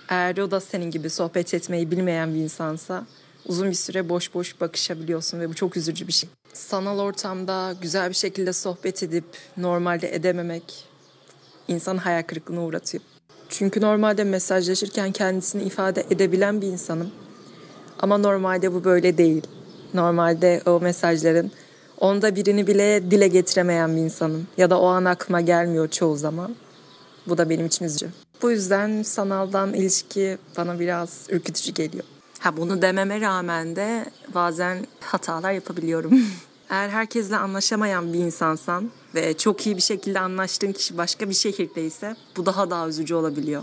eğer 0.09 0.39
o 0.39 0.51
da 0.51 0.61
senin 0.61 0.91
gibi 0.91 1.11
sohbet 1.11 1.55
etmeyi 1.55 1.91
bilmeyen 1.91 2.35
bir 2.35 2.39
insansa 2.41 3.07
uzun 3.47 3.71
bir 3.71 3.75
süre 3.75 4.09
boş 4.09 4.35
boş 4.35 4.61
bakışabiliyorsun 4.61 5.41
ve 5.41 5.49
bu 5.49 5.55
çok 5.55 5.77
üzücü 5.77 6.07
bir 6.07 6.13
şey. 6.13 6.31
Sanal 6.53 6.99
ortamda 6.99 7.75
güzel 7.81 8.09
bir 8.09 8.15
şekilde 8.15 8.53
sohbet 8.53 9.03
edip 9.03 9.25
normalde 9.57 10.15
edememek 10.15 10.85
insanı 11.69 12.01
hayal 12.01 12.23
kırıklığına 12.23 12.65
uğratıyor. 12.65 13.05
Çünkü 13.49 13.81
normalde 13.81 14.25
mesajlaşırken 14.25 15.13
kendisini 15.13 15.63
ifade 15.63 16.07
edebilen 16.11 16.61
bir 16.61 16.67
insanım. 16.67 17.11
Ama 17.99 18.19
normalde 18.19 18.75
bu 18.75 18.85
böyle 18.85 19.19
değil. 19.19 19.43
Normalde 19.95 20.63
o 20.67 20.81
mesajların 20.81 21.51
onda 21.99 22.37
birini 22.37 22.67
bile 22.67 23.11
dile 23.11 23.29
getiremeyen 23.29 23.97
bir 23.97 24.01
insanım. 24.01 24.47
Ya 24.57 24.71
da 24.71 24.81
o 24.81 24.87
an 24.87 25.05
aklıma 25.05 25.41
gelmiyor 25.41 25.89
çoğu 25.89 26.17
zaman. 26.17 26.55
Bu 27.27 27.39
da 27.39 27.51
benim 27.51 27.67
için 27.67 27.85
üzücü. 27.85 28.09
Bu 28.43 28.51
yüzden 28.51 29.03
sanaldan 29.03 29.75
ilişki 29.75 30.39
bana 30.57 30.81
biraz 30.81 31.27
ürkütücü 31.31 31.73
geliyor. 31.73 32.05
Ha 32.39 32.57
bunu 32.57 32.83
dememe 32.83 33.21
rağmen 33.21 33.77
de 33.77 34.05
bazen 34.35 34.87
hatalar 35.01 35.53
yapabiliyorum. 35.53 36.21
Eğer 36.71 36.89
herkesle 36.89 37.37
anlaşamayan 37.37 38.13
bir 38.13 38.19
insansan 38.19 38.91
ve 39.15 39.37
çok 39.37 39.67
iyi 39.67 39.77
bir 39.77 39.83
şekilde 39.83 40.21
anlaştığın 40.21 40.73
kişi 40.73 40.99
başka 40.99 41.29
bir 41.29 41.35
şehirdeyse 41.35 42.17
bu 42.37 42.47
daha 42.47 42.71
da 42.71 42.89
üzücü 42.89 43.15
olabiliyor. 43.15 43.63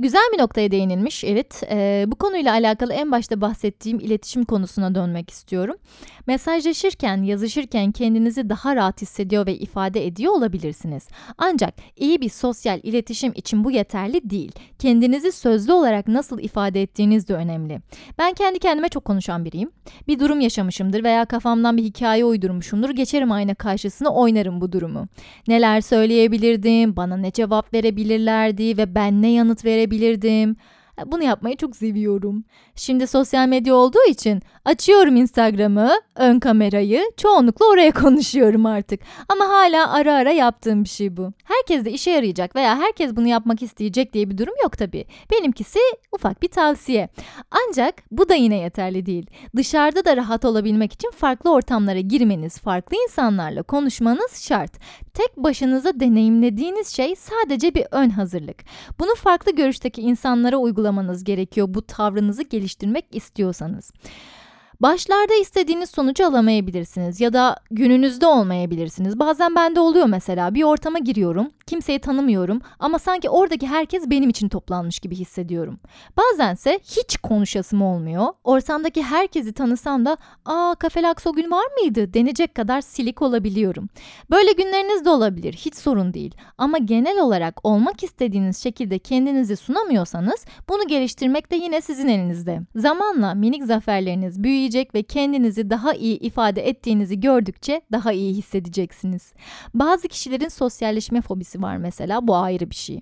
Güzel 0.00 0.22
bir 0.32 0.38
noktaya 0.38 0.70
değinilmiş 0.70 1.24
evet. 1.24 1.62
Ee, 1.70 2.04
bu 2.08 2.16
konuyla 2.16 2.52
alakalı 2.52 2.92
en 2.92 3.12
başta 3.12 3.40
bahsettiğim 3.40 4.00
iletişim 4.00 4.44
konusuna 4.44 4.94
dönmek 4.94 5.30
istiyorum. 5.30 5.76
Mesajlaşırken, 6.26 7.22
yazışırken 7.22 7.92
kendinizi 7.92 8.48
daha 8.48 8.76
rahat 8.76 9.02
hissediyor 9.02 9.46
ve 9.46 9.54
ifade 9.54 10.06
ediyor 10.06 10.32
olabilirsiniz. 10.32 11.08
Ancak 11.38 11.74
iyi 11.96 12.20
bir 12.20 12.28
sosyal 12.28 12.80
iletişim 12.82 13.32
için 13.34 13.64
bu 13.64 13.70
yeterli 13.70 14.30
değil. 14.30 14.52
Kendinizi 14.78 15.32
sözlü 15.32 15.72
olarak 15.72 16.08
nasıl 16.08 16.38
ifade 16.38 16.82
ettiğiniz 16.82 17.28
de 17.28 17.34
önemli. 17.34 17.80
Ben 18.18 18.34
kendi 18.34 18.58
kendime 18.58 18.88
çok 18.88 19.04
konuşan 19.04 19.44
biriyim. 19.44 19.70
Bir 20.08 20.18
durum 20.18 20.40
yaşamışımdır 20.40 21.04
veya 21.04 21.24
kafamdan 21.24 21.76
bir 21.76 21.82
hikaye 21.82 22.24
uydurmuşumdur. 22.24 22.90
Geçerim 22.90 23.32
ayna 23.32 23.54
karşısına 23.54 24.10
oynarım 24.10 24.60
bu 24.60 24.72
durumu. 24.72 25.06
Neler 25.48 25.80
söyleyebilirdim, 25.80 26.96
bana 26.96 27.16
ne 27.16 27.30
cevap 27.30 27.74
verebilirlerdi 27.74 28.76
ve 28.76 28.94
ben 28.94 29.22
ne 29.22 29.32
yanıt 29.32 29.64
verebilirdim. 29.64 29.87
Bunu 31.06 31.22
yapmayı 31.22 31.56
çok 31.56 31.76
seviyorum. 31.76 32.44
Şimdi 32.74 33.06
sosyal 33.06 33.48
medya 33.48 33.74
olduğu 33.74 34.04
için 34.08 34.42
açıyorum 34.64 35.16
Instagram'ı, 35.16 35.90
ön 36.14 36.40
kamerayı, 36.40 37.04
çoğunlukla 37.16 37.66
oraya 37.66 37.90
konuşuyorum 38.02 38.66
artık. 38.66 39.00
Ama 39.28 39.48
hala 39.48 39.92
ara 39.92 40.14
ara 40.14 40.30
yaptığım 40.30 40.84
bir 40.84 40.88
şey 40.88 41.16
bu. 41.16 41.32
Herkes 41.44 41.84
de 41.84 41.90
işe 41.90 42.10
yarayacak 42.10 42.56
veya 42.56 42.78
herkes 42.78 43.16
bunu 43.16 43.26
yapmak 43.26 43.62
isteyecek 43.62 44.12
diye 44.12 44.30
bir 44.30 44.38
durum 44.38 44.54
yok 44.62 44.78
tabii. 44.78 45.04
Benimkisi 45.30 45.78
ufak 46.12 46.42
bir 46.42 46.48
tavsiye. 46.48 47.08
Ancak 47.50 47.94
bu 48.10 48.28
da 48.28 48.34
yine 48.34 48.56
yeterli 48.56 49.06
değil. 49.06 49.26
Dışarıda 49.56 50.04
da 50.04 50.16
rahat 50.16 50.44
olabilmek 50.44 50.92
için 50.92 51.10
farklı 51.10 51.52
ortamlara 51.52 52.00
girmeniz, 52.00 52.58
farklı 52.58 52.96
insanlarla 53.02 53.62
konuşmanız 53.62 54.42
şart. 54.42 54.72
Tek 55.18 55.36
başınıza 55.36 56.00
deneyimlediğiniz 56.00 56.88
şey 56.88 57.16
sadece 57.16 57.74
bir 57.74 57.84
ön 57.90 58.10
hazırlık. 58.10 58.56
Bunu 58.98 59.14
farklı 59.14 59.56
görüşteki 59.56 60.02
insanlara 60.02 60.56
uygulamanız 60.56 61.24
gerekiyor 61.24 61.66
bu 61.70 61.82
tavrınızı 61.82 62.42
geliştirmek 62.42 63.04
istiyorsanız. 63.12 63.92
Başlarda 64.82 65.34
istediğiniz 65.34 65.90
sonucu 65.90 66.26
alamayabilirsiniz 66.26 67.20
ya 67.20 67.32
da 67.32 67.56
gününüzde 67.70 68.26
olmayabilirsiniz. 68.26 69.18
Bazen 69.18 69.54
bende 69.54 69.80
oluyor 69.80 70.06
mesela 70.06 70.54
bir 70.54 70.62
ortama 70.62 70.98
giriyorum, 70.98 71.50
kimseyi 71.66 71.98
tanımıyorum 71.98 72.60
ama 72.78 72.98
sanki 72.98 73.30
oradaki 73.30 73.66
herkes 73.66 74.10
benim 74.10 74.30
için 74.30 74.48
toplanmış 74.48 74.98
gibi 74.98 75.16
hissediyorum. 75.16 75.80
Bazense 76.16 76.80
hiç 76.84 77.16
konuşasım 77.16 77.82
olmuyor. 77.82 78.26
Ortamdaki 78.44 79.02
herkesi 79.02 79.52
tanısam 79.52 80.04
da 80.04 80.16
''Aa 80.44 80.74
Kafelakso 80.74 81.32
gün 81.32 81.50
var 81.50 81.64
mıydı?'' 81.80 82.14
denecek 82.14 82.54
kadar 82.54 82.80
silik 82.80 83.22
olabiliyorum. 83.22 83.88
Böyle 84.30 84.52
günleriniz 84.52 85.04
de 85.04 85.10
olabilir, 85.10 85.52
hiç 85.52 85.74
sorun 85.74 86.14
değil. 86.14 86.34
Ama 86.58 86.78
genel 86.78 87.20
olarak 87.20 87.66
olmak 87.66 88.02
istediğiniz 88.02 88.62
şekilde 88.62 88.98
kendinizi 88.98 89.56
sunamıyorsanız 89.56 90.44
bunu 90.68 90.88
geliştirmek 90.88 91.50
de 91.50 91.56
yine 91.56 91.80
sizin 91.80 92.08
elinizde. 92.08 92.60
Zamanla 92.76 93.34
minik 93.34 93.64
zaferleriniz 93.64 94.42
büyüyecek 94.42 94.67
büyüyecek 94.68 94.94
ve 94.94 95.02
kendinizi 95.02 95.70
daha 95.70 95.94
iyi 95.94 96.18
ifade 96.18 96.68
ettiğinizi 96.68 97.20
gördükçe 97.20 97.80
daha 97.92 98.12
iyi 98.12 98.34
hissedeceksiniz. 98.34 99.32
Bazı 99.74 100.08
kişilerin 100.08 100.48
sosyalleşme 100.48 101.20
fobisi 101.20 101.62
var 101.62 101.76
mesela 101.76 102.28
bu 102.28 102.36
ayrı 102.36 102.70
bir 102.70 102.74
şey. 102.74 103.00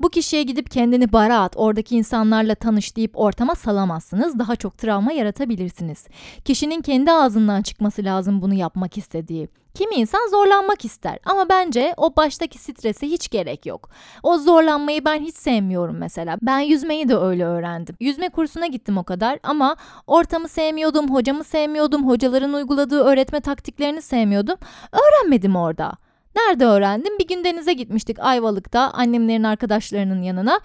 Bu 0.00 0.08
kişiye 0.08 0.42
gidip 0.42 0.70
kendini 0.70 1.12
bara 1.12 1.40
at, 1.40 1.52
oradaki 1.56 1.96
insanlarla 1.96 2.54
tanış 2.54 2.96
deyip 2.96 3.18
ortama 3.18 3.54
salamazsınız. 3.54 4.38
Daha 4.38 4.56
çok 4.56 4.78
travma 4.78 5.12
yaratabilirsiniz. 5.12 6.06
Kişinin 6.44 6.80
kendi 6.80 7.12
ağzından 7.12 7.62
çıkması 7.62 8.04
lazım 8.04 8.42
bunu 8.42 8.54
yapmak 8.54 8.98
istediği. 8.98 9.48
Kimi 9.74 9.94
insan 9.94 10.30
zorlanmak 10.30 10.84
ister 10.84 11.18
ama 11.24 11.48
bence 11.48 11.94
o 11.96 12.16
baştaki 12.16 12.58
strese 12.58 13.06
hiç 13.06 13.28
gerek 13.28 13.66
yok. 13.66 13.90
O 14.22 14.38
zorlanmayı 14.38 15.04
ben 15.04 15.20
hiç 15.20 15.34
sevmiyorum 15.34 15.96
mesela. 15.96 16.38
Ben 16.42 16.58
yüzmeyi 16.60 17.08
de 17.08 17.16
öyle 17.16 17.44
öğrendim. 17.44 17.96
Yüzme 18.00 18.28
kursuna 18.28 18.66
gittim 18.66 18.98
o 18.98 19.04
kadar 19.04 19.38
ama 19.42 19.76
ortamı 20.06 20.48
sevmiyordum, 20.48 21.14
hocamı 21.14 21.44
sevmiyordum, 21.44 22.08
hocaların 22.08 22.52
uyguladığı 22.52 23.00
öğretme 23.00 23.40
taktiklerini 23.40 24.02
sevmiyordum. 24.02 24.56
Öğrenmedim 24.92 25.56
orada. 25.56 25.92
Nerede 26.38 26.64
öğrendim? 26.64 27.18
Bir 27.18 27.28
gün 27.28 27.44
denize 27.44 27.72
gitmiştik 27.72 28.18
Ayvalık'ta 28.20 28.90
annemlerin 28.90 29.42
arkadaşlarının 29.42 30.22
yanına. 30.22 30.60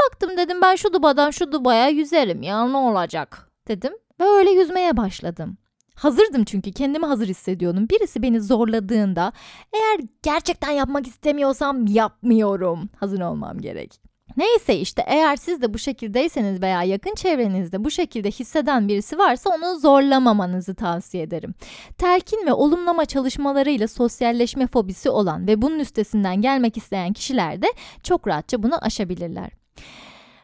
Baktım 0.00 0.36
dedim 0.36 0.62
ben 0.62 0.76
şu 0.76 0.92
dubadan 0.92 1.30
şu 1.30 1.52
dubaya 1.52 1.88
yüzerim 1.88 2.42
ya 2.42 2.68
ne 2.68 2.76
olacak 2.76 3.50
dedim. 3.68 3.92
Ve 4.20 4.24
öyle 4.24 4.50
yüzmeye 4.50 4.96
başladım. 4.96 5.56
Hazırdım 5.94 6.44
çünkü 6.44 6.72
kendimi 6.72 7.06
hazır 7.06 7.28
hissediyordum. 7.28 7.88
Birisi 7.88 8.22
beni 8.22 8.40
zorladığında 8.40 9.32
eğer 9.72 10.00
gerçekten 10.22 10.70
yapmak 10.70 11.06
istemiyorsam 11.06 11.86
yapmıyorum. 11.86 12.88
Hazır 12.96 13.20
olmam 13.20 13.58
gerek. 13.58 14.09
Neyse 14.36 14.76
işte 14.76 15.04
eğer 15.06 15.36
siz 15.36 15.62
de 15.62 15.74
bu 15.74 15.78
şekildeyseniz 15.78 16.62
veya 16.62 16.82
yakın 16.82 17.14
çevrenizde 17.14 17.84
bu 17.84 17.90
şekilde 17.90 18.30
hisseden 18.30 18.88
birisi 18.88 19.18
varsa 19.18 19.50
onu 19.50 19.78
zorlamamanızı 19.78 20.74
tavsiye 20.74 21.22
ederim. 21.22 21.54
Telkin 21.98 22.46
ve 22.46 22.52
olumlama 22.52 23.04
çalışmalarıyla 23.04 23.88
sosyalleşme 23.88 24.66
fobisi 24.66 25.10
olan 25.10 25.46
ve 25.46 25.62
bunun 25.62 25.78
üstesinden 25.78 26.40
gelmek 26.40 26.76
isteyen 26.76 27.12
kişiler 27.12 27.62
de 27.62 27.66
çok 28.02 28.28
rahatça 28.28 28.62
bunu 28.62 28.84
aşabilirler. 28.84 29.50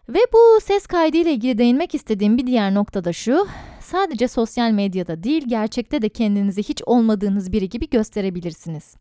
Ve 0.08 0.18
bu 0.32 0.60
ses 0.62 0.86
kaydı 0.86 1.16
ile 1.16 1.32
ilgili 1.32 1.58
değinmek 1.58 1.94
istediğim 1.94 2.38
bir 2.38 2.46
diğer 2.46 2.74
nokta 2.74 3.04
da 3.04 3.12
şu. 3.12 3.46
Sadece 3.80 4.28
sosyal 4.28 4.70
medyada 4.70 5.22
değil, 5.22 5.44
gerçekte 5.46 6.02
de 6.02 6.08
kendinizi 6.08 6.62
hiç 6.62 6.82
olmadığınız 6.86 7.52
biri 7.52 7.68
gibi 7.68 7.90
gösterebilirsiniz. 7.90 8.96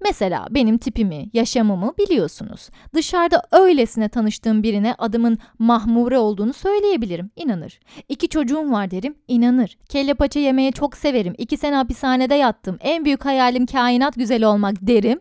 Mesela 0.00 0.46
benim 0.50 0.78
tipimi, 0.78 1.30
yaşamımı 1.32 1.92
biliyorsunuz. 1.98 2.68
Dışarıda 2.94 3.42
öylesine 3.52 4.08
tanıştığım 4.08 4.62
birine 4.62 4.94
adımın 4.98 5.38
Mahmure 5.58 6.18
olduğunu 6.18 6.52
söyleyebilirim, 6.52 7.30
inanır. 7.36 7.80
İki 8.08 8.28
çocuğum 8.28 8.72
var 8.72 8.90
derim, 8.90 9.14
inanır. 9.28 9.78
Kelle 9.88 10.14
paça 10.14 10.40
yemeyi 10.40 10.72
çok 10.72 10.96
severim, 10.96 11.34
iki 11.38 11.56
sene 11.56 11.74
hapishanede 11.74 12.34
yattım, 12.34 12.78
en 12.80 13.04
büyük 13.04 13.24
hayalim 13.24 13.66
kainat 13.66 14.14
güzeli 14.14 14.46
olmak 14.46 14.76
derim, 14.80 15.20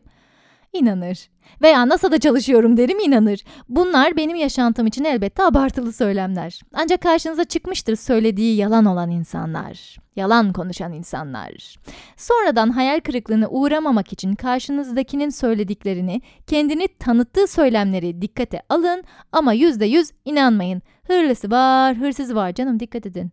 inanır. 0.74 1.30
Veya 1.62 1.90
NASA'da 1.90 2.20
çalışıyorum 2.20 2.78
derim 2.78 3.00
inanır. 3.00 3.44
Bunlar 3.70 4.18
benim 4.18 4.36
yaşantım 4.36 4.88
için 4.88 5.04
elbette 5.04 5.44
abartılı 5.44 5.94
söylemler. 5.94 6.62
Ancak 6.74 7.02
karşınıza 7.02 7.44
çıkmıştır 7.44 7.96
söylediği 7.96 8.56
yalan 8.56 8.86
olan 8.86 9.12
insanlar. 9.12 9.98
Yalan 10.16 10.54
konuşan 10.54 10.94
insanlar. 10.94 11.76
Sonradan 12.18 12.70
hayal 12.70 13.00
kırıklığına 13.00 13.48
uğramamak 13.50 14.14
için 14.14 14.36
karşınızdakinin 14.36 15.30
söylediklerini, 15.30 16.22
kendini 16.48 16.88
tanıttığı 16.88 17.48
söylemleri 17.48 18.22
dikkate 18.22 18.62
alın 18.70 19.04
ama 19.32 19.54
yüzde 19.54 19.86
yüz 19.86 20.12
inanmayın. 20.26 20.82
Hırlısı 21.08 21.52
var, 21.52 21.96
hırsızı 21.96 22.36
var 22.36 22.54
canım 22.54 22.80
dikkat 22.80 23.06
edin. 23.06 23.32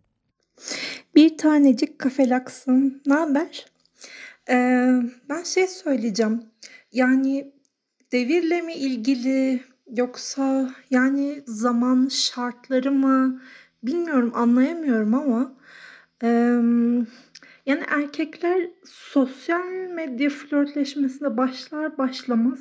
Bir 1.15 1.37
tanecik 1.37 1.99
kafelaksın. 1.99 3.01
Ne 3.05 3.13
haber? 3.13 3.65
Ee, 4.49 4.87
ben 5.29 5.43
şey 5.43 5.67
söyleyeceğim. 5.67 6.43
Yani 6.91 7.51
devirle 8.11 8.61
mi 8.61 8.73
ilgili 8.73 9.61
yoksa 9.97 10.69
yani 10.89 11.43
zaman 11.45 12.07
şartları 12.07 12.91
mı 12.91 13.41
bilmiyorum 13.83 14.31
anlayamıyorum 14.35 15.13
ama 15.13 15.53
e, 16.23 16.27
yani 17.65 17.83
erkekler 17.87 18.69
sosyal 18.85 19.65
medya 19.93 20.29
flörtleşmesine 20.29 21.37
başlar 21.37 21.97
başlamaz 21.97 22.59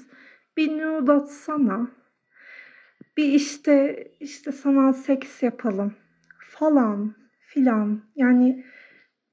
bir 0.57 0.79
nude 0.79 1.13
atsana 1.13 1.89
bir 3.17 3.25
işte 3.25 4.05
işte 4.21 4.53
sanal 4.53 4.93
seks 4.93 5.43
yapalım 5.43 5.95
falan 6.39 7.15
filan 7.41 8.03
yani 8.17 8.65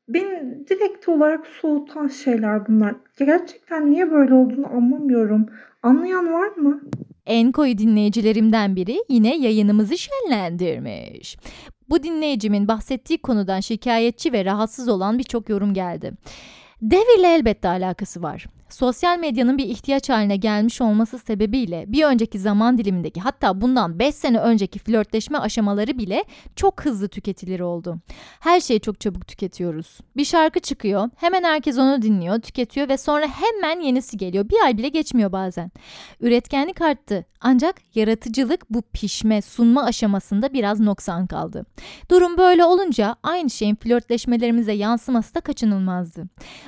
beni 0.08 0.68
direkt 0.68 1.10
olarak 1.10 1.48
soğutan 1.48 2.08
şeyler 2.08 2.68
bunlar. 2.68 2.96
Gerçekten 3.18 3.92
niye 3.92 4.12
böyle 4.12 4.34
olduğunu 4.34 4.68
anlamıyorum. 4.68 5.46
Anlayan 5.84 6.34
var 6.34 6.48
mı? 6.48 6.82
En 7.26 7.52
koyu 7.52 7.78
dinleyicilerimden 7.78 8.76
biri 8.76 9.04
yine 9.10 9.38
yayınımızı 9.38 9.96
şenlendirmiş. 9.98 11.38
Bu 11.90 12.04
dinleyicimin 12.04 12.68
bahsettiği 12.68 13.22
konudan 13.22 13.60
şikayetçi 13.60 14.34
ve 14.34 14.46
rahatsız 14.46 14.88
olan 14.90 15.20
birçok 15.20 15.50
yorum 15.50 15.74
geldi. 15.74 16.12
Devirle 16.82 17.36
elbette 17.36 17.68
alakası 17.68 18.22
var 18.22 18.46
sosyal 18.74 19.20
medyanın 19.20 19.58
bir 19.58 19.66
ihtiyaç 19.66 20.10
haline 20.10 20.36
gelmiş 20.36 20.82
olması 20.82 21.20
sebebiyle 21.20 21.86
bir 21.88 22.04
önceki 22.04 22.40
zaman 22.40 22.78
dilimindeki 22.78 23.22
hatta 23.22 23.62
bundan 23.62 24.00
5 24.00 24.16
sene 24.16 24.40
önceki 24.40 24.80
flörtleşme 24.80 25.38
aşamaları 25.38 25.98
bile 25.98 26.24
çok 26.56 26.86
hızlı 26.86 27.08
tüketilir 27.08 27.60
oldu. 27.60 27.98
Her 28.40 28.60
şeyi 28.62 28.80
çok 28.80 29.00
çabuk 29.00 29.28
tüketiyoruz. 29.28 30.00
Bir 30.18 30.26
şarkı 30.26 30.60
çıkıyor, 30.60 31.10
hemen 31.16 31.44
herkes 31.44 31.78
onu 31.78 32.02
dinliyor, 32.02 32.42
tüketiyor 32.42 32.90
ve 32.90 32.98
sonra 32.98 33.28
hemen 33.28 33.82
yenisi 33.82 34.18
geliyor. 34.18 34.50
Bir 34.50 34.66
ay 34.66 34.78
bile 34.78 34.90
geçmiyor 34.90 35.32
bazen. 35.32 35.72
Üretkenlik 36.20 36.82
arttı 36.82 37.26
ancak 37.42 37.76
yaratıcılık 37.96 38.70
bu 38.70 38.82
pişme, 38.82 39.42
sunma 39.42 39.84
aşamasında 39.84 40.54
biraz 40.54 40.80
noksan 40.80 41.28
kaldı. 41.28 41.66
Durum 42.12 42.38
böyle 42.38 42.66
olunca 42.66 43.16
aynı 43.24 43.50
şeyin 43.50 43.76
flörtleşmelerimize 43.76 44.72
yansıması 44.72 45.36
da 45.36 45.42
kaçınılmazdı. 45.42 46.24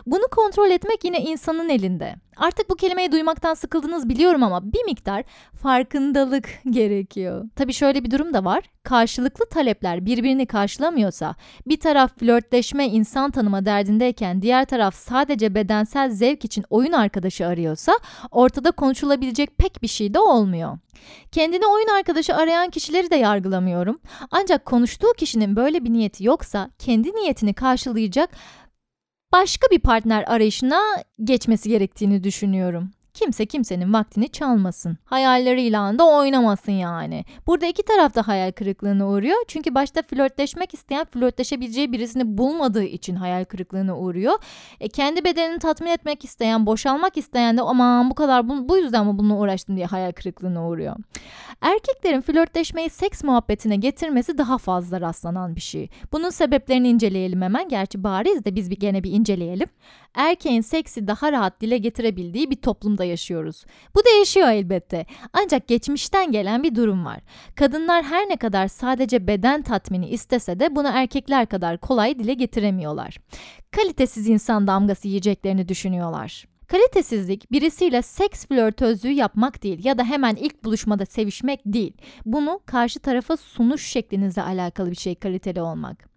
Bunu 0.06 0.28
kontrol 0.32 0.70
etmek 0.70 1.04
yine 1.04 1.18
insanın 1.20 1.70
elinde 1.70 1.93
şeklinde. 1.94 2.16
Artık 2.38 2.70
bu 2.70 2.76
kelimeyi 2.76 3.12
duymaktan 3.12 3.54
sıkıldınız 3.54 4.10
biliyorum 4.10 4.44
ama 4.44 4.74
bir 4.74 4.84
miktar 4.86 5.24
farkındalık 5.62 6.50
gerekiyor. 6.70 7.46
Tabii 7.56 7.74
şöyle 7.74 8.04
bir 8.04 8.12
durum 8.12 8.34
da 8.34 8.46
var. 8.46 8.64
Karşılıklı 8.84 9.46
talepler 9.46 10.06
birbirini 10.06 10.46
karşılamıyorsa, 10.46 11.36
bir 11.68 11.80
taraf 11.80 12.20
flörtleşme, 12.20 12.88
insan 12.88 13.32
tanıma 13.32 13.66
derdindeyken 13.66 14.42
diğer 14.42 14.66
taraf 14.66 14.96
sadece 14.96 15.56
bedensel 15.56 16.10
zevk 16.10 16.46
için 16.46 16.66
oyun 16.70 16.92
arkadaşı 16.92 17.48
arıyorsa, 17.48 17.94
ortada 18.32 18.72
konuşulabilecek 18.72 19.58
pek 19.58 19.82
bir 19.84 19.88
şey 19.88 20.14
de 20.14 20.20
olmuyor. 20.20 20.78
Kendine 21.32 21.68
oyun 21.68 21.88
arkadaşı 21.88 22.36
arayan 22.36 22.70
kişileri 22.70 23.12
de 23.12 23.16
yargılamıyorum. 23.16 24.00
Ancak 24.32 24.66
konuştuğu 24.66 25.14
kişinin 25.18 25.56
böyle 25.56 25.84
bir 25.84 25.94
niyeti 25.94 26.26
yoksa 26.26 26.70
kendi 26.80 27.10
niyetini 27.10 27.54
karşılayacak 27.54 28.30
başka 29.34 29.68
bir 29.72 29.80
partner 29.80 30.24
arayışına 30.28 30.82
geçmesi 31.24 31.70
gerektiğini 31.70 32.24
düşünüyorum. 32.24 32.92
Kimse 33.14 33.46
kimsenin 33.46 33.94
vaktini 33.94 34.30
çalmasın. 34.30 34.98
Hayalleriyle 35.06 35.98
de 36.00 36.04
oynamasın 36.04 36.72
yani. 36.72 37.26
Burada 37.48 37.66
iki 37.66 37.84
taraf 37.84 38.16
da 38.16 38.28
hayal 38.28 38.52
kırıklığına 38.52 39.08
uğruyor. 39.08 39.38
Çünkü 39.48 39.76
başta 39.76 40.02
flörtleşmek 40.02 40.74
isteyen 40.74 41.06
flörtleşebileceği 41.06 41.92
birisini 41.92 42.38
bulmadığı 42.38 42.84
için 42.84 43.16
hayal 43.16 43.46
kırıklığına 43.46 43.98
uğruyor. 43.98 44.34
E, 44.80 44.88
kendi 44.90 45.24
bedenini 45.24 45.60
tatmin 45.60 45.88
etmek 45.88 46.24
isteyen, 46.24 46.66
boşalmak 46.66 47.18
isteyen 47.18 47.58
de 47.58 47.62
aman 47.62 48.10
bu 48.10 48.16
kadar 48.16 48.50
bu, 48.50 48.70
bu 48.70 48.78
yüzden 48.78 49.08
mi 49.08 49.18
bununla 49.18 49.36
uğraştım 49.36 49.76
diye 49.76 49.86
hayal 49.86 50.12
kırıklığına 50.12 50.68
uğruyor. 50.68 50.96
Erkeklerin 51.62 52.22
flörtleşmeyi 52.22 52.90
seks 52.90 53.24
muhabbetine 53.24 53.76
getirmesi 53.76 54.38
daha 54.38 54.58
fazla 54.58 55.02
rastlanan 55.02 55.56
bir 55.56 55.62
şey. 55.62 55.90
Bunun 56.12 56.30
sebeplerini 56.30 56.90
inceleyelim 56.90 57.42
hemen. 57.42 57.70
Gerçi 57.70 58.04
bariz 58.04 58.46
de 58.46 58.56
biz 58.56 58.72
bir 58.72 58.80
gene 58.80 59.04
bir 59.04 59.12
inceleyelim. 59.12 59.68
Erkeğin 60.16 60.62
seksi 60.62 61.08
daha 61.08 61.32
rahat 61.32 61.62
dile 61.62 61.78
getirebildiği 61.78 62.50
bir 62.50 62.56
toplumda 62.56 63.03
yaşıyoruz. 63.04 63.66
Bu 63.96 64.06
değişiyor 64.06 64.48
elbette. 64.48 65.06
Ancak 65.34 65.68
geçmişten 65.68 66.32
gelen 66.32 66.64
bir 66.64 66.76
durum 66.76 67.06
var. 67.06 67.20
Kadınlar 67.56 68.04
her 68.04 68.30
ne 68.30 68.36
kadar 68.36 68.68
sadece 68.68 69.28
beden 69.28 69.62
tatmini 69.62 70.10
istese 70.10 70.60
de 70.60 70.76
bunu 70.76 70.88
erkekler 70.94 71.46
kadar 71.46 71.78
kolay 71.78 72.20
dile 72.20 72.34
getiremiyorlar. 72.34 73.18
Kalitesiz 73.72 74.30
insan 74.30 74.68
damgası 74.68 75.08
yiyeceklerini 75.08 75.68
düşünüyorlar. 75.68 76.46
Kalitesizlik 76.68 77.52
birisiyle 77.52 78.02
seks 78.02 78.46
flörtözlüğü 78.46 79.12
yapmak 79.12 79.64
değil 79.64 79.86
ya 79.86 79.98
da 79.98 80.04
hemen 80.04 80.36
ilk 80.36 80.64
buluşmada 80.64 81.06
sevişmek 81.06 81.60
değil. 81.66 81.94
Bunu 82.26 82.60
karşı 82.66 83.00
tarafa 83.00 83.38
sunuş 83.38 83.88
şeklinizle 83.88 84.42
alakalı 84.42 84.92
bir 84.92 84.96
şey 84.96 85.16
kaliteli 85.16 85.62
olmak. 85.62 86.13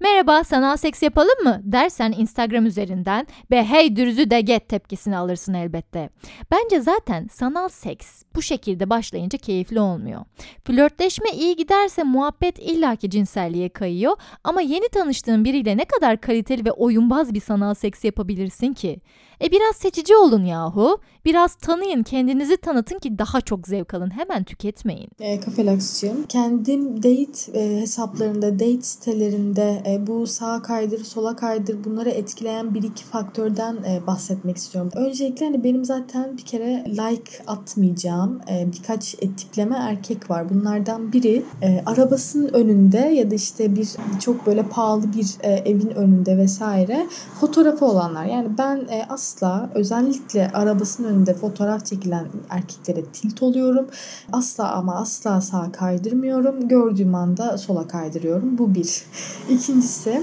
Merhaba 0.00 0.44
sanal 0.44 0.76
seks 0.76 1.02
yapalım 1.02 1.44
mı 1.44 1.60
dersen 1.64 2.14
Instagram 2.18 2.66
üzerinden 2.66 3.26
ve 3.50 3.64
hey 3.64 3.96
dürüzü 3.96 4.30
de 4.30 4.40
get 4.40 4.68
tepkisini 4.68 5.16
alırsın 5.16 5.54
elbette. 5.54 6.10
Bence 6.50 6.80
zaten 6.80 7.28
sanal 7.32 7.68
seks 7.68 8.22
bu 8.34 8.42
şekilde 8.42 8.90
başlayınca 8.90 9.38
keyifli 9.38 9.80
olmuyor. 9.80 10.24
Flörtleşme 10.64 11.30
iyi 11.30 11.56
giderse 11.56 12.02
muhabbet 12.02 12.58
illaki 12.58 13.10
cinselliğe 13.10 13.68
kayıyor 13.68 14.16
ama 14.44 14.60
yeni 14.60 14.88
tanıştığın 14.88 15.44
biriyle 15.44 15.76
ne 15.76 15.84
kadar 15.84 16.20
kaliteli 16.20 16.64
ve 16.64 16.72
oyunbaz 16.72 17.34
bir 17.34 17.40
sanal 17.40 17.74
seks 17.74 18.04
yapabilirsin 18.04 18.72
ki? 18.72 19.00
E 19.44 19.50
biraz 19.50 19.76
seçici 19.76 20.16
olun 20.16 20.44
yahu. 20.44 20.98
Biraz 21.24 21.54
tanıyın, 21.54 22.02
kendinizi 22.02 22.56
tanıtın 22.56 22.98
ki 22.98 23.18
daha 23.18 23.40
çok 23.40 23.68
zevk 23.68 23.94
alın. 23.94 24.10
Hemen 24.10 24.44
tüketmeyin. 24.44 25.08
E, 25.20 25.40
Kafelaksçığım. 25.40 26.26
Kendim 26.26 26.96
date 27.02 27.58
e, 27.60 27.80
hesaplarında, 27.80 28.54
date 28.54 28.82
sitelerinde 28.82 29.45
e, 29.86 30.06
bu 30.06 30.26
sağa 30.26 30.62
kaydır, 30.62 31.04
sola 31.04 31.36
kaydır 31.36 31.84
bunları 31.84 32.10
etkileyen 32.10 32.74
bir 32.74 32.82
iki 32.82 33.04
faktörden 33.04 33.76
e, 33.76 34.06
bahsetmek 34.06 34.56
istiyorum. 34.56 34.90
Öncelikle 34.94 35.46
hani 35.46 35.64
benim 35.64 35.84
zaten 35.84 36.36
bir 36.36 36.42
kere 36.42 36.84
like 36.88 37.32
atmayacağım 37.46 38.40
e, 38.50 38.66
birkaç 38.72 39.14
e, 39.14 39.32
tipleme 39.32 39.76
erkek 39.76 40.30
var. 40.30 40.50
Bunlardan 40.50 41.12
biri 41.12 41.42
e, 41.62 41.82
arabasının 41.86 42.54
önünde 42.54 42.98
ya 42.98 43.30
da 43.30 43.34
işte 43.34 43.76
bir 43.76 43.88
çok 44.20 44.46
böyle 44.46 44.62
pahalı 44.62 45.12
bir 45.12 45.36
e, 45.40 45.52
evin 45.52 45.90
önünde 45.90 46.36
vesaire 46.38 47.06
fotoğrafı 47.40 47.84
olanlar. 47.84 48.24
Yani 48.24 48.48
ben 48.58 48.76
e, 48.76 49.06
asla 49.08 49.70
özellikle 49.74 50.50
arabasının 50.54 51.08
önünde 51.08 51.34
fotoğraf 51.34 51.86
çekilen 51.86 52.26
erkeklere 52.50 53.04
tilt 53.04 53.42
oluyorum. 53.42 53.86
Asla 54.32 54.72
ama 54.72 54.94
asla 54.94 55.40
sağa 55.40 55.72
kaydırmıyorum. 55.72 56.68
Gördüğüm 56.68 57.14
anda 57.14 57.58
sola 57.58 57.88
kaydırıyorum. 57.88 58.58
Bu 58.58 58.74
bir. 58.74 59.04
İkincisi 59.50 60.22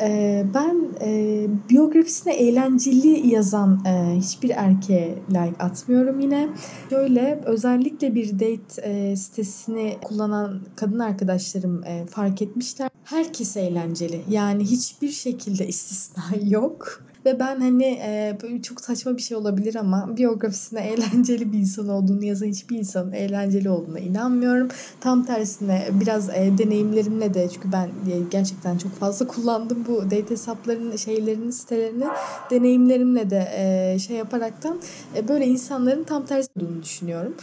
Ee, 0.00 0.46
ben 0.54 0.76
e, 1.00 1.46
biyografisine 1.70 2.34
eğlenceli 2.34 3.28
yazan 3.28 3.84
e, 3.86 4.16
hiçbir 4.16 4.50
erkeğe 4.50 5.18
like 5.30 5.56
atmıyorum 5.58 6.20
yine. 6.20 6.48
Şöyle 6.90 7.40
özellikle 7.44 8.14
bir 8.14 8.32
date 8.32 8.82
e, 8.82 9.16
sitesini 9.16 9.96
kullanan 10.04 10.60
kadın 10.76 10.98
arkadaşlarım 10.98 11.84
e, 11.84 12.06
fark 12.06 12.42
etmişler. 12.42 12.90
Herkes 13.04 13.56
eğlenceli. 13.56 14.20
Yani 14.28 14.64
hiçbir 14.64 15.10
şekilde 15.10 15.66
istisna 15.66 16.24
yok. 16.42 17.02
Ve 17.26 17.38
ben 17.40 17.60
hani 17.60 17.84
e, 17.84 18.36
böyle 18.42 18.62
çok 18.62 18.80
saçma 18.80 19.16
bir 19.16 19.22
şey 19.22 19.36
olabilir 19.36 19.74
ama 19.74 20.16
biyografisine 20.16 20.80
eğlenceli 20.88 21.52
bir 21.52 21.58
insan 21.58 21.88
olduğunu 21.88 22.24
yazan 22.24 22.46
hiçbir 22.46 22.78
insanın 22.78 23.12
eğlenceli 23.12 23.70
olduğuna 23.70 23.98
inanmıyorum. 23.98 24.68
Tam 25.00 25.24
tersine 25.24 25.86
biraz 26.00 26.28
e, 26.28 26.52
deneyimlerimle 26.58 27.34
de 27.34 27.48
çünkü 27.48 27.72
ben 27.72 27.86
e, 27.86 28.20
gerçekten 28.30 28.78
çok 28.78 28.92
fazla 28.92 29.26
kullandım 29.32 29.84
bu 29.88 30.04
date 30.04 30.30
hesaplarının 30.30 30.96
şeylerini 30.96 31.52
sitelerini 31.52 32.04
deneyimlerimle 32.50 33.30
de 33.30 33.48
e, 33.56 33.98
şey 33.98 34.16
yaparaktan 34.16 34.80
e, 35.16 35.28
böyle 35.28 35.46
insanların 35.46 36.04
tam 36.04 36.26
tersi 36.26 36.48
olduğunu 36.56 36.82
düşünüyorum. 36.82 37.34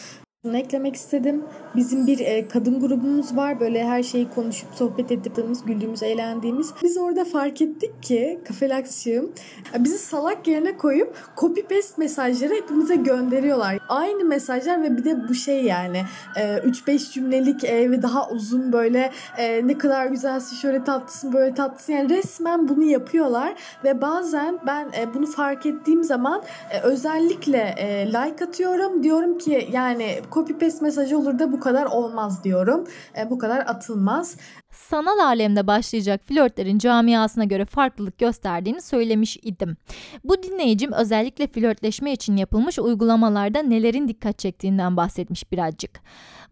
Bunu 0.44 0.58
eklemek 0.58 0.96
istedim. 0.96 1.44
Bizim 1.76 2.08
bir 2.08 2.20
e, 2.20 2.48
kadın 2.48 2.80
grubumuz 2.80 3.38
var. 3.38 3.60
Böyle 3.60 3.84
her 3.84 4.04
şeyi 4.04 4.30
konuşup 4.30 4.70
sohbet 4.76 5.12
ettiğimiz, 5.12 5.66
güldüğümüz, 5.66 6.04
eğlendiğimiz. 6.04 6.74
Biz 6.84 6.98
orada 6.98 7.26
fark 7.26 7.62
ettik 7.62 8.04
ki 8.04 8.40
Kafelaksiyum 8.48 9.32
bizi 9.80 9.98
salak 9.98 10.48
yerine 10.48 10.78
koyup 10.78 11.16
copy 11.38 11.62
paste 11.62 11.94
mesajları 11.98 12.54
hepimize 12.54 12.96
gönderiyorlar. 12.96 13.78
Aynı 13.90 14.26
mesajlar 14.26 14.84
ve 14.84 14.98
bir 14.98 15.04
de 15.04 15.30
bu 15.30 15.34
şey 15.34 15.64
yani 15.64 16.04
e, 16.36 16.42
3-5 16.42 17.12
cümlelik 17.12 17.64
e, 17.64 17.92
ve 17.92 18.02
daha 18.02 18.30
uzun 18.30 18.74
böyle 18.74 19.12
e, 19.38 19.68
ne 19.68 19.78
kadar 19.78 20.06
güzelsin, 20.06 20.56
şöyle 20.56 20.84
tatlısın, 20.84 21.34
böyle 21.34 21.54
tatlısın. 21.54 21.94
Yani 21.94 22.10
resmen 22.10 22.68
bunu 22.68 22.84
yapıyorlar 22.84 23.54
ve 23.84 24.02
bazen 24.02 24.60
ben 24.68 24.90
e, 25.00 25.14
bunu 25.14 25.28
fark 25.28 25.66
ettiğim 25.66 26.04
zaman 26.04 26.44
e, 26.72 26.80
özellikle 26.80 27.76
e, 27.78 28.08
like 28.08 28.46
atıyorum. 28.46 29.04
Diyorum 29.04 29.38
ki 29.38 29.70
yani 29.72 30.20
copy 30.32 30.54
paste 30.54 30.86
mesajı 30.86 31.18
olur 31.18 31.40
da 31.40 31.52
bu 31.52 31.60
kadar 31.60 31.86
olmaz 31.86 32.44
diyorum. 32.44 32.88
E, 33.18 33.30
bu 33.30 33.38
kadar 33.40 33.60
atılmaz. 33.60 34.38
Sanal 34.72 35.20
alemde 35.20 35.68
başlayacak 35.68 36.22
flörtlerin 36.26 36.78
camiasına 36.78 37.44
göre 37.44 37.66
farklılık 37.66 38.18
gösterdiğini 38.18 38.82
söylemiş 38.82 39.38
idim. 39.42 39.78
Bu 40.24 40.44
dinleyicim 40.44 40.92
özellikle 40.92 41.48
flörtleşme 41.48 42.14
için 42.14 42.38
yapılmış 42.38 42.80
uygulamalarda 42.80 43.62
nelerin 43.62 44.08
dikkat 44.08 44.40
çektiğinden 44.40 44.98
bahsetmiş 44.98 45.52
birazcık. 45.52 46.02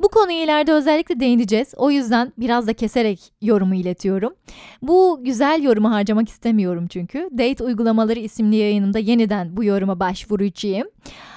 Bu 0.01 0.09
konuya 0.09 0.43
ileride 0.43 0.71
özellikle 0.73 1.19
değineceğiz. 1.19 1.73
O 1.77 1.91
yüzden 1.91 2.33
biraz 2.37 2.67
da 2.67 2.73
keserek 2.73 3.33
yorumu 3.41 3.75
iletiyorum. 3.75 4.33
Bu 4.81 5.19
güzel 5.21 5.63
yorumu 5.63 5.91
harcamak 5.91 6.29
istemiyorum 6.29 6.87
çünkü. 6.87 7.29
Date 7.31 7.63
uygulamaları 7.63 8.19
isimli 8.19 8.55
yayınımda 8.55 8.99
yeniden 8.99 9.57
bu 9.57 9.63
yoruma 9.63 9.99
başvuracağım. 9.99 10.87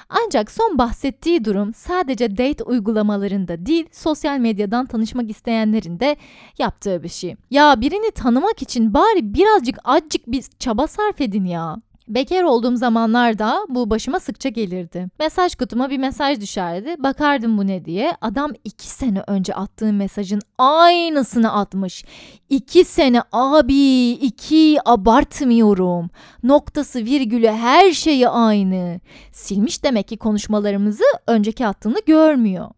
Ancak 0.09 0.51
son 0.51 0.77
bahsettiği 0.77 1.45
durum 1.45 1.73
sadece 1.73 2.37
date 2.37 2.63
uygulamalarında 2.63 3.65
değil, 3.65 3.85
sosyal 3.91 4.39
medyadan 4.39 4.85
tanışmak 4.85 5.29
isteyenlerin 5.29 5.99
de 5.99 6.15
yaptığı 6.57 7.03
bir 7.03 7.09
şey. 7.09 7.35
Ya 7.51 7.81
birini 7.81 8.11
tanımak 8.11 8.61
için 8.61 8.93
bari 8.93 9.33
birazcık 9.33 9.77
acık 9.83 10.27
bir 10.27 10.43
çaba 10.59 10.87
sarf 10.87 11.21
edin 11.21 11.45
ya. 11.45 11.81
Bekar 12.11 12.43
olduğum 12.43 12.75
zamanlarda 12.75 13.65
bu 13.69 13.89
başıma 13.89 14.19
sıkça 14.19 14.49
gelirdi. 14.49 15.07
Mesaj 15.19 15.55
kutuma 15.55 15.89
bir 15.89 15.97
mesaj 15.97 16.41
düşerdi. 16.41 16.95
Bakardım 16.99 17.57
bu 17.57 17.67
ne 17.67 17.85
diye. 17.85 18.13
Adam 18.21 18.51
iki 18.63 18.87
sene 18.87 19.23
önce 19.27 19.53
attığı 19.53 19.93
mesajın 19.93 20.41
aynısını 20.57 21.53
atmış. 21.53 22.05
İki 22.49 22.83
sene 22.85 23.21
abi 23.31 24.09
iki 24.09 24.77
abartmıyorum. 24.85 26.09
Noktası 26.43 26.99
virgülü 26.99 27.47
her 27.47 27.91
şeyi 27.91 28.29
aynı. 28.29 28.99
Silmiş 29.31 29.83
demek 29.83 30.07
ki 30.07 30.17
konuşmalarımızı 30.17 31.03
önceki 31.27 31.67
attığını 31.67 31.99
görmüyor. 32.05 32.69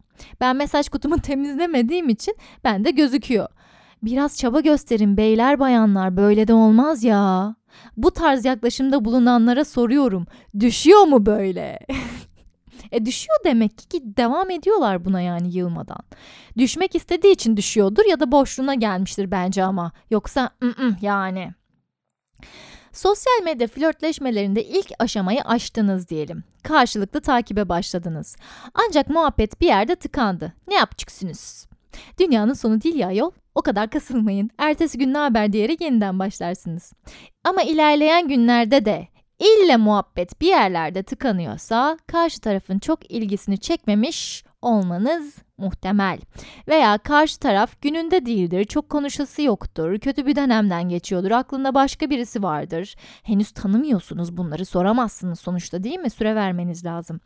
Ben 0.42 0.56
mesaj 0.56 0.90
kutumu 0.90 1.18
temizlemediğim 1.22 2.10
için 2.10 2.36
bende 2.64 2.92
gözüküyor. 2.92 3.48
Biraz 4.04 4.38
çaba 4.38 4.60
gösterin 4.60 5.18
beyler 5.18 5.60
bayanlar 5.60 6.18
böyle 6.18 6.48
de 6.48 6.54
olmaz 6.54 7.04
ya. 7.04 7.56
Bu 7.98 8.12
tarz 8.12 8.46
yaklaşımda 8.46 9.06
bulunanlara 9.06 9.66
soruyorum. 9.66 10.26
Düşüyor 10.60 11.04
mu 11.04 11.26
böyle? 11.26 11.80
e 12.92 13.06
düşüyor 13.06 13.38
demek 13.46 13.78
ki, 13.78 13.88
ki 13.90 14.18
devam 14.18 14.50
ediyorlar 14.50 15.06
buna 15.06 15.22
yani 15.22 15.56
yılmadan. 15.56 16.00
Düşmek 16.58 16.96
istediği 16.96 17.34
için 17.34 17.58
düşüyordur 17.58 18.06
ya 18.10 18.20
da 18.20 18.32
boşluğuna 18.32 18.74
gelmiştir 18.74 19.32
bence 19.32 19.64
ama. 19.64 19.92
Yoksa 20.10 20.50
ı-ı, 20.64 20.96
yani. 21.02 21.54
Sosyal 22.92 23.44
medya 23.44 23.68
flörtleşmelerinde 23.68 24.64
ilk 24.64 24.92
aşamayı 25.00 25.42
aştınız 25.42 26.10
diyelim. 26.10 26.44
Karşılıklı 26.64 27.22
takibe 27.22 27.70
başladınız. 27.70 28.36
Ancak 28.74 29.10
muhabbet 29.10 29.62
bir 29.62 29.68
yerde 29.68 29.96
tıkandı. 29.96 30.54
Ne 30.68 30.76
yapacaksınız? 30.76 31.73
Dünyanın 32.20 32.54
sonu 32.54 32.82
değil 32.82 32.96
ya 32.96 33.12
yol. 33.12 33.32
O 33.56 33.62
kadar 33.62 33.90
kasılmayın. 33.90 34.50
Ertesi 34.58 34.98
gün 34.98 35.14
ne 35.14 35.18
haber 35.18 35.54
diyerek 35.54 35.82
yeniden 35.82 36.20
başlarsınız. 36.20 36.94
Ama 37.44 37.62
ilerleyen 37.62 38.28
günlerde 38.28 38.86
de 38.86 39.08
ille 39.40 39.78
muhabbet 39.78 40.42
bir 40.42 40.48
yerlerde 40.48 41.04
tıkanıyorsa 41.04 41.98
karşı 42.08 42.42
tarafın 42.42 42.80
çok 42.80 43.12
ilgisini 43.12 43.58
çekmemiş 43.58 44.44
olmanız 44.62 45.36
muhtemel. 45.58 46.20
Veya 46.68 46.98
karşı 46.98 47.40
taraf 47.40 47.82
gününde 47.82 48.26
değildir, 48.26 48.66
çok 48.66 48.90
konuşası 48.90 49.42
yoktur, 49.42 50.00
kötü 50.00 50.26
bir 50.26 50.36
dönemden 50.36 50.90
geçiyordur, 50.90 51.32
aklında 51.32 51.76
başka 51.76 52.10
birisi 52.10 52.44
vardır. 52.44 52.96
Henüz 53.24 53.52
tanımıyorsunuz 53.52 54.38
bunları 54.38 54.66
soramazsınız 54.66 55.40
sonuçta 55.40 55.84
değil 55.84 56.00
mi? 56.00 56.10
Süre 56.10 56.36
vermeniz 56.36 56.86
lazım. 56.86 57.20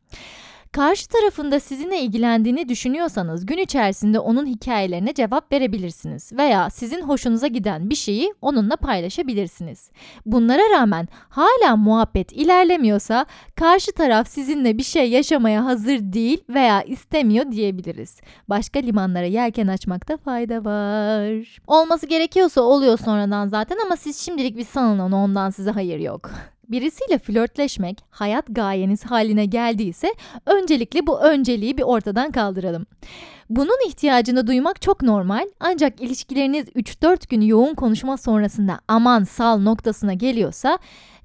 Karşı 0.72 1.07
tarafında 1.07 1.59
sizinle 1.59 2.01
ilgilendiğini 2.01 2.70
düşünüyorsanız 2.70 3.45
gün 3.45 3.57
içerisinde 3.57 4.20
onun 4.20 4.45
hikayelerine 4.45 5.13
cevap 5.13 5.51
verebilirsiniz 5.51 6.34
veya 6.34 6.70
sizin 6.70 7.01
hoşunuza 7.01 7.47
giden 7.47 7.89
bir 7.89 7.95
şeyi 7.95 8.34
onunla 8.41 8.76
paylaşabilirsiniz. 8.76 9.91
Bunlara 10.26 10.61
rağmen 10.80 11.07
hala 11.30 11.76
muhabbet 11.76 12.32
ilerlemiyorsa 12.32 13.26
karşı 13.55 13.91
taraf 13.91 14.28
sizinle 14.28 14.78
bir 14.78 14.84
şey 14.84 15.09
yaşamaya 15.09 15.65
hazır 15.65 15.99
değil 15.99 16.43
veya 16.49 16.82
istemiyor 16.82 17.51
diyebiliriz. 17.51 18.22
Başka 18.49 18.80
limanlara 18.80 19.26
yelken 19.26 19.68
açmakta 19.68 20.18
fayda 20.18 20.65
var. 20.65 21.57
Olması 21.68 22.05
gerekiyorsa 22.05 22.61
oluyor 22.61 22.97
sonradan 22.97 23.47
zaten 23.47 23.78
ama 23.86 23.95
siz 23.97 24.18
şimdilik 24.18 24.57
bir 24.57 24.65
sanın 24.65 24.99
onu 24.99 25.15
ondan 25.15 25.49
size 25.49 25.72
hayır 25.72 25.99
yok. 25.99 26.32
Birisiyle 26.68 27.18
flörtleşmek 27.18 27.97
hayat 28.09 28.45
gayeniz 28.49 29.05
haline 29.05 29.45
geldiyse 29.45 30.07
öncelikle 30.45 31.07
bu 31.07 31.20
önceliği 31.20 31.78
bir 31.78 31.84
ortadan 31.84 32.32
kaldıralım. 32.32 32.86
Bunun 33.49 33.88
ihtiyacını 33.88 34.47
duymak 34.47 34.82
çok 34.82 35.01
normal 35.01 35.47
ancak 35.59 36.01
ilişkileriniz 36.01 36.68
3-4 36.68 37.30
gün 37.30 37.41
yoğun 37.41 37.74
konuşma 37.76 38.18
sonrasında 38.18 38.80
aman 38.88 39.24
sal 39.24 39.59
noktasına 39.59 40.13
geliyorsa 40.13 40.80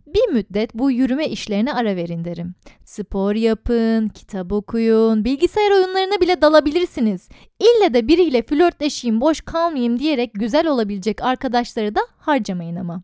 bir 0.07 0.33
müddet 0.33 0.75
bu 0.75 0.91
yürüme 0.91 1.29
işlerine 1.29 1.73
ara 1.73 1.97
verin 1.97 2.25
derim. 2.25 2.55
Spor 2.85 3.35
yapın, 3.35 4.09
kitap 4.09 4.53
okuyun, 4.53 5.25
bilgisayar 5.25 5.71
oyunlarına 5.71 6.21
bile 6.21 6.43
dalabilirsiniz. 6.43 7.29
İlle 7.61 7.95
de 7.95 8.09
biriyle 8.09 8.43
flörtleşeyim, 8.43 9.21
boş 9.21 9.41
kalmayayım 9.41 9.99
diyerek 9.99 10.31
güzel 10.35 10.67
olabilecek 10.67 11.23
arkadaşları 11.23 11.95
da 11.95 12.01
harcamayın 12.19 12.77
ama. 12.77 13.03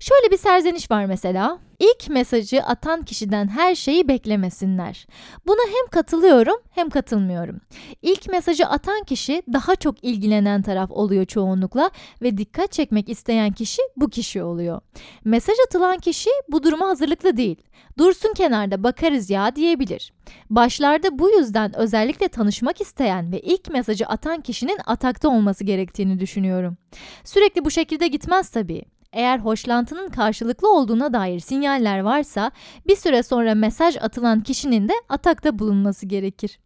Şöyle 0.00 0.30
bir 0.30 0.36
serzeniş 0.36 0.90
var 0.90 1.04
mesela. 1.04 1.58
İlk 1.78 2.08
mesajı 2.08 2.62
atan 2.62 3.02
kişiden 3.02 3.48
her 3.48 3.74
şeyi 3.74 4.08
beklemesinler. 4.08 5.06
Buna 5.46 5.60
hem 5.66 5.90
katılıyorum 5.90 6.56
hem 6.70 6.90
katılmıyorum. 6.90 7.60
İlk 8.02 8.28
mesajı 8.28 8.66
atan 8.66 9.04
kişi 9.04 9.42
daha 9.52 9.76
çok 9.76 10.04
ilgilenen 10.04 10.62
taraf 10.62 10.90
oluyor 10.90 11.24
çoğunlukla 11.24 11.90
ve 12.22 12.38
dikkat 12.38 12.72
çekmek 12.72 13.08
isteyen 13.08 13.52
kişi 13.52 13.82
bu 13.96 14.10
kişi 14.10 14.42
oluyor. 14.42 14.80
Mesaj 15.24 15.56
atılan 15.66 15.98
kişi 15.98 16.30
bu 16.48 16.62
duruma 16.62 16.88
hazırlıklı 16.88 17.36
değil. 17.36 17.62
Dursun 17.98 18.32
kenarda 18.34 18.82
bakarız 18.82 19.30
ya 19.30 19.56
diyebilir. 19.56 20.12
Başlarda 20.50 21.18
bu 21.18 21.30
yüzden 21.30 21.76
özellikle 21.76 22.28
tanışmak 22.28 22.80
isteyen 22.80 23.32
ve 23.32 23.40
ilk 23.40 23.70
mesajı 23.70 24.06
atan 24.06 24.40
kişinin 24.40 24.78
atakta 24.86 25.28
olması 25.28 25.64
gerektiğini 25.64 26.20
düşünüyorum. 26.20 26.76
Sürekli 27.24 27.64
bu 27.64 27.70
şekilde 27.70 28.08
gitmez 28.08 28.50
tabii. 28.50 28.97
Eğer 29.12 29.38
hoşlantının 29.38 30.08
karşılıklı 30.08 30.74
olduğuna 30.74 31.12
dair 31.12 31.40
sinyaller 31.40 31.98
varsa 32.00 32.50
bir 32.86 32.96
süre 32.96 33.22
sonra 33.22 33.54
mesaj 33.54 33.96
atılan 33.96 34.40
kişinin 34.40 34.88
de 34.88 34.92
atakta 35.08 35.58
bulunması 35.58 36.06
gerekir. 36.06 36.58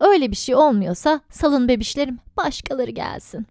Öyle 0.00 0.30
bir 0.30 0.36
şey 0.36 0.54
olmuyorsa 0.54 1.20
salın 1.30 1.68
bebişlerim 1.68 2.18
başkaları 2.36 2.90
gelsin. 2.90 3.46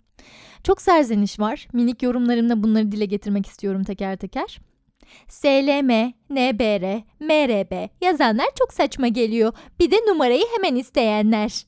Çok 0.63 0.81
serzeniş 0.81 1.39
var. 1.39 1.67
Minik 1.73 2.03
yorumlarımla 2.03 2.63
bunları 2.63 2.91
dile 2.91 3.05
getirmek 3.05 3.45
istiyorum 3.45 3.83
teker 3.83 4.17
teker. 4.17 4.59
SLM, 5.27 6.13
NBR, 6.29 7.03
MRB 7.19 7.89
yazanlar 8.01 8.47
çok 8.59 8.73
saçma 8.73 9.07
geliyor. 9.07 9.53
Bir 9.79 9.91
de 9.91 9.95
numarayı 9.95 10.43
hemen 10.55 10.75
isteyenler. 10.75 11.65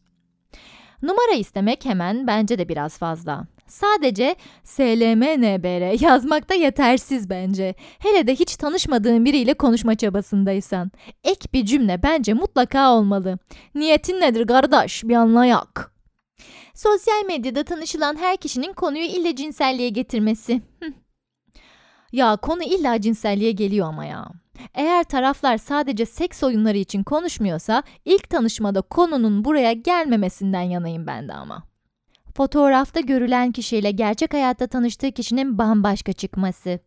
Numara 1.01 1.33
istemek 1.33 1.85
hemen 1.85 2.27
bence 2.27 2.57
de 2.57 2.69
biraz 2.69 2.97
fazla. 2.97 3.47
Sadece 3.69 4.35
SLMNBR 4.63 6.03
yazmak 6.03 6.49
da 6.49 6.53
yetersiz 6.53 7.29
bence. 7.29 7.75
Hele 7.99 8.27
de 8.27 8.35
hiç 8.35 8.55
tanışmadığın 8.55 9.25
biriyle 9.25 9.53
konuşma 9.53 9.95
çabasındaysan. 9.95 10.91
Ek 11.23 11.47
bir 11.53 11.65
cümle 11.65 12.03
bence 12.03 12.33
mutlaka 12.33 12.93
olmalı. 12.93 13.37
Niyetin 13.75 14.21
nedir 14.21 14.47
kardeş 14.47 15.03
bir 15.03 15.15
anlayak. 15.15 15.91
Sosyal 16.73 17.25
medyada 17.27 17.63
tanışılan 17.63 18.15
her 18.15 18.37
kişinin 18.37 18.73
konuyu 18.73 19.03
illa 19.03 19.35
cinselliğe 19.35 19.89
getirmesi. 19.89 20.61
Ya 22.11 22.35
konu 22.35 22.63
illa 22.63 23.01
cinselliğe 23.01 23.51
geliyor 23.51 23.87
ama 23.87 24.05
ya. 24.05 24.31
Eğer 24.73 25.03
taraflar 25.03 25.57
sadece 25.57 26.05
seks 26.05 26.43
oyunları 26.43 26.77
için 26.77 27.03
konuşmuyorsa 27.03 27.83
ilk 28.05 28.29
tanışmada 28.29 28.81
konunun 28.81 29.45
buraya 29.45 29.73
gelmemesinden 29.73 30.61
yanayım 30.61 31.07
ben 31.07 31.27
de 31.27 31.33
ama. 31.33 31.68
Fotoğrafta 32.35 32.99
görülen 32.99 33.51
kişiyle 33.51 33.91
gerçek 33.91 34.33
hayatta 34.33 34.67
tanıştığı 34.67 35.11
kişinin 35.11 35.57
bambaşka 35.57 36.13
çıkması. 36.13 36.79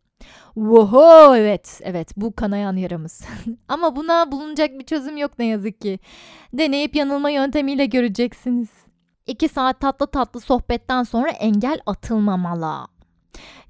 Woho 0.54 1.36
evet 1.36 1.80
evet 1.84 2.12
bu 2.16 2.36
kanayan 2.36 2.76
yaramız. 2.76 3.24
Ama 3.68 3.96
buna 3.96 4.32
bulunacak 4.32 4.78
bir 4.78 4.84
çözüm 4.84 5.16
yok 5.16 5.38
ne 5.38 5.46
yazık 5.46 5.80
ki. 5.80 5.98
Deneyip 6.52 6.96
yanılma 6.96 7.30
yöntemiyle 7.30 7.86
göreceksiniz. 7.86 8.68
İki 9.26 9.48
saat 9.48 9.80
tatlı 9.80 10.06
tatlı 10.06 10.40
sohbetten 10.40 11.02
sonra 11.02 11.30
engel 11.30 11.78
atılmamalı. 11.86 12.91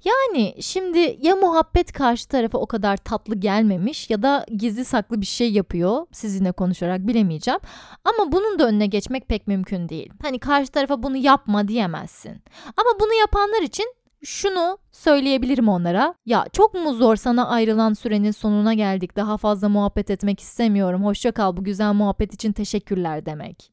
Yani 0.05 0.55
şimdi 0.61 1.17
ya 1.21 1.35
muhabbet 1.35 1.91
karşı 1.91 2.27
tarafa 2.27 2.57
o 2.57 2.65
kadar 2.65 2.97
tatlı 2.97 3.35
gelmemiş 3.35 4.09
ya 4.09 4.23
da 4.23 4.45
gizli 4.57 4.85
saklı 4.85 5.21
bir 5.21 5.25
şey 5.25 5.51
yapıyor 5.51 6.05
sizinle 6.11 6.51
konuşarak 6.51 7.07
bilemeyeceğim. 7.07 7.59
Ama 8.05 8.31
bunun 8.31 8.59
da 8.59 8.67
önüne 8.67 8.85
geçmek 8.85 9.27
pek 9.27 9.47
mümkün 9.47 9.89
değil. 9.89 10.13
Hani 10.21 10.39
karşı 10.39 10.71
tarafa 10.71 11.03
bunu 11.03 11.17
yapma 11.17 11.67
diyemezsin. 11.67 12.41
Ama 12.77 12.99
bunu 12.99 13.13
yapanlar 13.13 13.61
için 13.61 13.95
şunu 14.23 14.77
söyleyebilirim 14.91 15.69
onlara. 15.69 16.15
Ya 16.25 16.45
çok 16.53 16.73
mu 16.73 16.93
zor 16.93 17.15
sana 17.15 17.47
ayrılan 17.47 17.93
sürenin 17.93 18.31
sonuna 18.31 18.73
geldik. 18.73 19.15
Daha 19.15 19.37
fazla 19.37 19.69
muhabbet 19.69 20.09
etmek 20.09 20.39
istemiyorum. 20.39 21.05
Hoşça 21.05 21.31
kal 21.31 21.57
bu 21.57 21.63
güzel 21.63 21.93
muhabbet 21.93 22.33
için 22.33 22.51
teşekkürler 22.51 23.25
demek. 23.25 23.72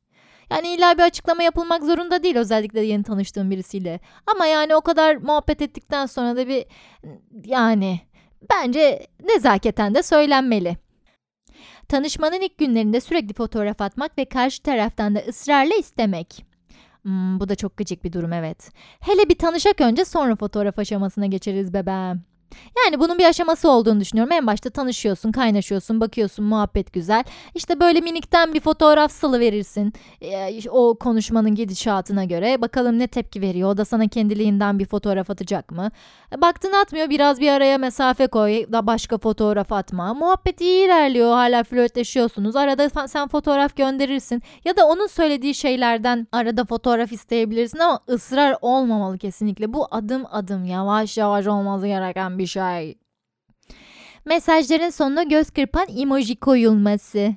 Yani 0.51 0.69
illa 0.69 0.99
bir 0.99 1.03
açıklama 1.03 1.43
yapılmak 1.43 1.85
zorunda 1.85 2.23
değil 2.23 2.37
özellikle 2.37 2.81
yeni 2.81 3.03
tanıştığım 3.03 3.51
birisiyle. 3.51 4.01
Ama 4.27 4.47
yani 4.47 4.75
o 4.75 4.81
kadar 4.81 5.17
muhabbet 5.17 5.63
ettikten 5.63 6.07
sonra 6.07 6.37
da 6.37 6.49
bir 6.49 6.65
yani 7.45 8.01
bence 8.51 9.07
nezaketen 9.25 9.95
de 9.95 10.03
söylenmeli. 10.03 10.77
Tanışmanın 11.89 12.41
ilk 12.41 12.59
günlerinde 12.59 13.01
sürekli 13.01 13.35
fotoğraf 13.35 13.81
atmak 13.81 14.19
ve 14.19 14.25
karşı 14.25 14.63
taraftan 14.63 15.15
da 15.15 15.19
ısrarla 15.19 15.75
istemek. 15.75 16.45
Hmm, 17.03 17.41
bu 17.41 17.49
da 17.49 17.55
çok 17.55 17.77
gıcık 17.77 18.05
bir 18.05 18.13
durum 18.13 18.33
evet. 18.33 18.71
Hele 19.01 19.29
bir 19.29 19.39
tanışak 19.39 19.81
önce 19.81 20.05
sonra 20.05 20.37
fotoğraf 20.37 20.79
aşamasına 20.79 21.27
geçeriz 21.27 21.75
bebeğim. 21.75 22.30
Yani 22.87 23.01
bunun 23.01 23.19
bir 23.19 23.25
aşaması 23.25 23.71
olduğunu 23.71 24.01
düşünüyorum. 24.01 24.33
En 24.33 24.47
başta 24.47 24.71
tanışıyorsun, 24.71 25.33
kaynaşıyorsun, 25.33 26.01
bakıyorsun, 26.01 26.45
muhabbet 26.45 26.93
güzel. 26.93 27.25
İşte 27.55 27.81
böyle 27.81 28.01
minikten 28.01 28.55
bir 28.55 28.61
fotoğraf 28.61 29.13
salı 29.13 29.41
verirsin. 29.41 29.93
Ee, 30.21 30.71
o 30.71 30.95
konuşmanın 30.95 31.55
gidişatına 31.55 32.25
göre. 32.25 32.61
Bakalım 32.63 32.99
ne 32.99 33.07
tepki 33.07 33.41
veriyor. 33.41 33.71
O 33.71 33.77
da 33.77 33.85
sana 33.85 34.09
kendiliğinden 34.09 34.79
bir 34.79 34.87
fotoğraf 34.87 35.31
atacak 35.31 35.71
mı? 35.73 35.91
E, 36.33 36.41
baktın 36.41 36.73
atmıyor. 36.73 37.11
Biraz 37.11 37.41
bir 37.41 37.49
araya 37.53 37.79
mesafe 37.79 38.27
koy. 38.27 38.73
Da 38.73 38.87
başka 38.87 39.19
fotoğraf 39.19 39.73
atma. 39.73 40.15
Muhabbet 40.15 40.61
iyi 40.61 40.85
ilerliyor. 40.85 41.33
Hala 41.33 41.65
flörtleşiyorsunuz. 41.65 42.57
Arada 42.57 43.09
sen 43.09 43.29
fotoğraf 43.29 43.77
gönderirsin. 43.77 44.43
Ya 44.65 44.77
da 44.77 44.87
onun 44.87 45.07
söylediği 45.07 45.55
şeylerden 45.55 46.27
arada 46.33 46.65
fotoğraf 46.65 47.13
isteyebilirsin 47.13 47.79
ama 47.79 48.01
ısrar 48.09 48.57
olmamalı 48.61 49.19
kesinlikle. 49.19 49.73
Bu 49.73 49.87
adım 49.91 50.25
adım 50.31 50.65
yavaş 50.65 51.19
yavaş 51.19 51.47
olması 51.47 51.87
gereken 51.87 52.39
bir 52.39 52.39
şey. 52.47 52.99
Mesajların 54.24 54.91
sonuna 54.91 55.22
göz 55.22 55.51
kırpan 55.51 55.86
emoji 55.97 56.36
koyulması. 56.36 57.34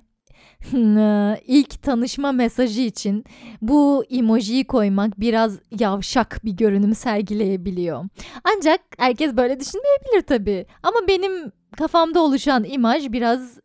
İlk 1.47 1.81
tanışma 1.81 2.31
mesajı 2.31 2.81
için 2.81 3.25
bu 3.61 4.05
emojiyi 4.09 4.67
koymak 4.67 5.19
biraz 5.19 5.59
yavşak 5.79 6.39
bir 6.45 6.51
görünüm 6.51 6.95
sergileyebiliyor. 6.95 8.05
Ancak 8.43 8.81
herkes 8.97 9.37
böyle 9.37 9.59
düşünmeyebilir 9.59 10.21
tabii. 10.27 10.65
Ama 10.83 10.97
benim 11.07 11.51
kafamda 11.77 12.19
oluşan 12.21 12.63
imaj 12.63 13.11
biraz 13.11 13.59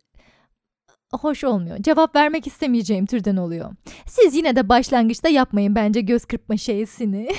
hoş 1.13 1.43
olmuyor. 1.43 1.77
Cevap 1.81 2.15
vermek 2.15 2.47
istemeyeceğim 2.47 3.05
türden 3.05 3.37
oluyor. 3.37 3.71
Siz 4.05 4.35
yine 4.35 4.55
de 4.55 4.69
başlangıçta 4.69 5.29
yapmayın 5.29 5.75
bence 5.75 6.01
göz 6.01 6.25
kırpma 6.25 6.57
şeysini. 6.57 7.29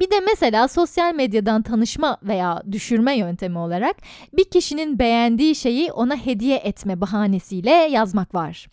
Bir 0.00 0.10
de 0.10 0.20
mesela 0.20 0.68
sosyal 0.68 1.14
medyadan 1.14 1.62
tanışma 1.62 2.18
veya 2.22 2.62
düşürme 2.72 3.16
yöntemi 3.16 3.58
olarak 3.58 3.96
bir 4.32 4.44
kişinin 4.44 4.98
beğendiği 4.98 5.54
şeyi 5.54 5.92
ona 5.92 6.16
hediye 6.16 6.56
etme 6.56 7.00
bahanesiyle 7.00 7.70
yazmak 7.70 8.34
var. 8.34 8.66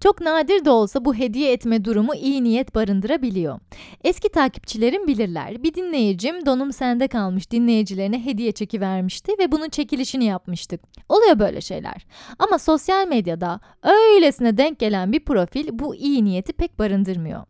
Çok 0.00 0.20
nadir 0.20 0.64
de 0.64 0.70
olsa 0.70 1.04
bu 1.04 1.14
hediye 1.14 1.52
etme 1.52 1.84
durumu 1.84 2.14
iyi 2.14 2.44
niyet 2.44 2.74
barındırabiliyor. 2.74 3.60
Eski 4.04 4.28
takipçilerim 4.28 5.06
bilirler. 5.06 5.62
Bir 5.62 5.74
dinleyicim 5.74 6.46
donum 6.46 6.72
sende 6.72 7.08
kalmış 7.08 7.50
dinleyicilerine 7.50 8.24
hediye 8.24 8.52
çeki 8.52 8.80
vermişti 8.80 9.32
ve 9.38 9.52
bunun 9.52 9.68
çekilişini 9.68 10.24
yapmıştık. 10.24 10.80
Oluyor 11.08 11.38
böyle 11.38 11.60
şeyler. 11.60 12.06
Ama 12.38 12.58
sosyal 12.58 13.08
medyada 13.08 13.60
öylesine 13.82 14.56
denk 14.56 14.78
gelen 14.78 15.12
bir 15.12 15.24
profil 15.24 15.68
bu 15.72 15.94
iyi 15.94 16.24
niyeti 16.24 16.52
pek 16.52 16.78
barındırmıyor. 16.78 17.44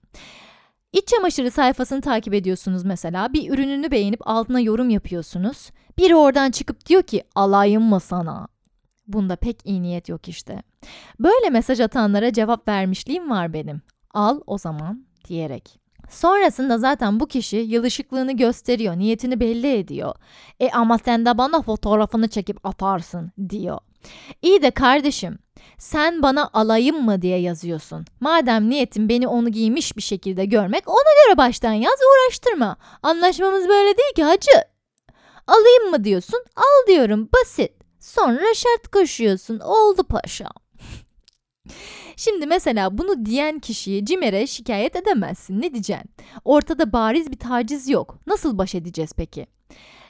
İç 0.93 1.09
çamaşırı 1.09 1.51
sayfasını 1.51 2.01
takip 2.01 2.35
ediyorsunuz 2.35 2.85
mesela. 2.85 3.33
Bir 3.33 3.51
ürününü 3.51 3.91
beğenip 3.91 4.21
altına 4.29 4.61
yorum 4.61 4.91
yapıyorsunuz. 4.91 5.71
Biri 5.99 6.17
oradan 6.17 6.51
çıkıp 6.51 6.87
diyor 6.87 7.03
ki 7.03 7.25
alayım 7.35 7.83
mı 7.83 8.01
sana? 8.01 8.49
Bunda 9.07 9.37
pek 9.37 9.61
iyi 9.65 9.83
niyet 9.83 10.09
yok 10.09 10.29
işte. 10.29 10.63
Böyle 11.21 11.51
mesaj 11.51 11.81
atanlara 11.81 12.33
cevap 12.33 12.69
vermişliğim 12.69 13.31
var 13.31 13.53
benim. 13.53 13.83
Al 14.15 14.41
o 14.47 14.59
zaman 14.59 15.07
diyerek. 15.29 15.79
Sonrasında 16.11 16.79
zaten 16.79 17.21
bu 17.21 17.27
kişi 17.27 17.57
yılışıklığını 17.57 18.33
gösteriyor, 18.33 18.99
niyetini 18.99 19.41
belli 19.41 19.75
ediyor. 19.75 20.15
E 20.61 20.71
ama 20.71 20.99
sen 20.99 21.27
de 21.27 21.39
bana 21.39 21.63
fotoğrafını 21.63 22.29
çekip 22.29 22.67
atarsın 22.67 23.33
diyor. 23.49 23.79
İyi 24.43 24.63
de 24.63 24.71
kardeşim 24.71 25.39
sen 25.83 26.23
bana 26.23 26.51
alayım 26.53 27.05
mı 27.05 27.23
diye 27.23 27.39
yazıyorsun. 27.39 28.05
Madem 28.21 28.71
niyetin 28.71 29.09
beni 29.09 29.29
onu 29.29 29.49
giymiş 29.49 29.97
bir 29.97 30.03
şekilde 30.03 30.45
görmek 30.45 30.89
ona 30.89 31.27
göre 31.27 31.37
baştan 31.37 31.73
yaz 31.73 31.95
uğraştırma. 31.95 32.77
Anlaşmamız 33.03 33.69
böyle 33.69 33.97
değil 33.99 34.15
ki 34.17 34.25
hacı. 34.25 34.51
Alayım 35.47 35.91
mı 35.91 36.05
diyorsun? 36.05 36.45
Al 36.57 36.87
diyorum 36.89 37.29
basit. 37.35 37.73
Sonra 38.01 38.55
şart 38.55 38.89
koşuyorsun. 38.89 39.59
Oldu 39.59 40.05
paşa. 40.05 40.49
Şimdi 42.17 42.47
mesela 42.47 42.99
bunu 42.99 43.27
diyen 43.27 43.59
kişiyi 43.59 44.05
CİMER'e 44.05 44.47
şikayet 44.47 44.97
edemezsin. 44.97 45.61
Ne 45.61 45.73
diyeceksin? 45.73 46.11
Ortada 46.45 46.93
bariz 46.93 47.31
bir 47.31 47.39
taciz 47.39 47.89
yok. 47.89 48.19
Nasıl 48.27 48.59
baş 48.59 48.75
edeceğiz 48.75 49.13
peki? 49.17 49.47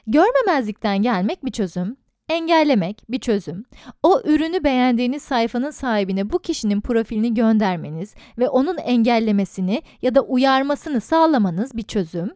Görmemezlikten 0.07 1.01
gelmek 1.01 1.45
bir 1.45 1.51
çözüm. 1.51 1.97
Engellemek 2.29 3.03
bir 3.09 3.19
çözüm. 3.19 3.65
O 4.03 4.21
ürünü 4.25 4.63
beğendiğiniz 4.63 5.23
sayfanın 5.23 5.71
sahibine 5.71 6.29
bu 6.31 6.39
kişinin 6.39 6.81
profilini 6.81 7.33
göndermeniz 7.33 8.15
ve 8.37 8.49
onun 8.49 8.77
engellemesini 8.77 9.81
ya 10.01 10.15
da 10.15 10.21
uyarmasını 10.21 11.01
sağlamanız 11.01 11.77
bir 11.77 11.83
çözüm. 11.83 12.31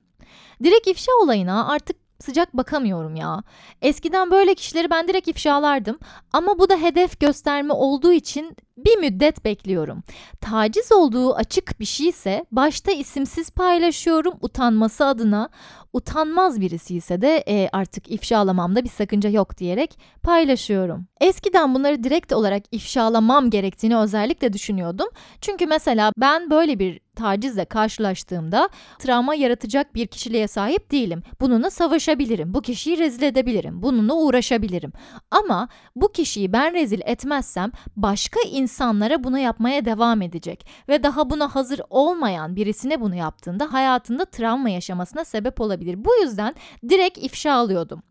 Direkt 0.64 0.88
ifşa 0.88 1.12
olayına 1.24 1.68
artık 1.68 2.07
sıcak 2.20 2.58
bakamıyorum 2.58 3.16
ya. 3.16 3.44
Eskiden 3.82 4.32
böyle 4.32 4.56
kişileri 4.56 4.90
ben 4.90 5.08
direkt 5.08 5.28
ifşalardım 5.28 6.00
ama 6.34 6.60
bu 6.60 6.70
da 6.70 6.78
hedef 6.78 7.20
gösterme 7.20 7.74
olduğu 7.74 8.12
için 8.12 8.58
bir 8.78 8.98
müddet 8.98 9.46
bekliyorum. 9.46 10.04
Taciz 10.42 10.92
olduğu 10.92 11.36
açık 11.36 11.80
bir 11.80 11.86
şeyse 11.86 12.46
başta 12.52 12.92
isimsiz 12.92 13.50
paylaşıyorum 13.50 14.34
utanması 14.42 15.06
adına. 15.06 15.50
Utanmaz 15.94 16.62
birisi 16.62 16.96
ise 16.96 17.22
de 17.22 17.44
e, 17.48 17.70
artık 17.72 18.12
ifşalamamda 18.12 18.84
bir 18.84 18.90
sakınca 18.90 19.30
yok 19.30 19.58
diyerek 19.58 20.00
paylaşıyorum. 20.24 21.08
Eskiden 21.22 21.76
bunları 21.76 22.04
direkt 22.04 22.34
olarak 22.34 22.64
ifşalamam 22.72 23.50
gerektiğini 23.50 23.98
özellikle 23.98 24.54
düşünüyordum. 24.54 25.08
Çünkü 25.42 25.66
mesela 25.66 26.12
ben 26.18 26.50
böyle 26.50 26.80
bir 26.80 27.00
tacizle 27.18 27.66
karşılaştığımda 27.66 28.70
travma 29.00 29.36
yaratacak 29.36 29.96
bir 29.96 30.08
kişiliğe 30.08 30.48
sahip 30.48 30.92
değilim. 30.92 31.24
Bununla 31.42 31.70
savaşabilirim. 31.70 32.54
Bu 32.54 32.62
kişiyi 32.62 32.98
rezil 32.98 33.24
edebilirim. 33.24 33.84
Bununla 33.84 34.14
uğraşabilirim. 34.14 34.92
Ama 35.32 35.68
bu 35.96 36.12
kişiyi 36.12 36.54
ben 36.54 36.74
rezil 36.74 37.02
etmezsem 37.06 37.72
başka 37.96 38.40
insanlara 38.52 39.24
bunu 39.24 39.40
yapmaya 39.40 39.86
devam 39.86 40.22
edecek 40.22 40.68
ve 40.90 41.04
daha 41.04 41.30
buna 41.30 41.56
hazır 41.56 41.82
olmayan 41.90 42.56
birisine 42.56 43.02
bunu 43.02 43.16
yaptığında 43.16 43.74
hayatında 43.74 44.26
travma 44.26 44.70
yaşamasına 44.70 45.26
sebep 45.26 45.62
olabilir. 45.62 46.06
Bu 46.06 46.10
yüzden 46.24 46.56
direkt 46.90 47.18
ifşa 47.18 47.54
alıyordum. 47.54 48.04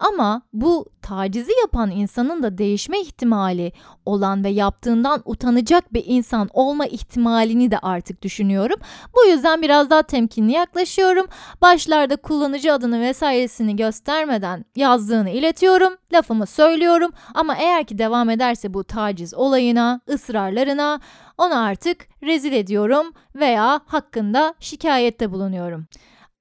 Ama 0.00 0.42
bu 0.52 0.86
tacizi 1.02 1.52
yapan 1.60 1.90
insanın 1.90 2.42
da 2.42 2.58
değişme 2.58 3.00
ihtimali 3.00 3.72
olan 4.04 4.44
ve 4.44 4.48
yaptığından 4.48 5.22
utanacak 5.24 5.94
bir 5.94 6.04
insan 6.06 6.48
olma 6.52 6.86
ihtimalini 6.86 7.70
de 7.70 7.78
artık 7.78 8.22
düşünüyorum. 8.22 8.80
Bu 9.16 9.30
yüzden 9.30 9.62
biraz 9.62 9.90
daha 9.90 10.02
temkinli 10.02 10.52
yaklaşıyorum. 10.52 11.26
Başlarda 11.62 12.16
kullanıcı 12.16 12.72
adını 12.72 13.00
vesairesini 13.00 13.76
göstermeden 13.76 14.64
yazdığını 14.76 15.30
iletiyorum. 15.30 15.96
Lafımı 16.12 16.46
söylüyorum 16.46 17.12
ama 17.34 17.56
eğer 17.56 17.84
ki 17.84 17.98
devam 17.98 18.30
ederse 18.30 18.74
bu 18.74 18.84
taciz 18.84 19.34
olayına, 19.34 20.00
ısrarlarına 20.08 21.00
onu 21.38 21.58
artık 21.58 22.06
rezil 22.22 22.52
ediyorum 22.52 23.12
veya 23.34 23.80
hakkında 23.86 24.54
şikayette 24.60 25.32
bulunuyorum 25.32 25.86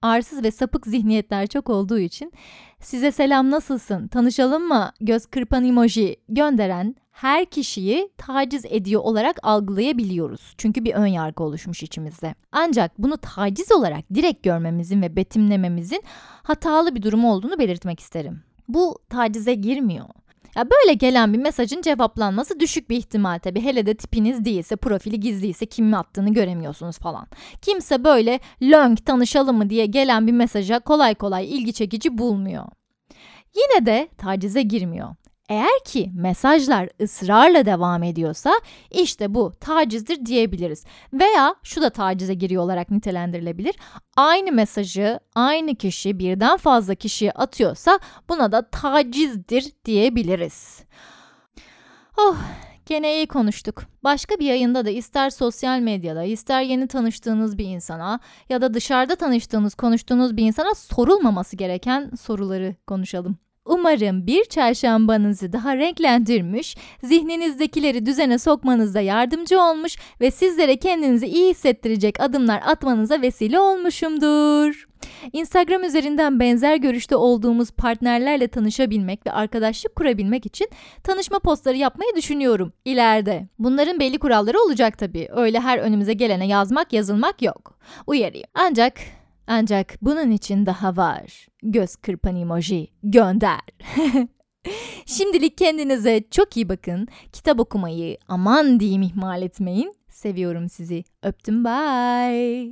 arsız 0.02 0.44
ve 0.44 0.52
sapık 0.52 0.88
zihniyetler 0.88 1.48
çok 1.48 1.70
olduğu 1.70 2.00
için 2.00 2.34
size 2.82 3.12
selam 3.12 3.52
nasılsın, 3.52 4.08
tanışalım 4.08 4.68
mı, 4.68 4.92
göz 5.02 5.26
kırpan 5.26 5.66
emoji 5.66 6.16
gönderen 6.30 6.96
her 7.12 7.46
kişiyi 7.46 8.10
taciz 8.18 8.66
ediyor 8.66 9.02
olarak 9.02 9.40
algılayabiliyoruz. 9.44 10.54
Çünkü 10.58 10.86
bir 10.86 10.94
ön 10.94 11.06
yargı 11.06 11.44
oluşmuş 11.44 11.84
içimizde. 11.84 12.36
Ancak 12.52 13.00
bunu 13.00 13.18
taciz 13.18 13.72
olarak 13.72 14.04
direkt 14.14 14.44
görmemizin 14.44 15.02
ve 15.02 15.16
betimlememizin 15.16 16.04
hatalı 16.44 16.96
bir 16.96 17.02
durum 17.02 17.26
olduğunu 17.26 17.60
belirtmek 17.60 18.00
isterim. 18.00 18.42
Bu 18.68 19.00
tacize 19.10 19.54
girmiyor. 19.54 20.06
Ya 20.56 20.70
böyle 20.70 20.94
gelen 20.94 21.34
bir 21.34 21.38
mesajın 21.38 21.82
cevaplanması 21.82 22.60
düşük 22.60 22.90
bir 22.90 22.98
ihtimal 22.98 23.40
tabii. 23.40 23.62
Hele 23.62 23.86
de 23.86 23.94
tipiniz 23.94 24.46
değilse, 24.46 24.76
profili 24.76 25.20
gizliyse 25.20 25.66
kimin 25.66 25.92
attığını 25.92 26.34
göremiyorsunuz 26.34 26.98
falan. 26.98 27.28
Kimse 27.62 28.04
böyle 28.04 28.40
lönk 28.62 29.06
tanışalım 29.06 29.58
mı 29.58 29.70
diye 29.70 29.86
gelen 29.86 30.28
bir 30.28 30.32
mesaja 30.32 30.80
kolay 30.80 31.16
kolay 31.16 31.58
ilgi 31.58 31.74
çekici 31.74 32.18
bulmuyor. 32.18 32.66
Yine 33.56 33.86
de 33.86 34.10
tacize 34.18 34.62
girmiyor. 34.62 35.16
Eğer 35.50 35.84
ki 35.86 36.12
mesajlar 36.16 36.90
ısrarla 37.02 37.66
devam 37.66 38.04
ediyorsa 38.04 38.52
işte 38.92 39.34
bu 39.34 39.54
tacizdir 39.60 40.26
diyebiliriz. 40.26 40.86
Veya 41.14 41.56
şu 41.64 41.82
da 41.82 41.90
tacize 41.90 42.34
giriyor 42.34 42.64
olarak 42.64 42.92
nitelendirilebilir. 42.92 43.76
Aynı 44.18 44.52
mesajı 44.52 45.20
aynı 45.36 45.76
kişi 45.76 46.20
birden 46.20 46.58
fazla 46.58 46.96
kişiye 46.96 47.32
atıyorsa 47.32 48.00
buna 48.30 48.52
da 48.52 48.70
tacizdir 48.70 49.72
diyebiliriz. 49.86 50.84
Oh, 52.18 52.38
Gene 52.86 53.16
iyi 53.16 53.28
konuştuk. 53.28 53.84
Başka 54.04 54.40
bir 54.40 54.46
yayında 54.46 54.86
da 54.86 54.90
ister 54.90 55.30
sosyal 55.30 55.80
medyada, 55.80 56.24
ister 56.24 56.62
yeni 56.62 56.88
tanıştığınız 56.88 57.58
bir 57.58 57.66
insana 57.66 58.20
ya 58.50 58.62
da 58.62 58.74
dışarıda 58.74 59.16
tanıştığınız, 59.16 59.76
konuştuğunuz 59.76 60.38
bir 60.38 60.44
insana 60.44 60.76
sorulmaması 60.76 61.56
gereken 61.56 62.12
soruları 62.22 62.76
konuşalım. 62.88 63.49
Umarım 63.66 64.28
bir 64.28 64.46
çarşambanızı 64.46 65.54
daha 65.54 65.78
renklendirmiş, 65.78 66.78
zihninizdekileri 67.04 68.06
düzene 68.06 68.40
sokmanızda 68.40 69.02
yardımcı 69.02 69.62
olmuş 69.62 69.96
ve 70.22 70.32
sizlere 70.32 70.78
kendinizi 70.78 71.28
iyi 71.28 71.50
hissettirecek 71.50 72.20
adımlar 72.20 72.62
atmanıza 72.66 73.22
vesile 73.22 73.60
olmuşumdur. 73.60 74.90
Instagram 75.34 75.84
üzerinden 75.84 76.40
benzer 76.40 76.76
görüşte 76.76 77.16
olduğumuz 77.16 77.72
partnerlerle 77.72 78.48
tanışabilmek 78.48 79.28
ve 79.28 79.32
arkadaşlık 79.32 79.96
kurabilmek 79.96 80.46
için 80.46 80.68
tanışma 81.04 81.40
postları 81.40 81.78
yapmayı 81.78 82.16
düşünüyorum 82.16 82.74
ileride. 82.86 83.48
Bunların 83.60 84.00
belli 84.00 84.20
kuralları 84.20 84.60
olacak 84.60 84.98
tabii. 84.98 85.28
Öyle 85.32 85.60
her 85.60 85.80
önümüze 85.80 86.14
gelene 86.14 86.48
yazmak, 86.48 86.94
yazılmak 86.94 87.42
yok. 87.42 87.80
Uyarayım. 88.08 88.48
Ancak 88.54 88.94
ancak 89.50 89.98
bunun 90.02 90.32
için 90.32 90.66
daha 90.66 90.98
var. 90.98 91.48
Göz 91.64 91.96
kırpan 91.96 92.36
emoji 92.36 92.88
gönder. 93.04 93.60
Şimdilik 95.06 95.58
kendinize 95.58 96.24
çok 96.32 96.58
iyi 96.58 96.70
bakın. 96.70 97.08
Kitap 97.34 97.60
okumayı 97.60 98.18
aman 98.28 98.80
diyeyim 98.80 99.02
ihmal 99.02 99.42
etmeyin. 99.42 99.94
Seviyorum 100.10 100.70
sizi. 100.70 101.04
Öptüm 101.24 101.66
bye. 101.66 102.70